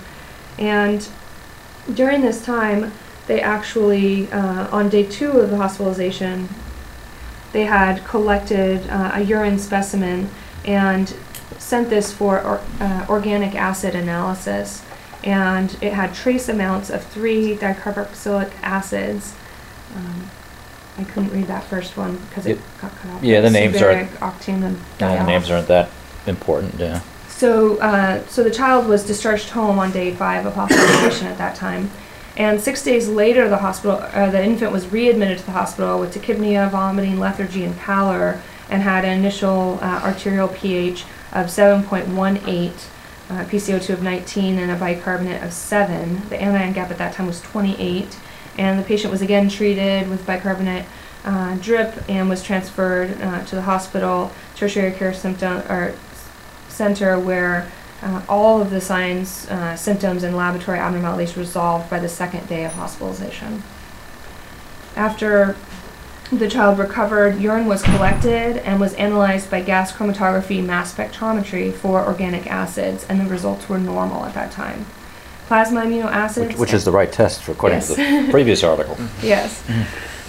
And 0.60 1.08
during 1.94 2.22
this 2.22 2.44
time, 2.44 2.92
they 3.28 3.40
actually, 3.40 4.30
uh, 4.34 4.68
on 4.70 4.90
day 4.90 5.06
two 5.06 5.32
of 5.40 5.50
the 5.50 5.56
hospitalization, 5.56 6.50
they 7.54 7.64
had 7.64 8.04
collected 8.04 8.86
uh, 8.90 9.12
a 9.14 9.22
urine 9.22 9.60
specimen 9.60 10.30
and 10.66 11.16
sent 11.58 11.90
this 11.90 12.12
for 12.12 12.42
or, 12.42 12.62
uh, 12.82 13.06
organic 13.08 13.56
acid 13.56 13.96
analysis. 13.96 14.84
And 15.24 15.78
it 15.82 15.94
had 15.94 16.14
trace 16.14 16.50
amounts 16.50 16.90
of 16.90 17.02
three 17.06 17.56
dicarboxylic 17.56 18.52
acids. 18.62 19.34
Um, 19.96 20.30
I 20.98 21.04
couldn't 21.04 21.32
read 21.34 21.48
that 21.48 21.64
first 21.64 21.98
one 21.98 22.18
because 22.30 22.46
it 22.46 22.50
Yep. 22.50 22.60
got 22.82 22.96
cut 23.02 23.12
off. 23.12 23.24
Yeah, 23.24 23.42
the 23.42 23.50
names 23.50 23.82
are- 23.82 24.08
octane, 24.22 24.64
and 24.64 24.80
the 25.00 25.24
names 25.24 25.50
aren't 25.50 25.68
that 25.68 25.90
important, 26.28 26.76
yeah. 26.78 27.00
So, 27.30 27.78
uh, 27.78 28.20
so 28.30 28.44
the 28.44 28.52
child 28.52 28.88
was 28.88 29.04
discharged 29.04 29.50
home 29.50 29.80
on 29.80 29.92
day 29.92 30.14
five 30.14 30.46
of 30.46 30.54
hospitalization 30.56 31.28
at 31.28 31.38
that 31.40 31.56
time. 31.56 31.90
And 32.38 32.62
six 32.62 32.82
days 32.84 33.08
later, 33.08 33.48
the 33.50 33.58
hospital, 33.58 34.04
uh, 34.14 34.30
the 34.30 34.44
infant 34.44 34.72
was 34.72 34.88
readmitted 34.92 35.40
to 35.40 35.46
the 35.46 35.52
hospital 35.52 36.00
with 36.00 36.14
tachypnea, 36.16 36.70
vomiting, 36.70 37.20
lethargy, 37.20 37.64
and 37.64 37.78
pallor, 37.78 38.40
and 38.70 38.82
had 38.82 39.04
an 39.06 39.12
initial 39.20 39.80
uh, 39.82 40.02
arterial 40.04 40.48
pH 40.48 41.06
of 41.32 41.48
7.18, 41.48 42.72
uh, 43.30 43.44
PCO2 43.46 43.90
of 43.94 44.02
19, 44.04 44.58
and 44.58 44.72
a 44.72 44.76
bicarbonate 44.76 45.44
of 45.44 45.54
7. 45.54 46.24
The 46.30 46.42
anion 46.42 46.74
gap 46.74 46.90
at 46.92 46.98
that 46.98 47.14
time 47.14 47.28
was 47.28 47.42
28, 47.42 48.16
and 48.58 48.80
the 48.80 48.84
patient 48.84 49.12
was 49.12 49.22
again 49.22 49.50
treated 49.50 50.10
with 50.10 50.26
bicarbonate 50.26 50.86
uh, 51.26 51.56
drip 51.56 52.08
and 52.10 52.30
was 52.30 52.44
transferred 52.44 53.20
uh, 53.22 53.44
to 53.46 53.56
the 53.56 53.62
hospital 53.62 54.32
tertiary 54.56 54.92
care 54.92 55.14
symptom 55.14 55.60
or 55.72 55.96
center 56.70 57.20
where 57.20 57.72
uh, 58.02 58.22
all 58.28 58.62
of 58.62 58.70
the 58.70 58.82
signs, 58.82 59.50
uh, 59.50 59.76
symptoms, 59.78 60.24
and 60.24 60.36
laboratory 60.36 60.78
abnormalities 60.78 61.38
resolved 61.38 61.90
by 61.90 62.00
the 62.00 62.10
second 62.10 62.46
day 62.50 62.66
of 62.66 62.74
hospitalization. 62.74 63.64
After 64.96 65.56
the 66.30 66.50
child 66.50 66.80
recovered, 66.80 67.40
urine 67.40 67.68
was 67.68 67.82
collected 67.82 68.58
and 68.58 68.80
was 68.80 68.94
analyzed 68.96 69.50
by 69.50 69.62
gas 69.62 69.94
chromatography 69.94 70.64
mass 70.64 70.94
spectrometry 70.94 71.74
for 71.74 72.06
organic 72.06 72.48
acids, 72.48 73.06
and 73.08 73.22
the 73.22 73.26
results 73.26 73.70
were 73.70 73.78
normal 73.78 74.26
at 74.26 74.34
that 74.34 74.52
time. 74.52 74.86
Plasma 75.48 75.82
amino 75.82 76.06
acids. 76.06 76.50
Which, 76.50 76.58
which 76.58 76.74
is 76.74 76.86
the 76.86 76.92
right 76.92 77.12
test 77.12 77.48
according 77.48 77.82
to 77.82 77.96
the 77.96 78.28
previous 78.32 78.64
article. 78.64 78.98
Yes. 79.22 79.64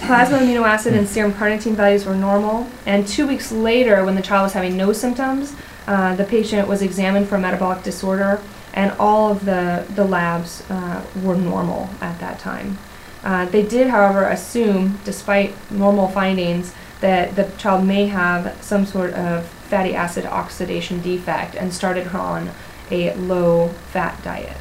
Plasma 0.01 0.37
amino 0.39 0.63
acid 0.63 0.93
and 0.93 1.07
serum 1.07 1.33
carnitine 1.33 1.75
values 1.75 2.05
were 2.05 2.15
normal, 2.15 2.67
and 2.85 3.07
two 3.07 3.25
weeks 3.25 3.51
later, 3.51 4.03
when 4.03 4.15
the 4.15 4.21
child 4.21 4.43
was 4.43 4.53
having 4.53 4.77
no 4.77 4.93
symptoms, 4.93 5.55
uh, 5.87 6.15
the 6.15 6.25
patient 6.25 6.67
was 6.67 6.81
examined 6.81 7.27
for 7.27 7.37
metabolic 7.37 7.83
disorder, 7.83 8.41
and 8.73 8.91
all 8.99 9.31
of 9.31 9.45
the, 9.45 9.85
the 9.95 10.03
labs 10.03 10.69
uh, 10.69 11.03
were 11.23 11.35
normal 11.35 11.89
at 12.01 12.19
that 12.19 12.39
time. 12.39 12.77
Uh, 13.23 13.45
they 13.45 13.63
did, 13.63 13.87
however, 13.87 14.25
assume, 14.25 14.99
despite 15.03 15.53
normal 15.71 16.07
findings, 16.07 16.73
that 17.01 17.35
the 17.35 17.49
child 17.57 17.85
may 17.85 18.05
have 18.07 18.55
some 18.63 18.85
sort 18.85 19.13
of 19.13 19.45
fatty 19.47 19.95
acid 19.95 20.25
oxidation 20.25 21.01
defect 21.01 21.55
and 21.55 21.73
started 21.73 22.07
her 22.07 22.19
on 22.19 22.51
a 22.91 23.13
low 23.15 23.69
fat 23.91 24.21
diet. 24.23 24.57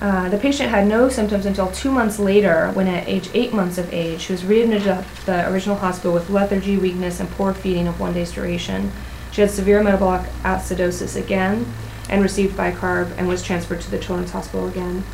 Uh, 0.00 0.30
the 0.30 0.38
patient 0.38 0.70
had 0.70 0.86
no 0.86 1.10
symptoms 1.10 1.44
until 1.44 1.70
two 1.72 1.92
months 1.92 2.18
later, 2.18 2.70
when 2.72 2.86
at 2.86 3.06
age 3.06 3.28
eight 3.34 3.52
months 3.52 3.76
of 3.76 3.92
age, 3.92 4.22
she 4.22 4.32
was 4.32 4.44
readmitted 4.44 4.84
to 4.84 5.26
the 5.26 5.46
original 5.50 5.76
hospital 5.76 6.14
with 6.14 6.30
lethargy, 6.30 6.78
weakness, 6.78 7.20
and 7.20 7.28
poor 7.32 7.52
feeding 7.52 7.86
of 7.86 8.00
one 8.00 8.14
day's 8.14 8.32
duration. 8.32 8.90
She 9.30 9.42
had 9.42 9.50
severe 9.50 9.82
metabolic 9.82 10.26
acidosis 10.42 11.16
again 11.16 11.70
and 12.08 12.22
received 12.22 12.56
bicarb 12.56 13.12
and 13.18 13.28
was 13.28 13.42
transferred 13.42 13.82
to 13.82 13.90
the 13.90 13.98
Children's 13.98 14.30
Hospital 14.30 14.68
again. 14.68 15.04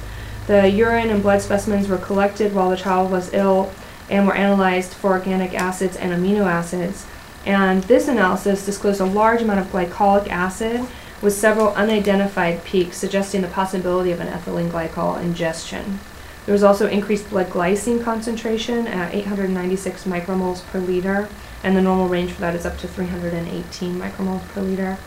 The 0.46 0.68
urine 0.70 1.10
and 1.10 1.20
blood 1.20 1.42
specimens 1.42 1.88
were 1.88 1.98
collected 1.98 2.54
while 2.54 2.70
the 2.70 2.76
child 2.76 3.10
was 3.10 3.34
ill 3.34 3.72
and 4.08 4.24
were 4.24 4.34
analyzed 4.34 4.94
for 4.94 5.10
organic 5.10 5.52
acids 5.54 5.96
and 5.96 6.12
amino 6.12 6.46
acids. 6.46 7.06
And 7.44 7.82
this 7.84 8.06
analysis 8.06 8.64
disclosed 8.64 9.00
a 9.00 9.04
large 9.04 9.42
amount 9.42 9.60
of 9.60 9.66
glycolic 9.66 10.28
acid 10.28 10.86
with 11.26 11.34
several 11.34 11.70
unidentified 11.70 12.64
peaks 12.64 12.96
suggesting 12.96 13.42
the 13.42 13.48
possibility 13.48 14.12
of 14.12 14.20
an 14.20 14.28
ethylene 14.28 14.70
glycol 14.70 15.20
ingestion. 15.20 15.98
There 16.44 16.52
was 16.52 16.62
also 16.62 16.86
increased 16.86 17.28
blood 17.30 17.48
glycine 17.48 18.00
concentration 18.00 18.86
at 18.86 19.12
896 19.12 20.04
micromoles 20.04 20.64
per 20.66 20.78
liter, 20.78 21.28
and 21.64 21.76
the 21.76 21.82
normal 21.82 22.06
range 22.06 22.30
for 22.30 22.42
that 22.42 22.54
is 22.54 22.64
up 22.64 22.78
to 22.78 22.86
318 22.86 23.98
micromoles 23.98 24.46
per 24.50 24.60
liter. 24.60 24.98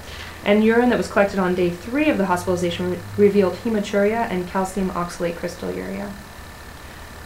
And 0.43 0.61
urine 0.61 0.89
that 0.89 0.97
was 0.97 1.09
collected 1.09 1.39
on 1.39 1.55
day 1.55 1.69
three 1.69 2.09
of 2.09 2.17
the 2.17 2.25
hospitalization 2.25 2.91
re- 2.91 2.99
revealed 3.15 3.53
hematuria 3.53 4.29
and 4.29 4.45
calcium 4.45 4.89
oxalate 4.89 5.35
crystalluria. 5.35 6.11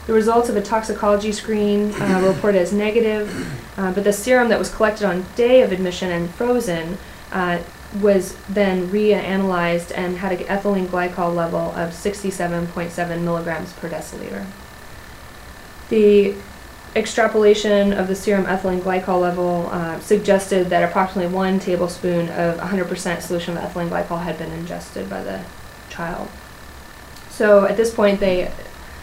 The 0.05 0.13
results 0.13 0.49
of 0.49 0.55
a 0.55 0.61
toxicology 0.61 1.31
screen 1.31 1.93
uh, 1.93 2.19
were 2.21 2.29
reported 2.29 2.59
as 2.59 2.71
negative, 2.71 3.79
uh, 3.79 3.91
but 3.91 4.03
the 4.03 4.13
serum 4.13 4.49
that 4.49 4.59
was 4.59 4.71
collected 4.71 5.07
on 5.07 5.25
day 5.35 5.63
of 5.63 5.71
admission 5.71 6.11
and 6.11 6.29
frozen 6.29 6.99
uh, 7.31 7.57
was 8.01 8.35
then 8.49 8.87
reanalyzed 8.87 9.91
and 9.95 10.17
had 10.17 10.31
an 10.31 10.45
ethylene 10.45 10.87
glycol 10.87 11.33
level 11.33 11.71
of 11.71 11.91
67.7 11.91 13.21
milligrams 13.21 13.73
per 13.73 13.89
deciliter. 13.89 14.45
The 15.89 16.35
extrapolation 16.95 17.93
of 17.93 18.07
the 18.07 18.15
serum 18.15 18.45
ethylene 18.45 18.81
glycol 18.81 19.21
level 19.21 19.69
uh, 19.71 19.99
suggested 19.99 20.69
that 20.69 20.87
approximately 20.87 21.33
one 21.33 21.59
tablespoon 21.59 22.29
of 22.29 22.59
100% 22.59 23.21
solution 23.21 23.57
of 23.57 23.63
ethylene 23.63 23.89
glycol 23.89 24.23
had 24.23 24.37
been 24.37 24.51
ingested 24.51 25.09
by 25.09 25.23
the 25.23 25.43
child. 25.89 26.27
So 27.29 27.65
at 27.65 27.77
this 27.77 27.93
point, 27.93 28.19
they 28.19 28.51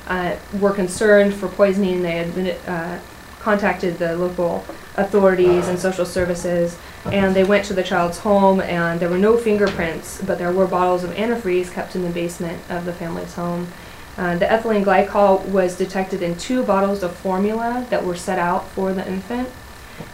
uh, 0.06 0.36
were 0.60 0.72
concerned 0.72 1.34
for 1.34 1.48
poisoning. 1.48 2.02
They 2.02 2.16
had 2.18 2.58
uh, 2.66 2.98
contacted 3.40 3.98
the 3.98 4.16
local 4.16 4.64
authorities 4.96 5.66
and 5.68 5.78
social 5.78 6.06
services, 6.06 6.78
and 7.06 7.34
they 7.34 7.44
went 7.44 7.64
to 7.66 7.74
the 7.74 7.82
child's 7.82 8.18
home. 8.18 8.60
And 8.60 9.00
there 9.00 9.08
were 9.08 9.18
no 9.18 9.36
fingerprints, 9.36 10.20
but 10.22 10.38
there 10.38 10.52
were 10.52 10.66
bottles 10.66 11.04
of 11.04 11.10
antifreeze 11.10 11.72
kept 11.72 11.94
in 11.94 12.02
the 12.02 12.10
basement 12.10 12.62
of 12.70 12.84
the 12.84 12.92
family's 12.92 13.34
home. 13.34 13.68
Uh, 14.16 14.36
the 14.36 14.46
ethylene 14.46 14.84
glycol 14.84 15.44
was 15.46 15.76
detected 15.76 16.22
in 16.22 16.36
two 16.36 16.62
bottles 16.62 17.02
of 17.02 17.14
formula 17.14 17.86
that 17.90 18.04
were 18.04 18.16
set 18.16 18.38
out 18.38 18.68
for 18.68 18.92
the 18.92 19.06
infant. 19.08 19.48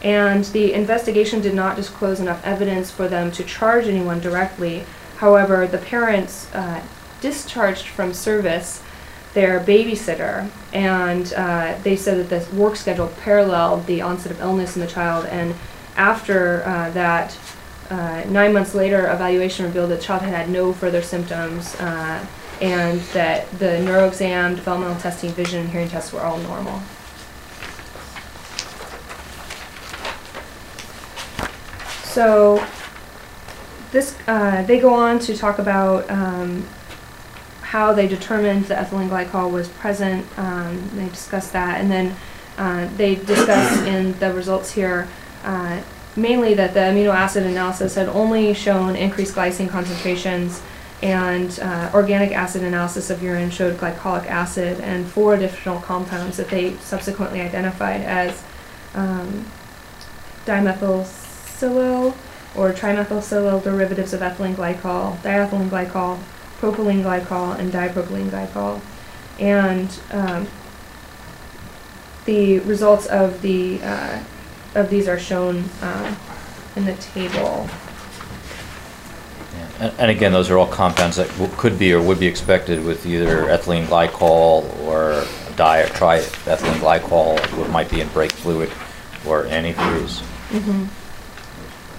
And 0.02 0.44
the 0.46 0.72
investigation 0.72 1.40
did 1.40 1.54
not 1.54 1.76
disclose 1.76 2.20
enough 2.20 2.44
evidence 2.44 2.90
for 2.90 3.08
them 3.08 3.30
to 3.32 3.44
charge 3.44 3.86
anyone 3.86 4.20
directly. 4.20 4.84
However, 5.16 5.66
the 5.66 5.78
parents 5.78 6.52
uh, 6.54 6.82
discharged 7.20 7.86
from 7.86 8.12
service 8.12 8.82
their 9.34 9.60
babysitter, 9.60 10.48
and 10.72 11.32
uh, 11.34 11.76
they 11.82 11.94
said 11.94 12.26
that 12.26 12.50
the 12.50 12.56
work 12.56 12.74
schedule 12.74 13.08
paralleled 13.22 13.86
the 13.86 14.00
onset 14.00 14.32
of 14.32 14.40
illness 14.40 14.76
in 14.76 14.80
the 14.80 14.88
child. 14.88 15.26
And 15.26 15.54
after 15.96 16.62
uh, 16.64 16.90
that, 16.90 17.36
uh, 17.90 18.24
nine 18.28 18.52
months 18.52 18.74
later, 18.74 19.10
evaluation 19.10 19.64
revealed 19.64 19.90
that 19.90 19.96
the 19.96 20.02
child 20.02 20.22
had 20.22 20.32
had 20.32 20.50
no 20.50 20.72
further 20.72 21.02
symptoms, 21.02 21.74
uh, 21.76 22.24
and 22.60 23.00
that 23.12 23.50
the 23.58 23.80
neuro 23.80 24.06
exam, 24.06 24.54
developmental 24.54 25.00
testing, 25.00 25.30
vision, 25.30 25.60
and 25.60 25.70
hearing 25.70 25.88
tests 25.88 26.12
were 26.12 26.20
all 26.20 26.38
normal. 26.38 26.80
So 32.04 32.64
this, 33.92 34.16
uh, 34.26 34.62
they 34.62 34.80
go 34.80 34.94
on 34.94 35.18
to 35.20 35.36
talk 35.36 35.58
about 35.58 36.10
um, 36.10 36.66
how 37.60 37.92
they 37.92 38.08
determined 38.08 38.64
the 38.66 38.74
ethylene 38.74 39.08
glycol 39.08 39.50
was 39.50 39.68
present. 39.68 40.26
Um, 40.38 40.88
they 40.94 41.08
discuss 41.08 41.50
that, 41.50 41.80
and 41.80 41.90
then 41.90 42.16
uh, 42.56 42.88
they 42.96 43.16
discuss 43.16 43.82
in 43.82 44.18
the 44.18 44.32
results 44.32 44.72
here 44.72 45.08
uh, 45.46 45.80
mainly 46.16 46.54
that 46.54 46.74
the 46.74 46.80
amino 46.80 47.14
acid 47.14 47.44
analysis 47.44 47.94
had 47.94 48.08
only 48.08 48.52
shown 48.52 48.96
increased 48.96 49.34
glycine 49.34 49.68
concentrations, 49.68 50.60
and 51.02 51.60
uh, 51.60 51.90
organic 51.94 52.32
acid 52.32 52.62
analysis 52.62 53.10
of 53.10 53.22
urine 53.22 53.50
showed 53.50 53.78
glycolic 53.78 54.26
acid 54.26 54.80
and 54.80 55.06
four 55.06 55.34
additional 55.34 55.80
compounds 55.80 56.36
that 56.36 56.48
they 56.48 56.74
subsequently 56.78 57.40
identified 57.40 58.00
as 58.00 58.42
um, 58.94 59.46
dimethylsilyl 60.46 62.14
or 62.56 62.72
trimethylsilyl 62.72 63.62
derivatives 63.62 64.14
of 64.14 64.20
ethylene 64.20 64.54
glycol, 64.54 65.16
diethylene 65.18 65.68
glycol, 65.68 66.18
propylene 66.60 67.02
glycol, 67.02 67.58
and 67.58 67.72
dipropylene 67.72 68.30
glycol. 68.30 68.80
And 69.38 69.90
um, 70.10 70.48
the 72.24 72.60
results 72.60 73.06
of 73.06 73.42
the 73.42 73.78
uh, 73.82 74.20
of 74.76 74.90
these 74.90 75.08
are 75.08 75.18
shown 75.18 75.64
uh, 75.82 76.14
in 76.76 76.84
the 76.84 76.94
table. 76.94 77.68
And, 79.80 79.92
and 79.98 80.10
again, 80.10 80.32
those 80.32 80.50
are 80.50 80.58
all 80.58 80.66
compounds 80.66 81.16
that 81.16 81.28
w- 81.30 81.50
could 81.56 81.78
be 81.78 81.92
or 81.92 82.00
would 82.00 82.20
be 82.20 82.26
expected 82.26 82.84
with 82.84 83.06
either 83.06 83.44
ethylene 83.46 83.86
glycol 83.86 84.78
or 84.80 85.26
di 85.56 85.80
or 85.80 85.86
triethylene 85.86 86.78
glycol, 86.80 87.38
what 87.58 87.70
might 87.70 87.90
be 87.90 88.00
in 88.00 88.08
brake 88.08 88.32
fluid 88.32 88.70
or 89.26 89.44
antifreeze. 89.44 90.22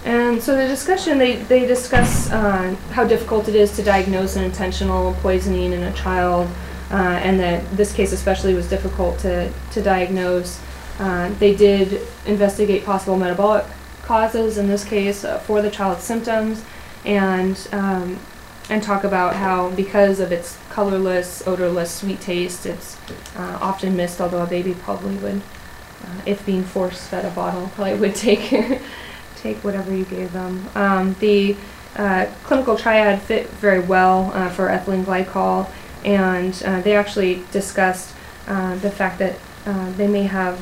And 0.06 0.42
so 0.42 0.56
the 0.56 0.68
discussion, 0.68 1.18
they, 1.18 1.36
they 1.36 1.66
discuss 1.66 2.32
uh, 2.32 2.76
how 2.92 3.04
difficult 3.04 3.50
it 3.50 3.56
is 3.56 3.76
to 3.76 3.84
diagnose 3.84 4.38
an 4.38 4.44
intentional 4.44 5.14
poisoning 5.16 5.74
in 5.74 5.84
a 5.84 5.94
child, 5.94 6.48
uh, 6.92 6.96
and 6.96 7.38
that 7.40 7.70
this 7.76 7.92
case 7.92 8.14
especially 8.14 8.54
was 8.54 8.70
difficult 8.70 9.20
to, 9.20 9.52
to 9.72 9.82
diagnose. 9.82 10.62
Uh, 11.00 11.30
they 11.40 11.56
did 11.56 12.02
investigate 12.26 12.84
possible 12.84 13.18
metabolic 13.18 13.66
causes 14.08 14.58
in 14.58 14.68
this 14.68 14.86
case 14.86 15.24
uh, 15.26 15.38
for 15.40 15.62
the 15.62 15.70
child's 15.70 16.04
symptoms, 16.04 16.64
and 17.06 17.68
um, 17.72 18.20
and 18.70 18.82
talk 18.82 19.04
about 19.04 19.36
how 19.36 19.70
because 19.72 20.20
of 20.20 20.32
its 20.32 20.58
colorless, 20.70 21.46
odorless, 21.48 21.92
sweet 21.92 22.20
taste, 22.20 22.66
it's 22.66 22.98
uh, 23.36 23.60
often 23.62 23.96
missed. 23.96 24.20
Although 24.20 24.42
a 24.42 24.48
baby 24.48 24.74
probably 24.74 25.16
would, 25.18 25.42
uh, 26.04 26.22
if 26.26 26.46
being 26.46 26.64
force 26.64 27.06
fed 27.08 27.26
a 27.26 27.30
bottle, 27.32 27.68
probably 27.76 27.96
would 27.96 28.16
take 28.16 28.50
take 29.36 29.58
whatever 29.64 29.94
you 29.96 30.06
gave 30.06 30.32
them. 30.34 30.68
Um, 30.74 31.16
the 31.20 31.56
uh, 31.96 32.28
clinical 32.44 32.78
triad 32.78 33.22
fit 33.22 33.48
very 33.50 33.80
well 33.80 34.32
for 34.52 34.68
ethylene 34.68 35.04
glycol, 35.04 35.70
and 36.04 36.54
they 36.84 36.96
actually 36.96 37.44
discussed 37.52 38.16
the 38.46 38.92
fact 38.96 39.20
that 39.20 39.38
they 39.98 40.08
may 40.08 40.24
have, 40.24 40.60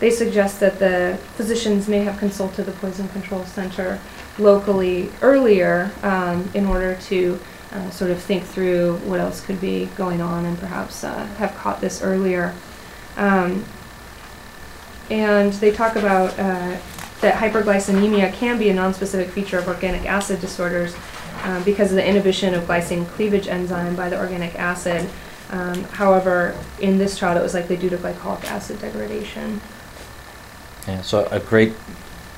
they 0.00 0.10
suggest 0.10 0.60
that 0.60 0.78
the 0.78 1.18
physicians 1.34 1.88
may 1.88 2.00
have 2.00 2.18
consulted 2.18 2.64
the 2.64 2.72
Poison 2.72 3.08
Control 3.08 3.44
Center 3.44 3.98
locally 4.38 5.10
earlier 5.22 5.90
um, 6.02 6.48
in 6.54 6.66
order 6.66 6.94
to 7.02 7.40
uh, 7.72 7.90
sort 7.90 8.10
of 8.10 8.22
think 8.22 8.44
through 8.44 8.96
what 8.98 9.20
else 9.20 9.44
could 9.44 9.60
be 9.60 9.86
going 9.96 10.20
on 10.20 10.44
and 10.44 10.58
perhaps 10.58 11.04
uh, 11.04 11.26
have 11.38 11.54
caught 11.56 11.80
this 11.80 12.02
earlier. 12.02 12.54
Um, 13.16 13.64
and 15.10 15.52
they 15.54 15.72
talk 15.72 15.96
about 15.96 16.30
uh, 16.38 16.76
that 17.20 17.34
hyperglycemia 17.34 18.32
can 18.32 18.58
be 18.58 18.70
a 18.70 18.74
nonspecific 18.74 19.30
feature 19.30 19.58
of 19.58 19.66
organic 19.66 20.04
acid 20.06 20.40
disorders 20.40 20.94
um, 21.42 21.62
because 21.64 21.90
of 21.90 21.96
the 21.96 22.06
inhibition 22.06 22.54
of 22.54 22.64
glycine 22.64 23.06
cleavage 23.08 23.48
enzyme 23.48 23.96
by 23.96 24.08
the 24.08 24.18
organic 24.18 24.54
acid. 24.54 25.08
Um, 25.50 25.84
however, 25.84 26.56
in 26.80 26.98
this 26.98 27.18
child, 27.18 27.38
it 27.38 27.42
was 27.42 27.54
likely 27.54 27.76
due 27.76 27.90
to 27.90 27.96
glycolic 27.96 28.44
acid 28.44 28.80
degradation. 28.80 29.60
So 31.02 31.26
a 31.30 31.38
great 31.38 31.74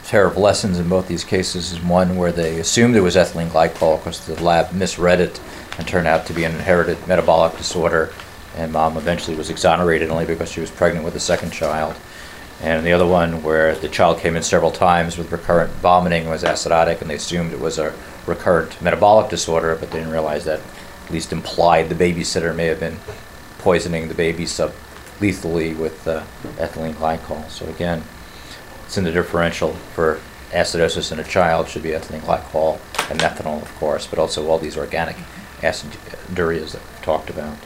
pair 0.05 0.27
of 0.27 0.37
lessons 0.37 0.79
in 0.79 0.89
both 0.89 1.07
these 1.07 1.23
cases 1.23 1.71
is 1.71 1.81
one 1.81 2.17
where 2.17 2.33
they 2.33 2.59
assumed 2.59 2.97
it 2.97 3.01
was 3.01 3.15
ethylene 3.15 3.49
glycol 3.49 3.99
because 3.99 4.27
the 4.27 4.43
lab 4.43 4.73
misread 4.73 5.21
it 5.21 5.41
and 5.79 5.87
turned 5.87 6.09
out 6.09 6.27
to 6.27 6.33
be 6.33 6.43
an 6.43 6.53
inherited 6.53 7.07
metabolic 7.07 7.57
disorder. 7.57 8.13
And 8.57 8.73
mom 8.73 8.97
eventually 8.97 9.37
was 9.37 9.51
exonerated 9.51 10.11
only 10.11 10.27
because 10.27 10.51
she 10.51 10.61
was 10.61 10.71
pregnant 10.71 11.05
with 11.05 11.15
a 11.15 11.21
second 11.21 11.53
child. 11.53 11.95
And 12.61 12.85
the 12.85 12.93
other 12.93 13.07
one 13.07 13.43
where 13.43 13.75
the 13.77 13.89
child 13.89 14.19
came 14.19 14.37
in 14.37 14.43
several 14.43 14.73
times 14.73 15.17
with 15.17 15.31
recurrent 15.31 15.71
vomiting 15.75 16.29
was 16.29 16.43
acidotic, 16.43 17.01
and 17.01 17.09
they 17.09 17.15
assumed 17.15 17.53
it 17.53 17.61
was 17.61 17.79
a 17.79 17.95
recurrent 18.27 18.83
metabolic 18.83 19.31
disorder, 19.31 19.77
but 19.77 19.91
they 19.91 19.99
didn't 19.99 20.13
realize 20.13 20.45
that 20.45 20.61
at 21.07 21.11
least 21.11 21.33
implied 21.33 21.89
the 21.89 21.95
babysitter 21.95 22.55
may 22.55 22.67
have 22.67 22.81
been 22.81 22.99
poisoning 23.59 24.09
the 24.09 24.15
baby 24.15 24.45
sublethally 24.45 25.77
with 25.79 26.07
uh, 26.07 26.23
ethylene 26.59 26.95
glycol. 26.95 27.49
So 27.49 27.67
again, 27.67 28.03
it's 28.91 28.99
in 28.99 29.05
the 29.05 29.13
differential 29.13 29.75
for 29.95 30.19
acidosis 30.51 31.13
in 31.13 31.21
a 31.21 31.23
child 31.23 31.69
should 31.69 31.85
be 31.85 31.91
ethylene 31.91 32.19
glycol 32.23 32.81
and 33.09 33.21
methanol, 33.21 33.63
of 33.63 33.73
course, 33.77 34.09
but 34.09 34.19
also 34.19 34.49
all 34.49 34.59
these 34.59 34.77
organic 34.77 35.15
acidurias 35.61 36.73
that 36.73 36.81
we've 36.83 37.03
talked 37.03 37.31
about. 37.31 37.57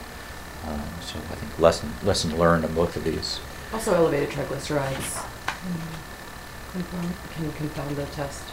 Um, 0.67 0.83
so 1.01 1.17
I 1.17 1.33
think 1.33 1.57
lesson 1.57 1.91
lesson 2.03 2.37
learned 2.37 2.63
on 2.63 2.75
both 2.75 2.95
of 2.95 3.03
these. 3.03 3.39
Also 3.73 3.95
elevated 3.95 4.29
triglycerides 4.29 5.25
confound, 6.71 7.13
can 7.33 7.51
confound 7.53 7.95
the 7.95 8.05
test. 8.05 8.43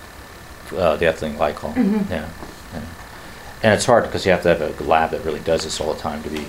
Uh, 0.74 0.96
the 0.96 1.04
ethylene 1.04 1.36
glycol, 1.36 1.74
Mhm. 1.74 2.08
yeah, 2.08 2.26
yeah. 2.72 2.80
And 3.62 3.74
it's 3.74 3.84
hard 3.84 4.04
because 4.04 4.24
you 4.24 4.32
have 4.32 4.42
to 4.44 4.48
have 4.48 4.80
a 4.80 4.84
lab 4.84 5.10
that 5.10 5.22
really 5.26 5.40
does 5.40 5.64
this 5.64 5.78
all 5.78 5.92
the 5.92 6.00
time 6.00 6.22
to 6.22 6.30
be 6.30 6.38
to 6.38 6.46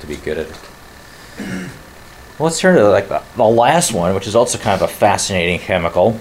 to 0.00 0.06
be 0.06 0.16
good 0.16 0.38
at 0.38 0.46
it. 0.48 1.70
Let's 2.38 2.60
turn 2.60 2.76
to 2.76 2.90
like 2.90 3.08
the, 3.08 3.22
the 3.36 3.44
last 3.44 3.92
one, 3.92 4.14
which 4.14 4.26
is 4.26 4.36
also 4.36 4.58
kind 4.58 4.80
of 4.80 4.82
a 4.82 4.92
fascinating 4.92 5.58
chemical. 5.58 6.12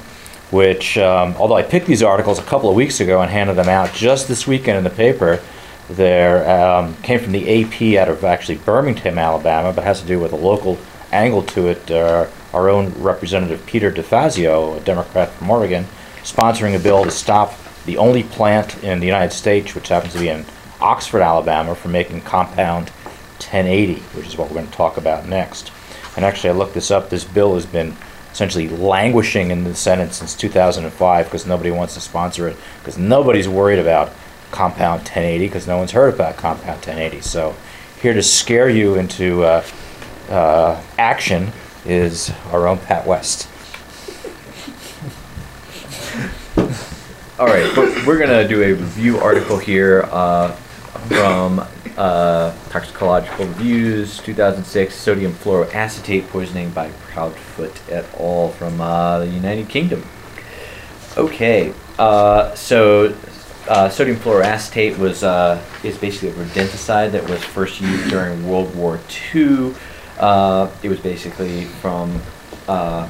Which, 0.50 0.98
um, 0.98 1.36
although 1.38 1.56
I 1.58 1.64
picked 1.64 1.88
these 1.88 2.04
articles 2.04 2.40
a 2.40 2.44
couple 2.44 2.70
of 2.70 2.76
weeks 2.76 3.02
ago 3.02 3.22
and 3.22 3.30
handed 3.30 3.56
them 3.56 3.68
out 3.68 3.92
just 3.94 4.30
this 4.30 4.48
weekend 4.48 4.78
in 4.78 4.86
the 4.86 4.90
paper, 4.90 5.42
there 5.90 6.50
um, 6.50 6.96
came 6.98 7.20
from 7.20 7.34
the 7.34 7.64
AP 7.64 8.00
out 8.00 8.08
of 8.08 8.24
actually 8.24 8.56
Birmingham, 8.60 9.18
Alabama, 9.18 9.74
but 9.74 9.84
has 9.84 10.00
to 10.00 10.08
do 10.08 10.18
with 10.20 10.32
a 10.32 10.38
local 10.38 10.78
angle 11.12 11.44
to 11.44 11.68
it. 11.68 11.92
Uh, 11.92 12.28
our 12.54 12.70
own 12.70 12.94
representative 13.02 13.66
Peter 13.66 13.92
DeFazio, 13.92 14.78
a 14.78 14.80
Democrat 14.80 15.30
from 15.32 15.50
Oregon, 15.50 15.86
sponsoring 16.24 16.78
a 16.78 16.80
bill 16.80 17.04
to 17.04 17.12
stop 17.12 17.54
the 17.86 17.98
only 17.98 18.24
plant 18.24 18.82
in 18.82 19.02
the 19.02 19.06
United 19.06 19.36
States, 19.36 19.76
which 19.76 19.90
happens 19.90 20.14
to 20.14 20.20
be 20.20 20.30
in 20.30 20.46
Oxford, 20.80 21.22
Alabama, 21.22 21.76
from 21.76 21.92
making 21.92 22.22
compound 22.22 22.90
1080, 23.40 23.96
which 24.14 24.28
is 24.28 24.38
what 24.38 24.48
we're 24.48 24.56
going 24.56 24.68
to 24.68 24.74
talk 24.74 24.96
about 24.96 25.28
next. 25.28 25.72
And 26.16 26.24
actually, 26.24 26.52
I 26.52 26.54
looked 26.54 26.74
this 26.74 26.92
up. 26.92 27.10
This 27.10 27.24
bill 27.24 27.56
has 27.56 27.66
been 27.66 27.96
essentially 28.32 28.68
languishing 28.68 29.52
in 29.52 29.64
the 29.64 29.76
Senate 29.76 30.14
since 30.14 30.36
2005 30.36 31.26
because 31.26 31.46
nobody 31.46 31.72
wants 31.72 31.94
to 31.94 32.02
sponsor 32.02 32.48
it 32.48 32.58
because 32.80 32.98
nobody's 32.98 33.48
worried 33.48 33.80
about 33.80 34.12
compound 34.52 35.00
1080 35.02 35.48
because 35.48 35.68
no 35.68 35.78
one's 35.78 35.92
heard 35.92 36.14
about 36.14 36.36
compound 36.36 36.78
1080. 36.86 37.22
So, 37.22 37.56
here 38.02 38.14
to 38.14 38.24
scare 38.24 38.70
you 38.70 38.96
into 38.96 39.44
uh, 39.44 39.64
uh, 40.30 40.82
action 40.98 41.52
is 41.86 42.32
our 42.52 42.68
own 42.68 42.78
Pat 42.78 43.06
West. 43.06 43.50
All 47.38 47.48
right, 47.48 47.76
we're, 47.76 48.08
we're 48.08 48.20
gonna 48.20 48.48
do 48.48 48.64
a 48.64 48.74
review 48.74 49.18
article 49.18 49.58
here 49.58 50.08
uh, 50.12 50.52
from 50.52 51.66
uh, 51.98 52.54
Toxicological 52.70 53.46
Reviews, 53.46 54.20
2006, 54.20 54.94
sodium 54.94 55.34
fluoroacetate 55.34 56.28
poisoning 56.30 56.70
by 56.72 56.90
Proudfoot 57.12 57.80
et 57.90 58.06
al. 58.20 58.50
from 58.50 58.82
uh, 58.82 59.20
the 59.20 59.28
United 59.28 59.70
Kingdom. 59.70 60.04
Okay, 61.18 61.74
uh, 61.98 62.54
so 62.56 63.16
uh, 63.70 63.90
sodium 63.90 64.18
fluoroacetate 64.18 64.98
was 64.98 65.24
uh, 65.24 65.62
is 65.84 65.98
basically 65.98 66.30
a 66.30 66.46
rodenticide 66.46 67.12
that 67.12 67.28
was 67.30 67.44
first 67.44 67.82
used 67.82 68.10
during 68.10 68.48
World 68.48 68.76
War 68.76 69.00
II. 69.34 69.74
Uh, 70.20 70.70
it 70.84 70.90
was 70.90 71.00
basically 71.00 71.66
from 71.66 72.22
uh, 72.68 73.10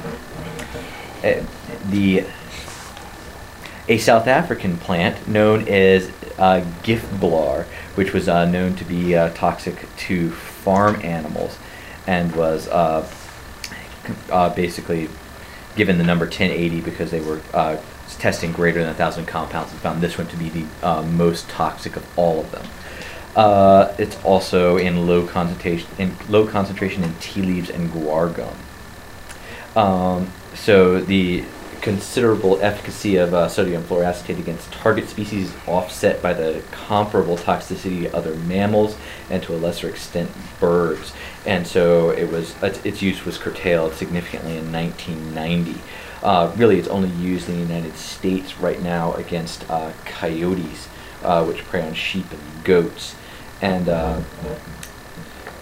eh, 1.22 1.42
the 1.90 2.24
a 3.88 3.98
South 3.98 4.26
African 4.26 4.76
plant 4.78 5.28
known 5.28 5.68
as 5.68 6.10
uh, 6.38 6.62
Gifblar, 6.82 7.64
which 7.94 8.12
was 8.12 8.28
uh, 8.28 8.44
known 8.44 8.76
to 8.76 8.84
be 8.84 9.14
uh, 9.14 9.30
toxic 9.30 9.86
to 9.96 10.30
farm 10.30 11.00
animals, 11.02 11.58
and 12.06 12.34
was 12.34 12.68
uh, 12.68 13.08
uh, 14.30 14.54
basically 14.54 15.08
given 15.74 15.98
the 15.98 16.04
number 16.04 16.24
1080 16.24 16.80
because 16.80 17.10
they 17.10 17.20
were 17.20 17.40
uh, 17.52 17.76
testing 18.18 18.52
greater 18.52 18.80
than 18.80 18.88
a 18.88 18.94
thousand 18.94 19.26
compounds 19.26 19.72
and 19.72 19.80
found 19.80 20.00
this 20.00 20.16
one 20.16 20.26
to 20.28 20.36
be 20.36 20.48
the 20.48 21.02
most 21.02 21.48
toxic 21.48 21.96
of 21.96 22.18
all 22.18 22.40
of 22.40 22.50
them. 22.50 22.66
It's 23.98 24.22
also 24.24 24.76
in 24.76 25.06
low 25.06 25.26
concentration 25.26 25.88
in 25.98 26.16
low 26.28 26.46
concentration 26.46 27.04
in 27.04 27.14
tea 27.20 27.42
leaves 27.42 27.68
and 27.68 27.90
guar 27.90 28.34
gum. 28.34 28.56
Um, 29.76 30.32
so 30.54 31.00
the 31.00 31.44
considerable 31.86 32.58
efficacy 32.62 33.14
of 33.14 33.32
uh, 33.32 33.46
sodium 33.46 33.80
fluoroacetate 33.84 34.40
against 34.40 34.72
target 34.72 35.08
species 35.08 35.54
offset 35.68 36.20
by 36.20 36.34
the 36.34 36.60
comparable 36.72 37.36
toxicity 37.36 38.02
to 38.02 38.12
other 38.12 38.34
mammals 38.34 38.96
and 39.30 39.40
to 39.40 39.54
a 39.54 39.56
lesser 39.56 39.88
extent 39.88 40.28
birds. 40.58 41.12
And 41.46 41.64
so 41.64 42.10
it 42.10 42.28
was 42.28 42.60
its 42.60 42.84
its 42.84 43.02
use 43.02 43.24
was 43.24 43.38
curtailed 43.38 43.94
significantly 43.94 44.56
in 44.56 44.72
1990. 44.72 45.80
Uh, 46.24 46.52
really, 46.56 46.80
it's 46.80 46.88
only 46.88 47.10
used 47.24 47.48
in 47.48 47.54
the 47.54 47.72
United 47.72 47.96
States 47.96 48.58
right 48.58 48.82
now 48.82 49.12
against 49.12 49.64
uh, 49.70 49.92
coyotes, 50.04 50.88
uh, 51.22 51.44
which 51.44 51.64
prey 51.66 51.86
on 51.86 51.94
sheep 51.94 52.28
and 52.32 52.64
goats. 52.64 53.14
And 53.62 53.88
uh, 53.88 54.22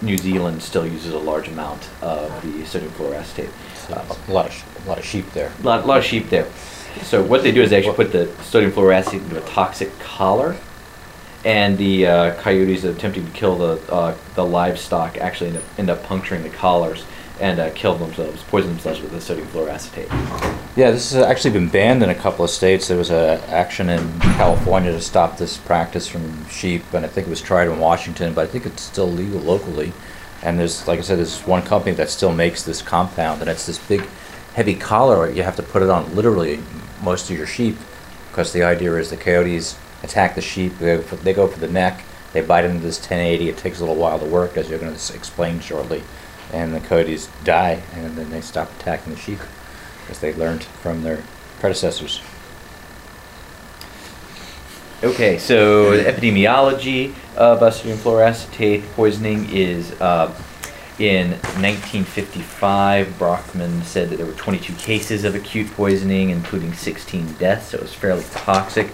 New 0.01 0.17
Zealand 0.17 0.63
still 0.63 0.87
uses 0.87 1.13
a 1.13 1.19
large 1.19 1.47
amount 1.49 1.87
of 2.01 2.41
the 2.41 2.65
sodium 2.65 2.93
fluoroacetate. 2.93 3.51
Uh, 3.89 4.15
a 4.27 4.31
lot 4.31 4.47
of 4.47 4.85
a 4.85 4.89
lot 4.89 4.99
of 4.99 5.05
sheep 5.05 5.29
there. 5.31 5.51
a 5.59 5.63
lot, 5.63 5.85
lot 5.87 5.97
of 5.97 6.03
sheep 6.03 6.29
there. 6.29 6.47
So 7.03 7.21
what 7.21 7.43
they 7.43 7.51
do 7.51 7.61
is 7.61 7.69
they 7.69 7.77
actually 7.77 7.95
put 7.95 8.11
the 8.11 8.31
sodium 8.43 8.71
fluoroacetate 8.71 9.21
into 9.21 9.37
a 9.37 9.47
toxic 9.47 9.97
collar, 9.99 10.55
and 11.43 11.77
the 11.77 12.07
uh, 12.07 12.41
coyotes 12.41 12.83
attempting 12.83 13.25
to 13.25 13.31
kill 13.31 13.57
the 13.57 13.91
uh, 13.91 14.15
the 14.35 14.45
livestock 14.45 15.17
actually 15.17 15.49
end 15.49 15.57
up, 15.57 15.63
end 15.77 15.89
up 15.89 16.03
puncturing 16.03 16.43
the 16.43 16.49
collars 16.49 17.03
and 17.39 17.59
uh, 17.59 17.69
kill 17.71 17.95
themselves, 17.95 18.41
poison 18.43 18.69
themselves 18.71 19.01
with 19.01 19.11
the 19.11 19.19
sodium 19.19 19.47
fluoroacetate. 19.47 20.07
Yeah, 20.77 20.91
this 20.91 21.11
has 21.11 21.23
actually 21.23 21.51
been 21.51 21.67
banned 21.67 22.01
in 22.01 22.09
a 22.09 22.15
couple 22.15 22.45
of 22.45 22.51
states. 22.51 22.87
There 22.87 22.97
was 22.97 23.09
a 23.09 23.43
action 23.49 23.89
in 23.89 24.19
California 24.21 24.91
to 24.91 25.01
stop 25.01 25.37
this 25.37 25.57
practice 25.57 26.07
from 26.07 26.47
sheep, 26.47 26.83
and 26.93 27.05
I 27.05 27.09
think 27.09 27.27
it 27.27 27.29
was 27.29 27.41
tried 27.41 27.67
in 27.67 27.79
Washington, 27.79 28.33
but 28.33 28.47
I 28.47 28.47
think 28.47 28.65
it's 28.65 28.81
still 28.81 29.11
legal 29.11 29.41
locally. 29.41 29.91
And 30.45 30.59
there's, 30.59 30.87
like 30.87 30.99
I 30.99 31.01
said, 31.01 31.17
there's 31.17 31.41
one 31.41 31.63
company 31.63 31.95
that 31.95 32.11
still 32.11 32.31
makes 32.31 32.61
this 32.61 32.83
compound, 32.83 33.41
and 33.41 33.49
it's 33.49 33.65
this 33.65 33.79
big, 33.79 34.07
heavy 34.53 34.75
collar. 34.75 35.29
You 35.29 35.41
have 35.41 35.55
to 35.55 35.63
put 35.63 35.81
it 35.81 35.89
on 35.89 36.15
literally 36.15 36.59
most 37.01 37.31
of 37.31 37.35
your 37.35 37.47
sheep, 37.47 37.75
because 38.29 38.53
the 38.53 38.61
idea 38.61 38.95
is 38.95 39.09
the 39.09 39.17
coyotes 39.17 39.75
attack 40.03 40.35
the 40.35 40.41
sheep. 40.41 40.77
They 40.77 40.97
go 40.97 41.01
for, 41.01 41.15
they 41.15 41.33
go 41.33 41.47
for 41.47 41.59
the 41.59 41.67
neck. 41.67 42.03
They 42.31 42.41
bite 42.41 42.63
into 42.63 42.79
this 42.79 42.99
1080. 42.99 43.49
It 43.49 43.57
takes 43.57 43.79
a 43.79 43.85
little 43.85 43.95
while 43.95 44.19
to 44.19 44.25
work, 44.25 44.55
as 44.55 44.69
you're 44.69 44.77
going 44.77 44.95
to 44.95 45.15
explain 45.15 45.59
shortly. 45.61 46.03
And 46.53 46.75
the 46.75 46.79
coyotes 46.79 47.27
die, 47.43 47.81
and 47.95 48.15
then 48.15 48.29
they 48.29 48.41
stop 48.41 48.69
attacking 48.79 49.13
the 49.13 49.19
sheep 49.19 49.39
because 50.01 50.19
they 50.19 50.31
learned 50.35 50.63
from 50.63 51.01
their 51.01 51.23
predecessors. 51.59 52.21
Okay, 55.03 55.37
so 55.37 55.97
the 55.97 56.09
epidemiology 56.09 57.13
of 57.35 57.61
uh, 57.61 57.69
sodium 57.69 57.99
poisoning 58.95 59.49
is 59.51 59.91
uh, 59.99 60.33
in 60.97 61.31
1955. 61.31 63.19
Brockman 63.19 63.83
said 63.83 64.09
that 64.09 64.15
there 64.15 64.25
were 64.25 64.31
22 64.31 64.73
cases 64.75 65.25
of 65.25 65.35
acute 65.35 65.69
poisoning, 65.71 66.29
including 66.29 66.73
16 66.73 67.33
deaths, 67.33 67.67
so 67.67 67.77
it 67.77 67.81
was 67.81 67.93
fairly 67.93 68.23
toxic. 68.31 68.89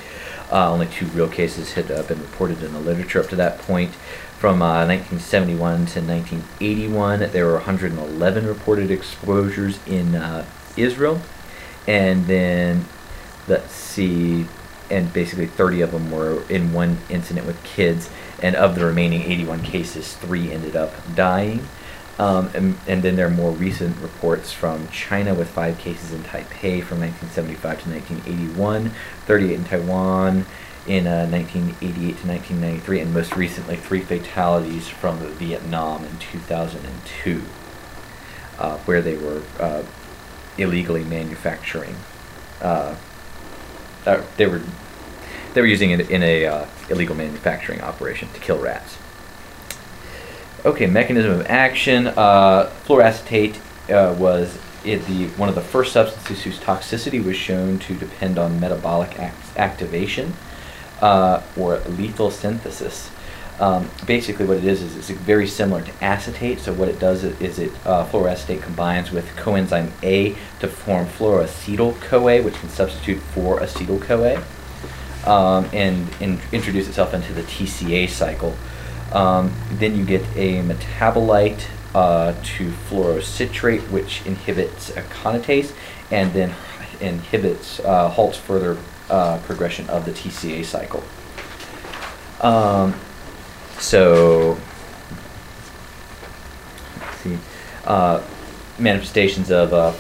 Uh, 0.51 0.71
only 0.71 0.87
two 0.87 1.05
real 1.07 1.29
cases 1.29 1.73
had 1.73 1.91
uh, 1.91 2.01
been 2.03 2.19
reported 2.19 2.63
in 2.63 2.73
the 2.73 2.79
literature 2.79 3.19
up 3.19 3.29
to 3.29 3.35
that 3.35 3.59
point. 3.59 3.93
From 4.39 4.63
uh, 4.63 4.87
1971 4.87 5.85
to 5.85 6.01
1981, 6.01 7.31
there 7.31 7.45
were 7.45 7.53
111 7.53 8.47
reported 8.47 8.89
exposures 8.89 9.79
in 9.85 10.15
uh, 10.15 10.47
Israel. 10.75 11.21
And 11.87 12.25
then, 12.25 12.85
let's 13.47 13.71
see, 13.71 14.47
and 14.91 15.11
basically 15.13 15.47
30 15.47 15.81
of 15.81 15.91
them 15.91 16.11
were 16.11 16.43
in 16.49 16.73
one 16.73 16.97
incident 17.09 17.47
with 17.47 17.63
kids. 17.63 18.09
And 18.41 18.55
of 18.55 18.75
the 18.75 18.85
remaining 18.85 19.21
81 19.21 19.63
cases, 19.63 20.15
three 20.15 20.51
ended 20.51 20.75
up 20.75 20.93
dying. 21.15 21.67
Um, 22.19 22.51
and, 22.53 22.77
and 22.87 23.01
then 23.01 23.15
there 23.15 23.27
are 23.27 23.31
more 23.31 23.51
recent 23.51 23.97
reports 23.97 24.51
from 24.51 24.87
China 24.89 25.33
with 25.33 25.49
five 25.49 25.77
cases 25.77 26.11
in 26.11 26.21
Taipei 26.21 26.83
from 26.83 26.99
1975 26.99 27.83
to 27.83 27.89
1981, 27.89 28.91
38 29.25 29.55
in 29.55 29.63
Taiwan 29.63 30.45
in 30.87 31.07
uh, 31.07 31.27
1988 31.27 31.99
to 32.21 32.27
1993, 32.27 32.99
and 32.99 33.13
most 33.13 33.35
recently 33.35 33.75
three 33.75 34.01
fatalities 34.01 34.87
from 34.87 35.19
Vietnam 35.35 36.03
in 36.03 36.17
2002, 36.17 37.43
uh, 38.57 38.77
where 38.79 39.01
they 39.01 39.15
were 39.15 39.41
uh, 39.59 39.83
illegally 40.57 41.03
manufacturing. 41.03 41.95
Uh, 42.61 42.95
uh, 44.05 44.21
they 44.37 44.47
were 44.47 44.61
they 45.53 45.61
were 45.61 45.67
using 45.67 45.91
it 45.91 46.09
in 46.09 46.23
a 46.23 46.45
uh, 46.45 46.65
illegal 46.89 47.15
manufacturing 47.15 47.81
operation 47.81 48.29
to 48.33 48.39
kill 48.39 48.59
rats. 48.59 48.97
Okay, 50.63 50.85
mechanism 50.85 51.31
of 51.31 51.47
action. 51.47 52.07
Uh, 52.07 52.69
uh, 52.87 54.15
was 54.17 54.57
the 54.83 55.27
one 55.37 55.49
of 55.49 55.55
the 55.55 55.61
first 55.61 55.93
substances 55.93 56.43
whose 56.43 56.59
toxicity 56.59 57.23
was 57.23 57.35
shown 57.35 57.79
to 57.79 57.95
depend 57.95 58.37
on 58.37 58.59
metabolic 58.59 59.19
act- 59.19 59.57
activation 59.57 60.33
uh, 61.01 61.41
or 61.57 61.79
lethal 61.79 62.31
synthesis. 62.31 63.09
Um, 63.59 63.89
basically, 64.07 64.45
what 64.45 64.57
it 64.57 64.65
is 64.65 64.81
is 64.81 64.95
it's 64.95 65.09
very 65.09 65.47
similar 65.47 65.83
to 65.83 66.03
acetate. 66.03 66.59
So 66.59 66.73
what 66.73 66.89
it 66.89 66.99
does 66.99 67.23
is, 67.23 67.59
it 67.59 67.71
uh, 67.85 68.07
fluoroacetate 68.07 68.63
combines 68.63 69.11
with 69.11 69.27
coenzyme 69.35 69.91
A 70.01 70.35
to 70.59 70.67
form 70.67 71.05
fluoroacetyl 71.05 72.01
CoA, 72.01 72.41
which 72.41 72.55
can 72.55 72.69
substitute 72.69 73.19
for 73.19 73.59
acetyl 73.59 74.01
CoA, 74.01 74.43
um, 75.25 75.69
and, 75.73 76.07
introduce 76.51 76.87
itself 76.87 77.13
into 77.13 77.33
the 77.33 77.43
TCA 77.43 78.09
cycle. 78.09 78.55
Um, 79.11 79.53
then 79.73 79.97
you 79.97 80.05
get 80.05 80.21
a 80.35 80.61
metabolite 80.61 81.65
uh, 81.93 82.33
to 82.33 82.71
fluorocitrate, 82.89 83.81
which 83.89 84.25
inhibits 84.25 84.91
aconitase, 84.91 85.73
and 86.09 86.31
then 86.33 86.53
inhibits 87.01 87.79
uh, 87.81 88.09
halts 88.09 88.37
further 88.37 88.77
uh, 89.09 89.39
progression 89.39 89.89
of 89.89 90.05
the 90.05 90.11
TCA 90.11 90.63
cycle. 90.63 91.03
Um, 92.41 92.95
so 93.77 94.57
see. 97.21 97.37
Uh, 97.85 98.23
manifestations 98.77 99.51
of 99.51 99.73
uh, 99.73 99.91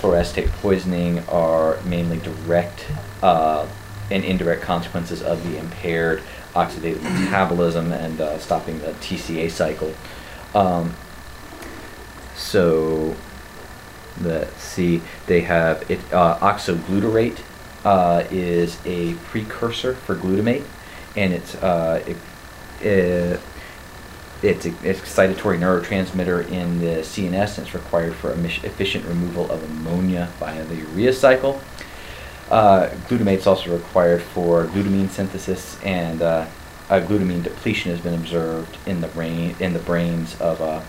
poisoning 0.61 1.19
are 1.29 1.79
mainly 1.83 2.17
direct 2.17 2.85
uh, 3.21 3.67
and 4.11 4.23
indirect 4.23 4.61
consequences 4.61 5.21
of 5.21 5.43
the 5.49 5.57
impaired 5.57 6.21
oxidative 6.53 7.01
metabolism 7.19 7.91
and 7.91 8.19
uh, 8.19 8.37
stopping 8.37 8.79
the 8.79 8.91
TCA 8.93 9.49
cycle. 9.49 9.93
Um, 10.53 10.93
so 12.35 13.15
let's 14.21 14.61
see, 14.61 15.01
they 15.27 15.41
have 15.41 15.89
it. 15.89 15.99
Uh, 16.11 16.37
oxoglutarate 16.39 17.39
uh, 17.85 18.23
is 18.29 18.77
a 18.85 19.13
precursor 19.15 19.93
for 19.93 20.15
glutamate, 20.15 20.65
and 21.15 21.33
it's 21.33 21.55
uh, 21.55 22.03
it, 22.05 22.17
it, 22.85 23.39
it's 24.43 24.65
an 24.65 24.73
excitatory 24.77 25.59
neurotransmitter 25.59 26.49
in 26.51 26.79
the 26.79 27.01
CNS, 27.01 27.57
and 27.57 27.67
it's 27.67 27.73
required 27.73 28.15
for 28.15 28.31
efficient 28.31 29.05
removal 29.05 29.49
of 29.51 29.63
ammonia 29.63 30.29
via 30.39 30.63
the 30.65 30.75
urea 30.75 31.13
cycle. 31.13 31.61
Uh, 32.51 32.89
glutamate 33.07 33.37
is 33.37 33.47
also 33.47 33.71
required 33.71 34.21
for 34.21 34.65
glutamine 34.65 35.09
synthesis, 35.09 35.81
and 35.83 36.21
uh, 36.21 36.45
a 36.89 36.99
glutamine 36.99 37.41
depletion 37.41 37.91
has 37.91 38.01
been 38.01 38.13
observed 38.13 38.77
in 38.85 38.99
the 38.99 39.07
brain 39.07 39.55
in 39.61 39.71
the 39.71 39.79
brains 39.79 40.39
of 40.41 40.61
uh, 40.61 40.81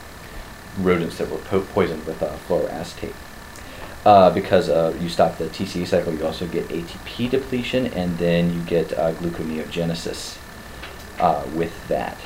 rodents 0.80 1.18
that 1.18 1.30
were 1.30 1.38
po- 1.38 1.60
poisoned 1.60 2.04
with 2.04 2.20
uh, 2.20 2.34
fluoroacetate. 2.48 3.14
Uh, 4.04 4.28
because 4.30 4.68
uh, 4.68 4.92
you 5.00 5.08
stop 5.08 5.38
the 5.38 5.44
TCA 5.44 5.86
cycle, 5.86 6.12
you 6.12 6.26
also 6.26 6.48
get 6.48 6.66
ATP 6.66 7.30
depletion, 7.30 7.86
and 7.86 8.18
then 8.18 8.52
you 8.52 8.60
get 8.62 8.92
uh, 8.98 9.12
gluconeogenesis 9.12 10.38
uh, 11.20 11.46
with 11.54 11.86
that. 11.86 12.18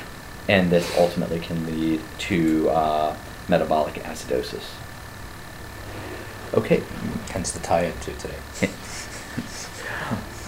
And 0.48 0.70
this 0.70 0.96
ultimately 0.96 1.40
can 1.40 1.66
lead 1.66 2.00
to 2.20 2.70
uh, 2.70 3.16
metabolic 3.48 3.96
acidosis. 3.96 4.64
Okay, 6.54 6.82
Hence 7.36 7.50
the 7.50 7.60
tie-in 7.60 7.92
to 8.00 8.12
today. 8.14 8.70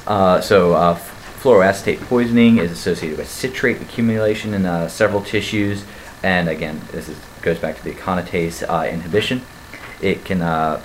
uh, 0.06 0.40
so 0.40 0.72
uh, 0.72 0.96
fluoroacetate 0.96 2.00
poisoning 2.08 2.58
is 2.58 2.70
associated 2.70 3.18
with 3.18 3.28
citrate 3.28 3.80
accumulation 3.80 4.54
in 4.54 4.64
uh, 4.66 4.88
several 4.88 5.22
tissues, 5.22 5.84
and 6.22 6.48
again, 6.48 6.80
this 6.92 7.08
is, 7.08 7.18
goes 7.42 7.58
back 7.58 7.76
to 7.76 7.84
the 7.84 7.92
aconitase 7.92 8.62
uh, 8.68 8.88
inhibition. 8.88 9.42
It 10.00 10.24
can 10.24 10.42
uh, 10.42 10.80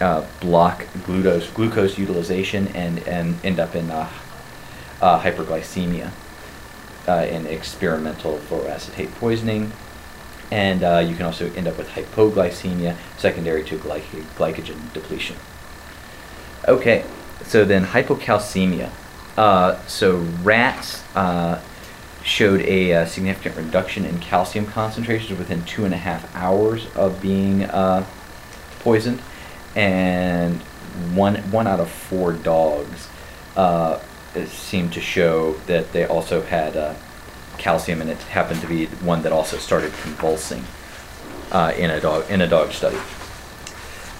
uh, 0.00 0.26
block 0.40 0.86
glucose 1.04 1.48
glucose 1.50 1.96
utilization 1.96 2.68
and 2.68 2.98
and 3.06 3.36
end 3.44 3.58
up 3.60 3.74
in 3.74 3.90
hyperglycemia 5.00 6.10
in 7.08 7.46
experimental 7.46 8.38
fluoroacetate 8.38 9.12
poisoning. 9.14 9.72
And 10.50 10.80
you 11.08 11.16
can 11.16 11.26
also 11.26 11.50
end 11.54 11.66
up 11.66 11.78
with 11.78 11.88
hypoglycemia 11.88 12.96
secondary 13.16 13.64
to 13.64 13.78
glyc- 13.78 14.24
glycogen 14.36 14.92
depletion. 14.92 15.36
Okay, 16.68 17.04
so 17.44 17.64
then 17.64 17.84
hypocalcemia. 17.84 18.90
Uh, 19.36 19.78
so 19.86 20.16
rats 20.42 21.02
uh, 21.14 21.60
showed 22.22 22.60
a, 22.62 22.92
uh 22.92 23.06
significant 23.06 23.56
reduction 23.56 24.04
in 24.04 24.18
calcium 24.18 24.66
concentrations 24.66 25.38
within 25.38 25.62
two 25.64 25.84
and 25.84 25.94
a 25.94 25.96
half 25.98 26.34
hours 26.34 26.86
of 26.96 27.20
being 27.20 27.64
uh, 27.64 28.04
poisoned, 28.80 29.20
and 29.74 30.60
one 31.14 31.36
one 31.50 31.66
out 31.66 31.80
of 31.80 31.90
four 31.90 32.32
dogs 32.32 33.08
uh, 33.56 33.98
seemed 34.46 34.92
to 34.92 35.00
show 35.00 35.52
that 35.66 35.92
they 35.92 36.04
also 36.06 36.42
had 36.42 36.76
uh, 36.76 36.94
calcium, 37.58 38.00
and 38.00 38.10
it 38.10 38.18
happened 38.18 38.60
to 38.60 38.66
be 38.66 38.86
one 38.86 39.22
that 39.22 39.32
also 39.32 39.58
started 39.58 39.92
convulsing 40.02 40.64
in 41.76 41.90
a 41.90 42.00
dog 42.00 42.28
in 42.30 42.40
a 42.40 42.48
dog 42.48 42.72
study 42.72 42.98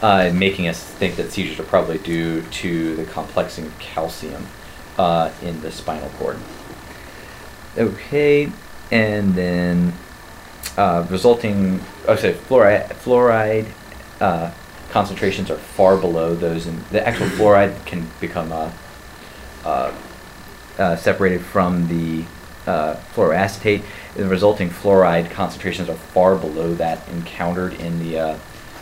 uh, 0.03 0.31
making 0.35 0.69
us 0.69 0.83
think 0.83 1.17
that 1.17 1.33
seizures 1.33 1.59
are 1.59 1.65
probably 1.65 1.99
due 1.99 2.43
to 2.43 2.97
the 2.97 3.05
complexing 3.05 3.67
of 3.67 3.79
calcium 3.79 4.47
uh, 4.99 5.31
in 5.43 5.61
the 5.63 5.71
spinal 5.71 6.11
cord. 6.19 6.39
Okay, 7.79 8.51
and 8.91 9.35
then 9.35 9.93
uh, 10.77 11.07
resulting, 11.11 11.81
oh, 12.09 12.17
sorry, 12.17 12.35
fluoride, 12.35 12.89
fluoride 12.95 13.67
uh, 14.21 14.51
concentrations 14.91 15.51
are 15.51 15.57
far 15.57 15.97
below 15.97 16.35
those, 16.35 16.67
and 16.67 16.83
the 16.87 17.07
actual 17.07 17.27
fluoride 17.29 17.85
can 17.87 18.09
become 18.21 18.53
uh, 18.53 18.71
uh, 19.65 19.95
uh, 20.79 20.97
separated 20.97 21.41
from 21.41 21.89
the 21.89 22.25
fluoroacetate. 22.67 23.83
The 24.15 24.27
resulting 24.27 24.71
fluoride 24.71 25.31
concentrations 25.31 25.89
are 25.89 25.95
far 25.95 26.37
below 26.37 26.75
that 26.75 27.07
encountered 27.09 27.75
in 27.75 27.99
the 27.99 28.39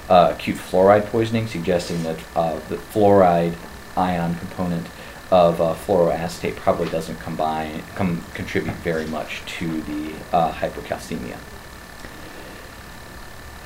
uh, 0.09 0.33
acute 0.35 0.57
fluoride 0.57 1.07
poisoning, 1.07 1.47
suggesting 1.47 2.03
that 2.03 2.19
uh, 2.37 2.59
the 2.69 2.77
fluoride 2.77 3.55
ion 3.97 4.35
component 4.37 4.87
of 5.31 5.61
uh, 5.61 5.75
fluoroacetate 5.75 6.57
probably 6.57 6.89
doesn't 6.91 7.19
combine, 7.21 7.83
com- 7.95 8.25
contribute 8.35 8.75
very 8.77 9.07
much 9.07 9.45
to 9.47 9.81
the 9.83 10.15
uh, 10.33 10.53
hypercalcemia. 10.53 11.37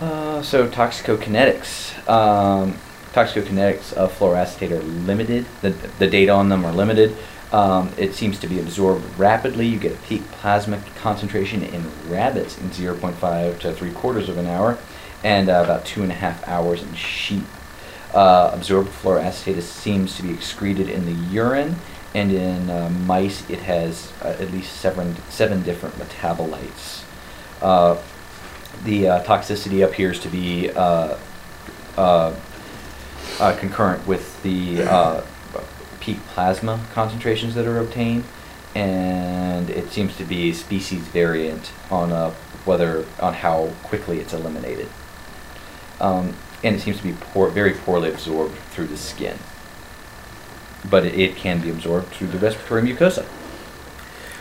Uh, 0.00 0.42
so 0.42 0.68
toxicokinetics. 0.68 2.08
Um, 2.08 2.78
toxicokinetics 3.12 3.92
of 3.92 4.16
fluoroacetate 4.16 4.70
are 4.70 4.82
limited. 4.82 5.46
The, 5.60 5.70
the 5.98 6.06
data 6.06 6.32
on 6.32 6.48
them 6.48 6.64
are 6.64 6.72
limited. 6.72 7.16
Um, 7.52 7.90
it 7.96 8.14
seems 8.14 8.38
to 8.40 8.46
be 8.46 8.60
absorbed 8.60 9.18
rapidly. 9.18 9.66
You 9.66 9.78
get 9.78 9.92
a 9.92 9.96
peak 10.02 10.22
plasma 10.32 10.82
concentration 10.96 11.62
in 11.62 11.90
rabbits 12.08 12.58
in 12.58 12.70
0.5 12.70 13.58
to 13.60 13.72
3 13.72 13.92
quarters 13.92 14.28
of 14.28 14.36
an 14.36 14.46
hour, 14.46 14.78
and 15.24 15.48
uh, 15.48 15.62
about 15.64 15.84
two 15.84 16.02
and 16.02 16.12
a 16.12 16.14
half 16.14 16.46
hours 16.46 16.82
in 16.82 16.94
sheep. 16.94 17.44
Uh, 18.14 18.50
absorbed 18.54 18.88
fluoroacetate 18.88 19.60
seems 19.60 20.16
to 20.16 20.22
be 20.22 20.32
excreted 20.32 20.88
in 20.88 21.04
the 21.04 21.12
urine, 21.30 21.76
and 22.14 22.32
in 22.32 22.70
uh, 22.70 22.88
mice 22.88 23.48
it 23.50 23.60
has 23.60 24.12
uh, 24.22 24.28
at 24.28 24.50
least 24.50 24.74
seven, 24.78 25.16
seven 25.28 25.62
different 25.62 25.94
metabolites. 25.96 27.04
Uh, 27.60 28.00
the 28.84 29.08
uh, 29.08 29.24
toxicity 29.24 29.84
appears 29.84 30.20
to 30.20 30.28
be 30.28 30.68
concurrent 33.58 34.06
with 34.06 34.42
the 34.42 35.22
peak 36.00 36.18
plasma 36.28 36.80
concentrations 36.92 37.54
that 37.54 37.66
are 37.66 37.78
obtained, 37.78 38.24
and 38.74 39.68
it 39.68 39.90
seems 39.90 40.16
to 40.16 40.24
be 40.24 40.52
species 40.52 41.00
variant 41.08 41.72
on 41.90 42.32
whether 42.64 43.04
on 43.20 43.34
how 43.34 43.70
quickly 43.82 44.20
it's 44.20 44.32
eliminated. 44.32 44.88
Um, 46.00 46.34
and 46.64 46.74
it 46.76 46.80
seems 46.80 46.98
to 46.98 47.02
be 47.04 47.12
poor, 47.20 47.48
very 47.50 47.72
poorly 47.72 48.10
absorbed 48.10 48.56
through 48.70 48.86
the 48.88 48.96
skin, 48.96 49.38
but 50.90 51.04
it, 51.04 51.14
it 51.18 51.36
can 51.36 51.60
be 51.60 51.70
absorbed 51.70 52.08
through 52.08 52.28
the 52.28 52.38
respiratory 52.38 52.82
mucosa. 52.82 53.24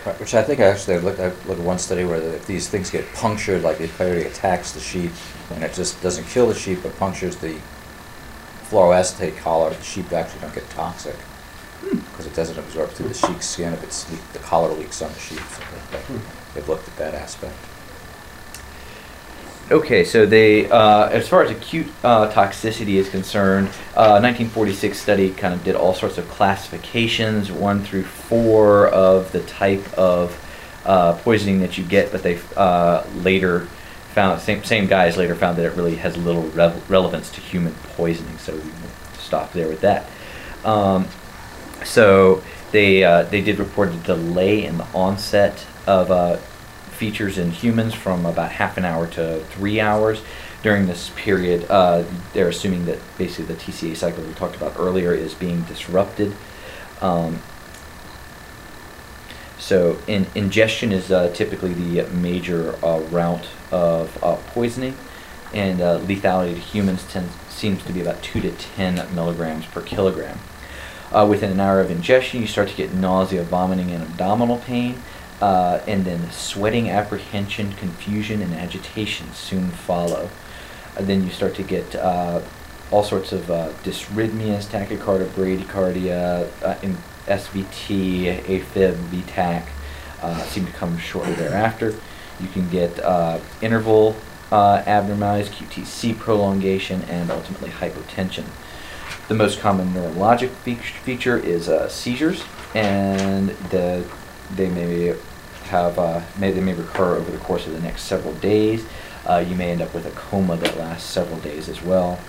Right, 0.05 0.19
Which 0.19 0.33
I 0.33 0.41
think 0.43 0.59
actually, 0.59 0.95
I 0.95 0.99
looked, 0.99 1.19
I 1.19 1.27
looked 1.27 1.49
at 1.49 1.59
one 1.59 1.79
study 1.79 2.05
where 2.05 2.19
the, 2.19 2.35
if 2.35 2.47
these 2.47 2.67
things 2.69 2.89
get 2.89 3.11
punctured, 3.13 3.61
like 3.63 3.77
the 3.77 3.87
coyote 3.87 4.23
attacks 4.25 4.71
the 4.71 4.79
sheep, 4.79 5.11
and 5.51 5.63
it 5.63 5.73
just 5.73 6.01
doesn't 6.01 6.25
kill 6.25 6.47
the 6.47 6.55
sheep, 6.55 6.79
but 6.83 6.95
punctures 6.97 7.35
the 7.37 7.57
fluoroacetate 8.69 9.37
collar, 9.37 9.69
the 9.71 9.83
sheep 9.83 10.11
actually 10.13 10.41
don't 10.41 10.53
get 10.55 10.69
toxic. 10.71 11.15
Because 11.81 12.25
it 12.25 12.33
doesn't 12.35 12.57
absorb 12.57 12.89
through 12.91 13.09
the 13.09 13.13
sheep's 13.13 13.45
skin 13.47 13.73
if 13.73 13.83
it's, 13.83 14.03
the 14.33 14.39
collar 14.39 14.71
leaks 14.73 15.01
on 15.01 15.11
the 15.13 15.19
sheep, 15.19 15.39
so 15.39 15.61
they- 15.91 16.13
they- 16.13 16.21
they've 16.55 16.67
looked 16.69 16.87
at 16.87 16.97
that 16.97 17.13
aspect. 17.13 17.55
Okay, 19.69 20.05
so 20.05 20.25
they, 20.25 20.69
uh, 20.69 21.09
as 21.09 21.27
far 21.27 21.43
as 21.43 21.51
acute 21.51 21.87
uh, 22.01 22.31
toxicity 22.31 22.93
is 22.93 23.09
concerned, 23.09 23.67
uh, 23.97 24.17
1946 24.21 24.97
study 24.97 25.29
kind 25.31 25.53
of 25.53 25.61
did 25.65 25.75
all 25.75 25.93
sorts 25.93 26.17
of 26.17 26.25
classifications, 26.29 27.51
one 27.51 27.83
through 27.83 28.03
four 28.03 28.87
of 28.87 29.29
the 29.33 29.41
type 29.41 29.85
of 29.95 30.41
uh, 30.85 31.17
poisoning 31.17 31.59
that 31.59 31.77
you 31.77 31.83
get, 31.83 32.13
but 32.13 32.23
they 32.23 32.39
uh, 32.55 33.03
later 33.17 33.67
found, 34.13 34.39
same, 34.39 34.63
same 34.63 34.87
guys 34.87 35.17
later 35.17 35.35
found 35.35 35.57
that 35.57 35.65
it 35.65 35.75
really 35.75 35.95
has 35.95 36.15
little 36.15 36.47
rev- 36.51 36.89
relevance 36.89 37.29
to 37.29 37.41
human 37.41 37.73
poisoning, 37.97 38.37
so 38.37 38.55
we 38.55 38.71
stopped 39.19 39.51
there 39.51 39.67
with 39.67 39.81
that. 39.81 40.05
Um, 40.63 41.05
so 41.83 42.41
they 42.71 43.03
uh, 43.03 43.23
they 43.23 43.41
did 43.41 43.59
report 43.59 43.89
a 43.89 43.97
delay 43.97 44.63
in 44.63 44.77
the 44.77 44.87
onset 44.93 45.65
of 45.85 46.09
features 46.97 47.37
in 47.37 47.51
humans 47.51 47.93
from 47.93 48.25
about 48.25 48.51
half 48.51 48.77
an 48.77 48.83
hour 48.83 49.07
to 49.07 49.39
three 49.51 49.79
hours. 49.79 50.21
During 50.63 50.87
this 50.87 51.11
period, 51.15 51.65
uh, 51.69 52.03
they're 52.33 52.49
assuming 52.49 52.85
that 52.85 52.97
basically 53.17 53.45
the 53.45 53.61
TCA 53.61 53.95
cycle 53.95 54.23
we 54.23 54.33
talked 54.33 54.55
about 54.55 54.75
earlier 54.77 55.13
is 55.13 55.33
being 55.33 55.61
disrupted. 55.63 56.35
Um, 56.99 57.39
so, 59.59 59.99
in, 60.07 60.25
ingestion 60.33 60.91
is 60.91 61.11
uh, 61.11 61.31
typically 61.33 61.73
the 61.73 62.07
major 62.09 62.75
uh, 62.83 62.99
route 63.11 63.47
of 63.71 64.23
uh, 64.23 64.35
poisoning, 64.53 64.97
and 65.53 65.81
uh, 65.81 65.99
lethality 65.99 66.55
to 66.55 66.59
humans 66.59 67.03
tends, 67.11 67.33
seems 67.49 67.83
to 67.83 67.93
be 67.93 68.01
about 68.01 68.21
2 68.23 68.41
to 68.41 68.51
10 68.51 69.13
milligrams 69.15 69.65
per 69.65 69.81
kilogram. 69.81 70.39
Uh, 71.11 71.25
within 71.29 71.51
an 71.51 71.59
hour 71.59 71.79
of 71.79 71.89
ingestion, 71.89 72.41
you 72.41 72.47
start 72.47 72.69
to 72.69 72.75
get 72.75 72.93
nausea, 72.93 73.43
vomiting, 73.43 73.91
and 73.91 74.03
abdominal 74.03 74.57
pain, 74.57 75.01
uh, 75.41 75.79
and 75.87 76.05
then 76.05 76.31
sweating, 76.31 76.89
apprehension, 76.89 77.73
confusion, 77.73 78.41
and 78.41 78.53
agitation 78.53 79.31
soon 79.33 79.69
follow. 79.69 80.29
And 80.95 81.07
then 81.07 81.23
you 81.23 81.29
start 81.29 81.55
to 81.55 81.63
get 81.63 81.95
uh, 81.95 82.41
all 82.89 83.03
sorts 83.03 83.31
of 83.31 83.49
uh, 83.51 83.69
dysrhythmias, 83.83 84.65
tachycardia, 84.65 85.27
bradycardia, 85.27 86.47
uh, 86.63 86.75
SVT, 87.27 88.43
AFib, 88.45 88.95
VTAC 89.09 89.67
uh, 90.21 90.41
seem 90.43 90.65
to 90.65 90.71
come 90.71 90.97
shortly 90.97 91.33
thereafter. 91.33 91.93
You 92.39 92.47
can 92.47 92.69
get 92.69 92.99
uh, 92.99 93.39
interval 93.61 94.15
abnormalities, 94.51 95.49
QTC 95.49 96.17
prolongation, 96.17 97.01
and 97.03 97.29
ultimately 97.29 97.69
hypotension. 97.69 98.45
The 99.27 99.35
most 99.35 99.59
common 99.59 99.93
neurologic 99.93 100.49
fe- 100.49 100.75
feature 100.75 101.37
is 101.37 101.69
seizures, 101.91 102.43
and 102.73 103.49
the, 103.69 104.05
they 104.55 104.69
may 104.69 105.15
have 105.65 105.99
uh, 105.99 106.21
may 106.37 106.51
they 106.51 106.61
may 106.61 106.73
recur 106.73 107.15
over 107.15 107.31
the 107.31 107.37
course 107.39 107.67
of 107.67 107.73
the 107.73 107.81
next 107.81 108.03
several 108.03 108.33
days. 108.35 108.85
Uh, 109.25 109.43
you 109.47 109.55
may 109.55 109.71
end 109.71 109.81
up 109.81 109.93
with 109.93 110.05
a 110.05 110.11
coma 110.11 110.55
that 110.55 110.77
lasts 110.77 111.09
several 111.09 111.39
days 111.39 111.67
as 111.67 111.81
well. 111.81 112.19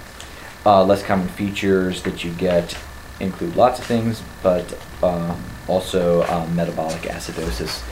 Uh, 0.66 0.84
less 0.84 1.02
common 1.02 1.28
features 1.28 2.02
that 2.02 2.24
you 2.24 2.32
get 2.32 2.76
include 3.20 3.56
lots 3.56 3.78
of 3.78 3.86
things, 3.86 4.22
but 4.42 4.78
uh, 5.02 5.36
also 5.66 6.22
uh, 6.22 6.46
metabolic 6.54 7.02
acidosis. 7.02 7.82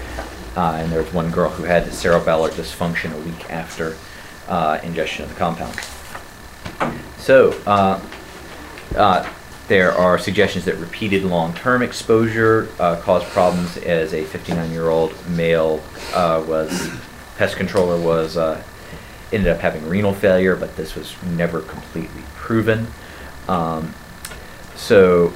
Uh, 0.56 0.76
and 0.76 0.90
there 0.90 1.02
was 1.02 1.12
one 1.12 1.30
girl 1.30 1.50
who 1.50 1.64
had 1.64 1.84
cerebellar 1.84 2.50
dysfunction 2.50 3.14
a 3.14 3.18
week 3.20 3.50
after 3.50 3.96
uh, 4.48 4.78
ingestion 4.82 5.24
of 5.24 5.30
the 5.30 5.36
compound. 5.36 5.78
So, 7.18 7.52
uh, 7.66 8.00
there 9.68 9.92
are 9.92 10.18
suggestions 10.18 10.64
that 10.66 10.76
repeated 10.76 11.24
long-term 11.24 11.82
exposure 11.82 12.68
uh, 12.78 13.00
caused 13.00 13.26
problems 13.26 13.76
as 13.78 14.12
a 14.12 14.24
59-year-old 14.24 15.14
male 15.30 15.82
uh, 16.14 16.42
was 16.46 16.90
pest 17.36 17.56
controller 17.56 18.00
was 18.00 18.36
uh, 18.36 18.62
ended 19.32 19.52
up 19.52 19.60
having 19.60 19.86
renal 19.88 20.14
failure, 20.14 20.56
but 20.56 20.76
this 20.76 20.94
was 20.94 21.20
never 21.22 21.60
completely 21.60 22.22
proven. 22.34 22.86
Um, 23.48 23.94
so 24.76 25.32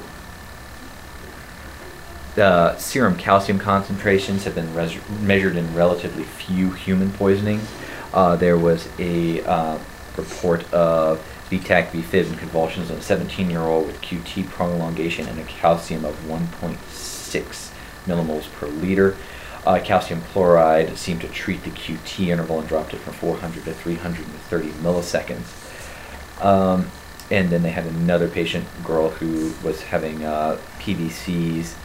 the 2.35 2.77
serum 2.77 3.17
calcium 3.17 3.59
concentrations 3.59 4.45
have 4.45 4.55
been 4.55 4.73
res- 4.73 4.97
measured 5.21 5.57
in 5.57 5.75
relatively 5.75 6.23
few 6.23 6.71
human 6.71 7.11
poisonings. 7.11 7.69
Uh, 8.13 8.35
there 8.35 8.57
was 8.57 8.87
a 8.99 9.43
uh, 9.43 9.77
report 10.15 10.71
of 10.73 11.19
VTAC, 11.51 11.89
VFib, 11.89 12.27
and 12.27 12.39
convulsions 12.39 12.89
in 12.89 12.95
a 12.95 12.99
17-year-old 12.99 13.85
with 13.85 14.01
QT 14.01 14.47
prolongation 14.47 15.27
and 15.27 15.37
a 15.37 15.43
calcium 15.43 16.05
of 16.05 16.15
1.6 16.23 17.71
millimoles 18.07 18.49
per 18.53 18.67
liter. 18.67 19.17
Uh, 19.65 19.79
calcium 19.83 20.21
chloride 20.31 20.97
seemed 20.97 21.19
to 21.21 21.27
treat 21.27 21.61
the 21.63 21.69
QT 21.69 22.27
interval 22.29 22.59
and 22.59 22.69
dropped 22.69 22.93
it 22.93 22.97
from 22.99 23.13
400 23.13 23.65
to 23.65 23.73
330 23.73 24.69
milliseconds. 24.69 26.43
Um, 26.43 26.89
and 27.29 27.49
then 27.49 27.63
they 27.63 27.69
had 27.69 27.85
another 27.85 28.29
patient 28.29 28.65
girl 28.85 29.09
who 29.09 29.53
was 29.61 29.83
having 29.83 30.23
uh, 30.23 30.57
PVCs 30.79 31.75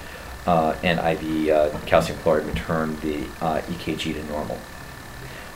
uh, 0.47 0.77
and 0.85 1.01
IV 1.01 1.49
uh, 1.51 1.79
calcium 1.87 2.19
chloride 2.21 2.47
returned 2.47 3.01
the 3.01 3.25
uh, 3.41 3.61
EKG 3.63 4.15
to 4.15 4.25
normal. 4.25 4.59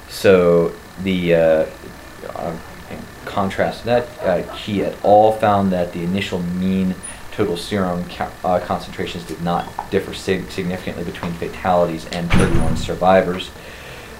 So 0.09 0.75
the 1.03 1.35
uh, 1.35 1.67
contrast 3.25 3.85
that, 3.85 4.07
uh, 4.23 4.43
Key 4.57 4.83
et 4.85 4.97
al. 5.05 5.33
found 5.33 5.73
that 5.73 5.93
the 5.93 6.03
initial 6.03 6.41
mean 6.41 6.95
total 7.33 7.57
serum 7.57 8.05
ca- 8.09 8.31
uh, 8.45 8.59
concentrations 8.61 9.25
did 9.25 9.41
not 9.43 9.91
differ 9.91 10.13
sig- 10.13 10.51
significantly 10.51 11.05
between 11.05 11.33
fatalities 11.33 12.07
and 12.13 12.31
31 12.33 12.77
survivors. 12.77 13.51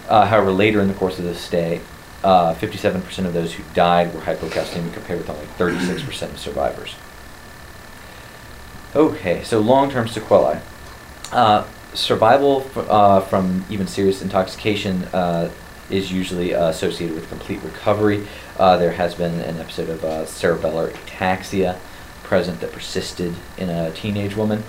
Uh, 0.09 0.27
however, 0.27 0.51
later 0.53 0.81
in 0.81 0.89
the 0.89 0.95
course 0.95 1.19
of 1.19 1.25
the 1.25 1.35
stay, 1.35 1.81
uh, 2.25 2.55
57% 2.55 3.27
of 3.27 3.33
those 3.35 3.55
who 3.55 3.63
died 3.75 4.13
were 4.15 4.21
hypocalcemic 4.21 4.93
compared 4.93 5.19
with 5.19 5.31
only 5.31 5.47
36% 5.59 6.33
of 6.33 6.39
survivors. 6.39 6.95
Okay, 8.95 9.43
so 9.45 9.61
long-term 9.61 10.09
sequelae. 10.09 10.61
Uh, 11.33 11.65
survival 11.95 12.63
f- 12.75 12.89
uh, 12.91 13.21
from 13.21 13.65
even 13.71 13.87
serious 13.87 14.21
intoxication 14.21 15.05
uh, 15.13 15.49
is 15.91 16.11
usually 16.13 16.53
associated 16.53 17.15
with 17.15 17.29
complete 17.29 17.61
recovery. 17.63 18.27
Uh, 18.61 18.77
there 18.77 18.93
has 18.93 19.15
been 19.15 19.41
an 19.41 19.57
episode 19.57 19.89
of 19.89 20.05
uh, 20.05 20.27
cerebellar 20.27 20.93
ataxia 20.93 21.79
present 22.25 22.61
that 22.61 22.71
persisted 22.71 23.35
in 23.57 23.71
a 23.71 23.91
teenage 23.93 24.37
woman, 24.37 24.63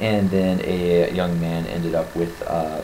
and 0.00 0.30
then 0.30 0.58
a 0.64 1.12
young 1.12 1.38
man 1.38 1.66
ended 1.66 1.94
up 1.94 2.16
with, 2.16 2.42
uh, 2.46 2.80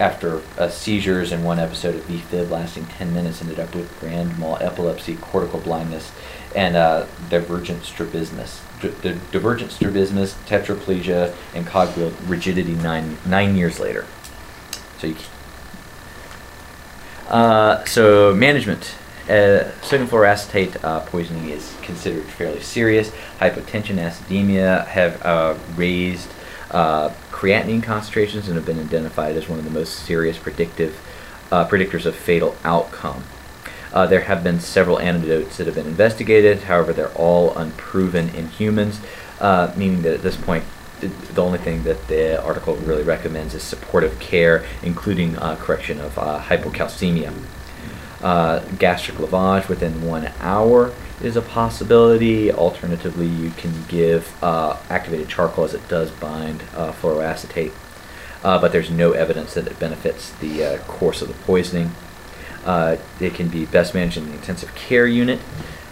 after 0.00 0.42
uh, 0.58 0.68
seizures 0.68 1.30
and 1.30 1.44
one 1.44 1.60
episode 1.60 1.94
of 1.94 2.02
VFib 2.08 2.50
lasting 2.50 2.86
10 2.86 3.14
minutes, 3.14 3.40
ended 3.40 3.60
up 3.60 3.72
with 3.72 3.88
grand 4.00 4.36
mal 4.36 4.58
epilepsy, 4.60 5.14
cortical 5.14 5.60
blindness, 5.60 6.10
and 6.56 6.74
uh, 6.74 7.06
divergent 7.30 7.84
strabismus. 7.84 8.62
D- 8.80 8.88
the 8.88 9.12
divergent 9.30 9.70
strabismus, 9.70 10.34
tetraplegia, 10.48 11.32
and 11.54 11.68
cogwheel 11.68 12.12
rigidity 12.26 12.74
nine 12.74 13.16
nine 13.24 13.54
years 13.54 13.78
later. 13.78 14.06
So 14.98 15.06
you. 15.06 15.16
Uh, 17.28 17.84
so 17.84 18.34
management. 18.34 18.96
Uh, 19.28 19.70
sodium 19.80 20.06
fluoracetate 20.06 20.76
uh, 20.84 21.00
poisoning 21.00 21.48
is 21.48 21.74
considered 21.80 22.24
fairly 22.24 22.60
serious. 22.60 23.10
Hypotension, 23.40 23.96
acidemia 23.96 24.86
have 24.86 25.24
uh, 25.24 25.54
raised 25.76 26.28
uh, 26.70 27.08
creatinine 27.30 27.82
concentrations 27.82 28.48
and 28.48 28.56
have 28.56 28.66
been 28.66 28.78
identified 28.78 29.34
as 29.34 29.48
one 29.48 29.58
of 29.58 29.64
the 29.64 29.70
most 29.70 29.94
serious 29.94 30.36
predictive 30.36 31.00
uh, 31.50 31.66
predictors 31.66 32.04
of 32.04 32.14
fatal 32.14 32.54
outcome. 32.64 33.24
Uh, 33.94 34.06
there 34.06 34.22
have 34.22 34.44
been 34.44 34.60
several 34.60 34.98
antidotes 34.98 35.56
that 35.56 35.66
have 35.66 35.76
been 35.76 35.86
investigated. 35.86 36.64
However, 36.64 36.92
they're 36.92 37.12
all 37.12 37.56
unproven 37.56 38.28
in 38.34 38.48
humans, 38.48 39.00
meaning 39.74 40.02
that 40.02 40.14
at 40.14 40.22
this 40.22 40.36
point, 40.36 40.64
th- 41.00 41.12
the 41.32 41.42
only 41.42 41.58
thing 41.58 41.84
that 41.84 42.08
the 42.08 42.42
article 42.42 42.74
really 42.76 43.04
recommends 43.04 43.54
is 43.54 43.62
supportive 43.62 44.18
care, 44.20 44.66
including 44.82 45.36
correction 45.36 45.98
of 45.98 46.16
hypocalcemia. 46.16 47.32
Uh, 48.24 48.60
gastric 48.78 49.18
lavage 49.18 49.68
within 49.68 50.00
one 50.00 50.32
hour 50.40 50.94
is 51.20 51.36
a 51.36 51.42
possibility. 51.42 52.50
Alternatively, 52.50 53.26
you 53.26 53.50
can 53.50 53.84
give 53.86 54.42
uh, 54.42 54.78
activated 54.88 55.28
charcoal 55.28 55.66
as 55.66 55.74
it 55.74 55.86
does 55.88 56.10
bind 56.10 56.62
uh, 56.74 56.90
fluoroacetate, 56.92 57.72
uh, 58.42 58.58
but 58.58 58.72
there's 58.72 58.88
no 58.88 59.12
evidence 59.12 59.52
that 59.52 59.66
it 59.66 59.78
benefits 59.78 60.30
the 60.30 60.64
uh, 60.64 60.78
course 60.84 61.20
of 61.20 61.28
the 61.28 61.34
poisoning. 61.44 61.90
Uh, 62.64 62.96
it 63.20 63.34
can 63.34 63.48
be 63.48 63.66
best 63.66 63.92
managed 63.92 64.16
in 64.16 64.24
the 64.24 64.32
intensive 64.32 64.74
care 64.74 65.06
unit, 65.06 65.38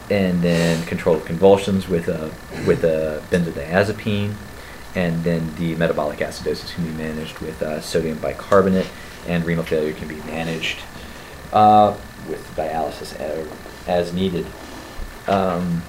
and 0.08 0.40
then 0.40 0.82
control 0.86 1.16
of 1.16 1.26
convulsions 1.26 1.86
with 1.86 2.08
a 2.08 2.32
with 2.66 2.82
a 2.82 3.22
benzodiazepine, 3.30 4.32
and 4.94 5.22
then 5.22 5.54
the 5.56 5.74
metabolic 5.74 6.20
acidosis 6.20 6.74
can 6.74 6.84
be 6.84 6.92
managed 6.92 7.40
with 7.40 7.62
sodium 7.84 8.16
bicarbonate, 8.20 8.88
and 9.26 9.44
renal 9.44 9.64
failure 9.64 9.92
can 9.92 10.08
be 10.08 10.16
managed 10.22 10.78
uh, 11.52 11.94
with 12.28 12.44
dialysis 12.56 13.18
as, 13.86 14.12
needed. 14.12 14.46
Um, 15.26 15.82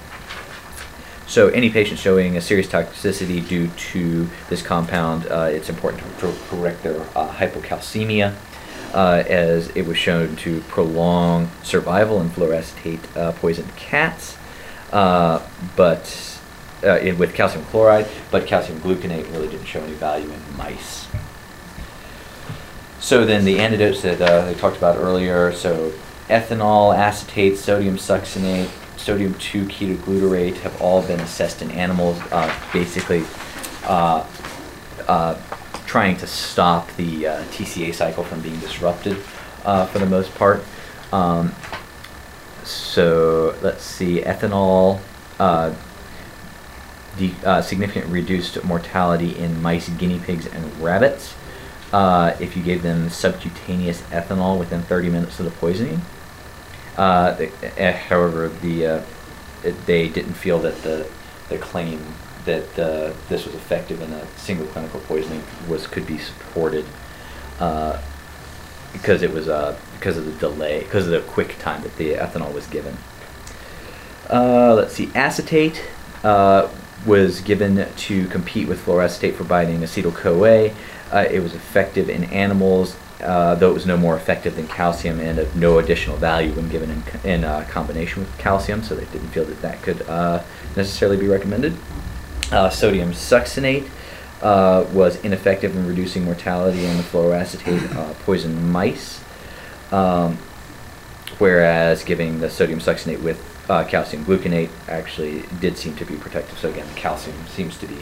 so 1.25 1.47
any 1.47 1.69
patient 1.69 1.99
showing 1.99 2.38
a 2.38 2.41
serious 2.41 2.67
toxicity 2.67 3.47
due 3.47 3.67
to 3.67 4.27
this 4.49 4.61
compound, 4.61 5.25
uh, 5.31 5.49
it's 5.49 5.69
important 5.69 6.03
to, 6.19 6.27
to 6.27 6.38
correct 6.47 6.84
their 6.84 7.01
uh, 7.15 7.34
hypocalcemia, 7.34 8.36
uh, 8.93 9.23
as 9.27 9.69
it 9.69 9.88
was 9.88 9.97
shown 9.97 10.36
to 10.36 10.61
prolong 10.61 11.49
survival 11.63 12.21
in 12.21 12.29
fluoracetate 12.29 12.99
uh, 13.17 13.31
poisoned 13.31 13.75
cats, 13.75 14.38
uh, 14.91 15.41
but 15.75 16.39
uh, 16.84 16.99
with 17.17 17.34
calcium 17.34 17.65
chloride, 17.65 18.07
but 18.29 18.45
calcium 18.45 18.79
gluconate 18.81 19.31
really 19.31 19.47
didn't 19.47 19.65
show 19.65 19.81
any 19.81 19.93
value 19.93 20.29
in 20.29 20.57
mice. 20.57 21.07
So 22.99 23.25
then 23.25 23.43
the 23.43 23.59
antidotes 23.59 24.01
that 24.03 24.19
they 24.19 24.53
talked 24.53 24.77
about 24.77 24.97
earlier, 24.97 25.51
so 25.51 25.91
ethanol, 26.30 26.95
acetate, 26.95 27.57
sodium 27.57 27.97
succinate, 27.97 28.69
sodium 28.97 29.34
2-ketoglutarate 29.36 30.57
have 30.57 30.82
all 30.82 31.01
been 31.01 31.19
assessed 31.19 31.61
in 31.61 31.71
animals, 31.71 32.19
uh, 32.32 32.53
basically 32.71 33.24
uh, 33.86 34.26
uh, 35.07 35.38
trying 35.86 36.15
to 36.17 36.28
stop 36.28 36.89
the 36.95 37.28
uh, 37.28 37.43
TCA 37.45 37.93
cycle 37.93 38.24
from 38.24 38.41
being 38.41 38.57
disrupted 38.59 39.17
uh, 39.65 39.86
for 39.88 39.99
the 39.99 40.05
most 40.05 40.34
part. 40.36 40.63
Um, 41.11 41.53
so 42.63 43.55
let's 43.61 43.84
see, 43.84 44.21
ethanol, 44.21 45.01
the 47.17 47.32
uh, 47.43 47.61
significant 47.61 48.07
reduced 48.07 48.63
mortality 48.63 49.38
in 49.38 49.61
mice, 49.61 49.89
guinea 49.89 50.19
pigs, 50.19 50.47
and 50.47 50.82
rabbits. 50.82 51.36
Uh, 51.93 52.35
if 52.39 52.57
you 52.57 52.63
gave 52.63 52.81
them 52.81 53.07
subcutaneous 53.07 54.01
ethanol 54.09 54.57
within 54.57 54.81
30 54.81 55.11
minutes 55.11 55.39
of 55.39 55.45
the 55.45 55.51
poisoning. 55.51 56.01
Uh, 56.97 57.35
eh, 57.77 57.91
however, 57.91 58.49
the 58.49 58.85
uh, 58.87 59.01
they 59.85 60.09
didn't 60.09 60.33
feel 60.33 60.57
that 60.57 60.81
the 60.81 61.07
the 61.49 61.57
claim 61.59 62.03
that 62.45 62.79
uh, 62.79 63.13
this 63.29 63.45
was 63.45 63.53
effective 63.53 64.01
in 64.01 64.11
a 64.11 64.25
single 64.37 64.65
clinical 64.67 64.99
poisoning 65.01 65.43
was 65.69 65.85
could 65.85 66.07
be 66.07 66.17
supported 66.17 66.83
uh, 67.59 68.01
because 68.91 69.21
it 69.21 69.31
was 69.31 69.47
uh, 69.47 69.77
because 69.93 70.17
of 70.17 70.25
the 70.25 70.31
delay, 70.33 70.79
because 70.79 71.05
of 71.05 71.11
the 71.11 71.21
quick 71.21 71.59
time 71.59 71.83
that 71.83 71.95
the 71.97 72.15
ethanol 72.15 72.51
was 72.51 72.65
given. 72.65 72.97
Let's 74.31 74.95
see, 74.95 75.11
acetate 75.13 75.83
was 77.05 77.41
given 77.41 77.85
to 77.95 78.27
compete 78.27 78.67
with 78.67 78.83
fluoracetate 78.85 79.35
for 79.35 79.43
binding 79.43 79.79
acetyl-CoA. 79.81 80.73
Uh, 81.14 81.28
it 81.30 81.41
was 81.41 81.53
effective 81.53 82.09
in 82.09 82.24
animals, 82.26 82.95
uh, 83.22 83.53
though 83.53 83.70
it 83.70 83.74
was 83.74 83.86
no 83.86 83.95
more 83.95 84.16
effective 84.16 84.55
than 84.55 84.68
calcium 84.68 85.20
and 85.20 85.38
of 85.38 85.55
no 85.55 85.78
additional 85.78 86.18
value 86.18 86.51
when 86.53 86.68
given 86.70 86.89
in, 86.89 87.03
in 87.24 87.43
uh, 87.43 87.64
combination 87.70 88.24
with 88.24 88.38
calcium, 88.39 88.82
so 88.82 88.95
they 88.95 89.05
didn't 89.11 89.28
feel 89.28 89.45
that 89.45 89.61
that 89.61 89.80
could 89.84 90.01
uh, 90.09 90.41
necessarily 90.76 91.16
be 91.16 91.28
recommended. 91.28 91.78
Uh, 92.51 92.68
sodium 92.68 93.11
succinate 93.11 93.88
uh, 94.41 94.84
was 94.91 95.24
ineffective 95.24 95.76
in 95.78 95.88
reducing 95.88 96.24
mortality 96.24 96.84
in 96.84 96.97
the 96.97 97.03
fluoroacetate 97.03 98.16
poisoned 98.26 98.72
mice, 98.72 99.24
um, 99.91 100.36
whereas 101.38 102.03
giving 102.03 102.39
the 102.39 102.49
sodium 102.49 102.80
succinate 102.80 103.22
with 103.22 103.39
calcium 103.88 104.26
gluconate 104.26 104.70
actually 104.89 105.43
did 105.61 105.78
seem 105.78 105.95
to 105.95 106.05
be 106.05 106.16
protective. 106.16 106.57
So 106.57 106.70
again, 106.70 106.88
calcium 106.95 107.38
seems 107.47 107.78
to 107.78 107.86
be 107.86 107.99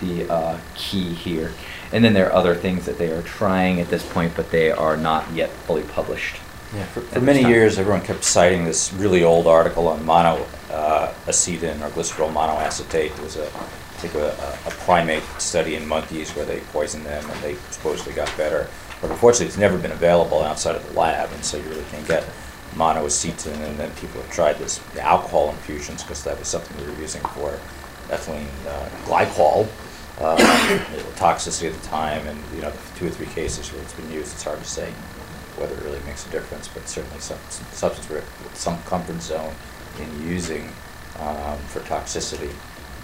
the 0.00 0.30
uh, 0.30 0.58
key 0.74 1.14
here. 1.14 1.52
And 1.92 2.04
then 2.04 2.12
there 2.12 2.26
are 2.28 2.32
other 2.32 2.54
things 2.54 2.86
that 2.86 2.98
they 2.98 3.10
are 3.10 3.22
trying 3.22 3.80
at 3.80 3.88
this 3.88 4.04
point, 4.12 4.34
but 4.36 4.50
they 4.50 4.70
are 4.70 4.96
not 4.96 5.30
yet 5.32 5.50
fully 5.50 5.82
published. 5.82 6.36
Yeah, 6.74 6.84
for, 6.86 7.00
for 7.00 7.20
many 7.20 7.42
time. 7.42 7.50
years, 7.50 7.78
everyone 7.78 8.02
kept 8.02 8.24
citing 8.24 8.64
this 8.64 8.92
really 8.92 9.24
old 9.24 9.46
article 9.46 9.88
on 9.88 10.04
mono 10.04 10.46
uh, 10.70 11.12
or 11.26 11.32
glycerol 11.32 12.30
monoacetate. 12.32 13.16
It 13.16 13.20
was 13.20 13.36
a, 13.36 13.46
I 13.46 14.00
think 14.00 14.14
a, 14.14 14.28
a 14.66 14.70
primate 14.84 15.22
study 15.38 15.76
in 15.76 15.86
monkeys 15.86 16.30
where 16.32 16.44
they 16.44 16.60
poisoned 16.72 17.06
them 17.06 17.28
and 17.30 17.40
they 17.40 17.54
supposedly 17.70 18.12
got 18.12 18.34
better. 18.36 18.68
But 19.00 19.10
unfortunately, 19.10 19.46
it's 19.46 19.56
never 19.56 19.78
been 19.78 19.92
available 19.92 20.42
outside 20.42 20.74
of 20.74 20.86
the 20.88 20.98
lab, 20.98 21.30
and 21.32 21.44
so 21.44 21.56
you 21.56 21.62
really 21.64 21.84
can't 21.90 22.06
get 22.06 22.24
monoacetin. 22.74 23.56
And 23.66 23.78
then 23.78 23.90
people 23.92 24.20
have 24.20 24.30
tried 24.30 24.58
this 24.58 24.78
the 24.94 25.00
alcohol 25.00 25.50
infusions 25.50 26.02
because 26.02 26.22
that 26.24 26.38
was 26.38 26.48
something 26.48 26.76
we 26.76 26.92
were 26.92 27.00
using 27.00 27.22
for 27.22 27.58
ethylene 28.08 28.46
uh, 28.66 28.88
glycol. 29.06 29.68
Uh, 30.28 30.36
toxicity 31.14 31.68
at 31.68 31.80
the 31.80 31.86
time, 31.86 32.26
and 32.26 32.38
you 32.52 32.60
know, 32.60 32.72
two 32.96 33.06
or 33.06 33.10
three 33.10 33.26
cases 33.26 33.72
where 33.72 33.80
it's 33.82 33.92
been 33.92 34.10
used, 34.10 34.32
it's 34.34 34.42
hard 34.42 34.58
to 34.58 34.64
say 34.64 34.90
whether 35.56 35.74
it 35.74 35.82
really 35.84 36.00
makes 36.06 36.26
a 36.26 36.30
difference, 36.30 36.66
but 36.66 36.88
certainly 36.88 37.20
some 37.20 37.38
substance 37.70 38.08
with 38.08 38.24
some 38.54 38.82
comfort 38.82 39.20
zone 39.22 39.54
in 40.00 40.28
using 40.28 40.72
um, 41.18 41.58
for 41.70 41.80
toxicity, 41.80 42.50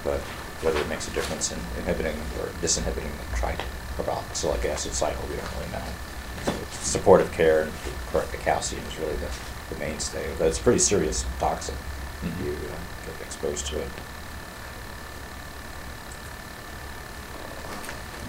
but 0.02 0.20
whether 0.62 0.80
it 0.80 0.88
makes 0.88 1.06
a 1.08 1.10
difference 1.12 1.52
in 1.52 1.58
inhibiting 1.78 2.16
or 2.40 2.46
disinhibiting 2.62 3.10
the 3.18 3.36
tricarboxylic 3.36 4.64
acid 4.64 4.92
cycle, 4.92 5.22
we 5.28 5.36
don't 5.36 5.52
really 5.58 5.72
know. 5.72 5.84
So 6.44 6.52
supportive 6.70 7.30
care 7.32 7.62
and 7.62 7.72
correct 8.10 8.30
the 8.30 8.38
calcium 8.38 8.82
is 8.86 8.98
really 8.98 9.16
the, 9.16 9.30
the 9.70 9.78
mainstay, 9.78 10.26
but 10.38 10.48
it's 10.48 10.58
pretty 10.58 10.78
serious 10.78 11.24
toxin 11.38 11.74
if 12.22 12.44
you 12.44 12.52
uh, 12.52 12.76
get 13.06 13.26
exposed 13.26 13.66
to 13.66 13.80
it. 13.80 13.88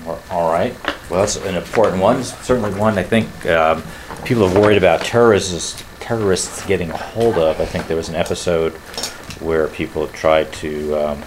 All 0.06 0.52
right. 0.52 0.76
Well, 1.10 1.22
that's 1.22 1.36
an 1.38 1.56
important 1.56 2.02
one. 2.02 2.24
Certainly 2.24 2.80
one 2.80 2.98
I 2.98 3.04
think 3.04 3.46
um, 3.48 3.84
people 4.24 4.44
are 4.46 4.62
worried 4.62 4.78
about 4.78 5.02
terrorists 5.02 5.84
terrorists 6.00 6.64
getting 6.68 6.92
a 6.92 6.98
hold 6.98 7.36
of. 7.36 7.60
I 7.60 7.66
think 7.66 7.88
there 7.88 7.98
was 7.98 8.10
an 8.10 8.16
episode 8.16 8.74
where 9.42 9.68
people 9.68 10.08
tried 10.10 10.54
to 10.54 10.94
um, 10.96 11.24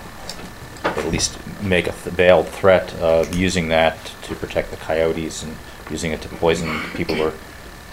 at 0.84 1.08
least 1.08 1.36
make 1.62 1.88
a 1.88 1.92
th- 1.92 2.14
veiled 2.14 2.46
threat 2.48 2.94
of 2.94 3.34
using 3.34 3.68
that 3.68 3.96
to 4.22 4.36
protect 4.36 4.70
the 4.70 4.76
coyotes 4.76 5.42
and 5.42 5.56
using 5.90 6.12
it 6.12 6.22
to 6.22 6.28
poison 6.28 6.80
people 6.94 7.16
who 7.16 7.32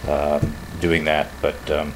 are 0.06 0.38
um, 0.38 0.54
doing 0.80 1.04
that. 1.04 1.28
But 1.42 1.70
um, 1.72 1.92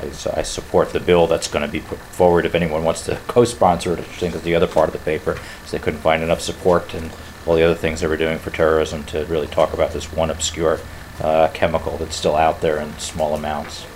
I, 0.00 0.06
I 0.38 0.42
support 0.42 0.92
the 0.92 1.00
bill 1.00 1.28
that's 1.28 1.46
going 1.46 1.64
to 1.64 1.70
be 1.70 1.80
put 1.80 1.98
forward 1.98 2.44
if 2.44 2.56
anyone 2.56 2.82
wants 2.82 3.04
to 3.04 3.16
co-sponsor 3.28 3.92
it. 3.92 4.00
I 4.00 4.02
think 4.02 4.34
is 4.34 4.42
the 4.42 4.56
other 4.56 4.66
part 4.66 4.88
of 4.88 4.92
the 4.92 4.98
paper. 4.98 5.38
they 5.70 5.78
couldn't 5.78 6.00
find 6.00 6.24
enough 6.24 6.40
support 6.40 6.92
and 6.94 7.10
all 7.46 7.54
the 7.54 7.62
other 7.62 7.74
things 7.74 8.00
they 8.00 8.06
were 8.06 8.16
doing 8.16 8.38
for 8.38 8.50
terrorism 8.50 9.04
to 9.04 9.24
really 9.26 9.46
talk 9.46 9.72
about 9.72 9.92
this 9.92 10.12
one 10.12 10.30
obscure 10.30 10.80
uh, 11.20 11.48
chemical 11.54 11.96
that's 11.98 12.16
still 12.16 12.36
out 12.36 12.60
there 12.60 12.78
in 12.78 12.96
small 12.98 13.34
amounts. 13.34 13.86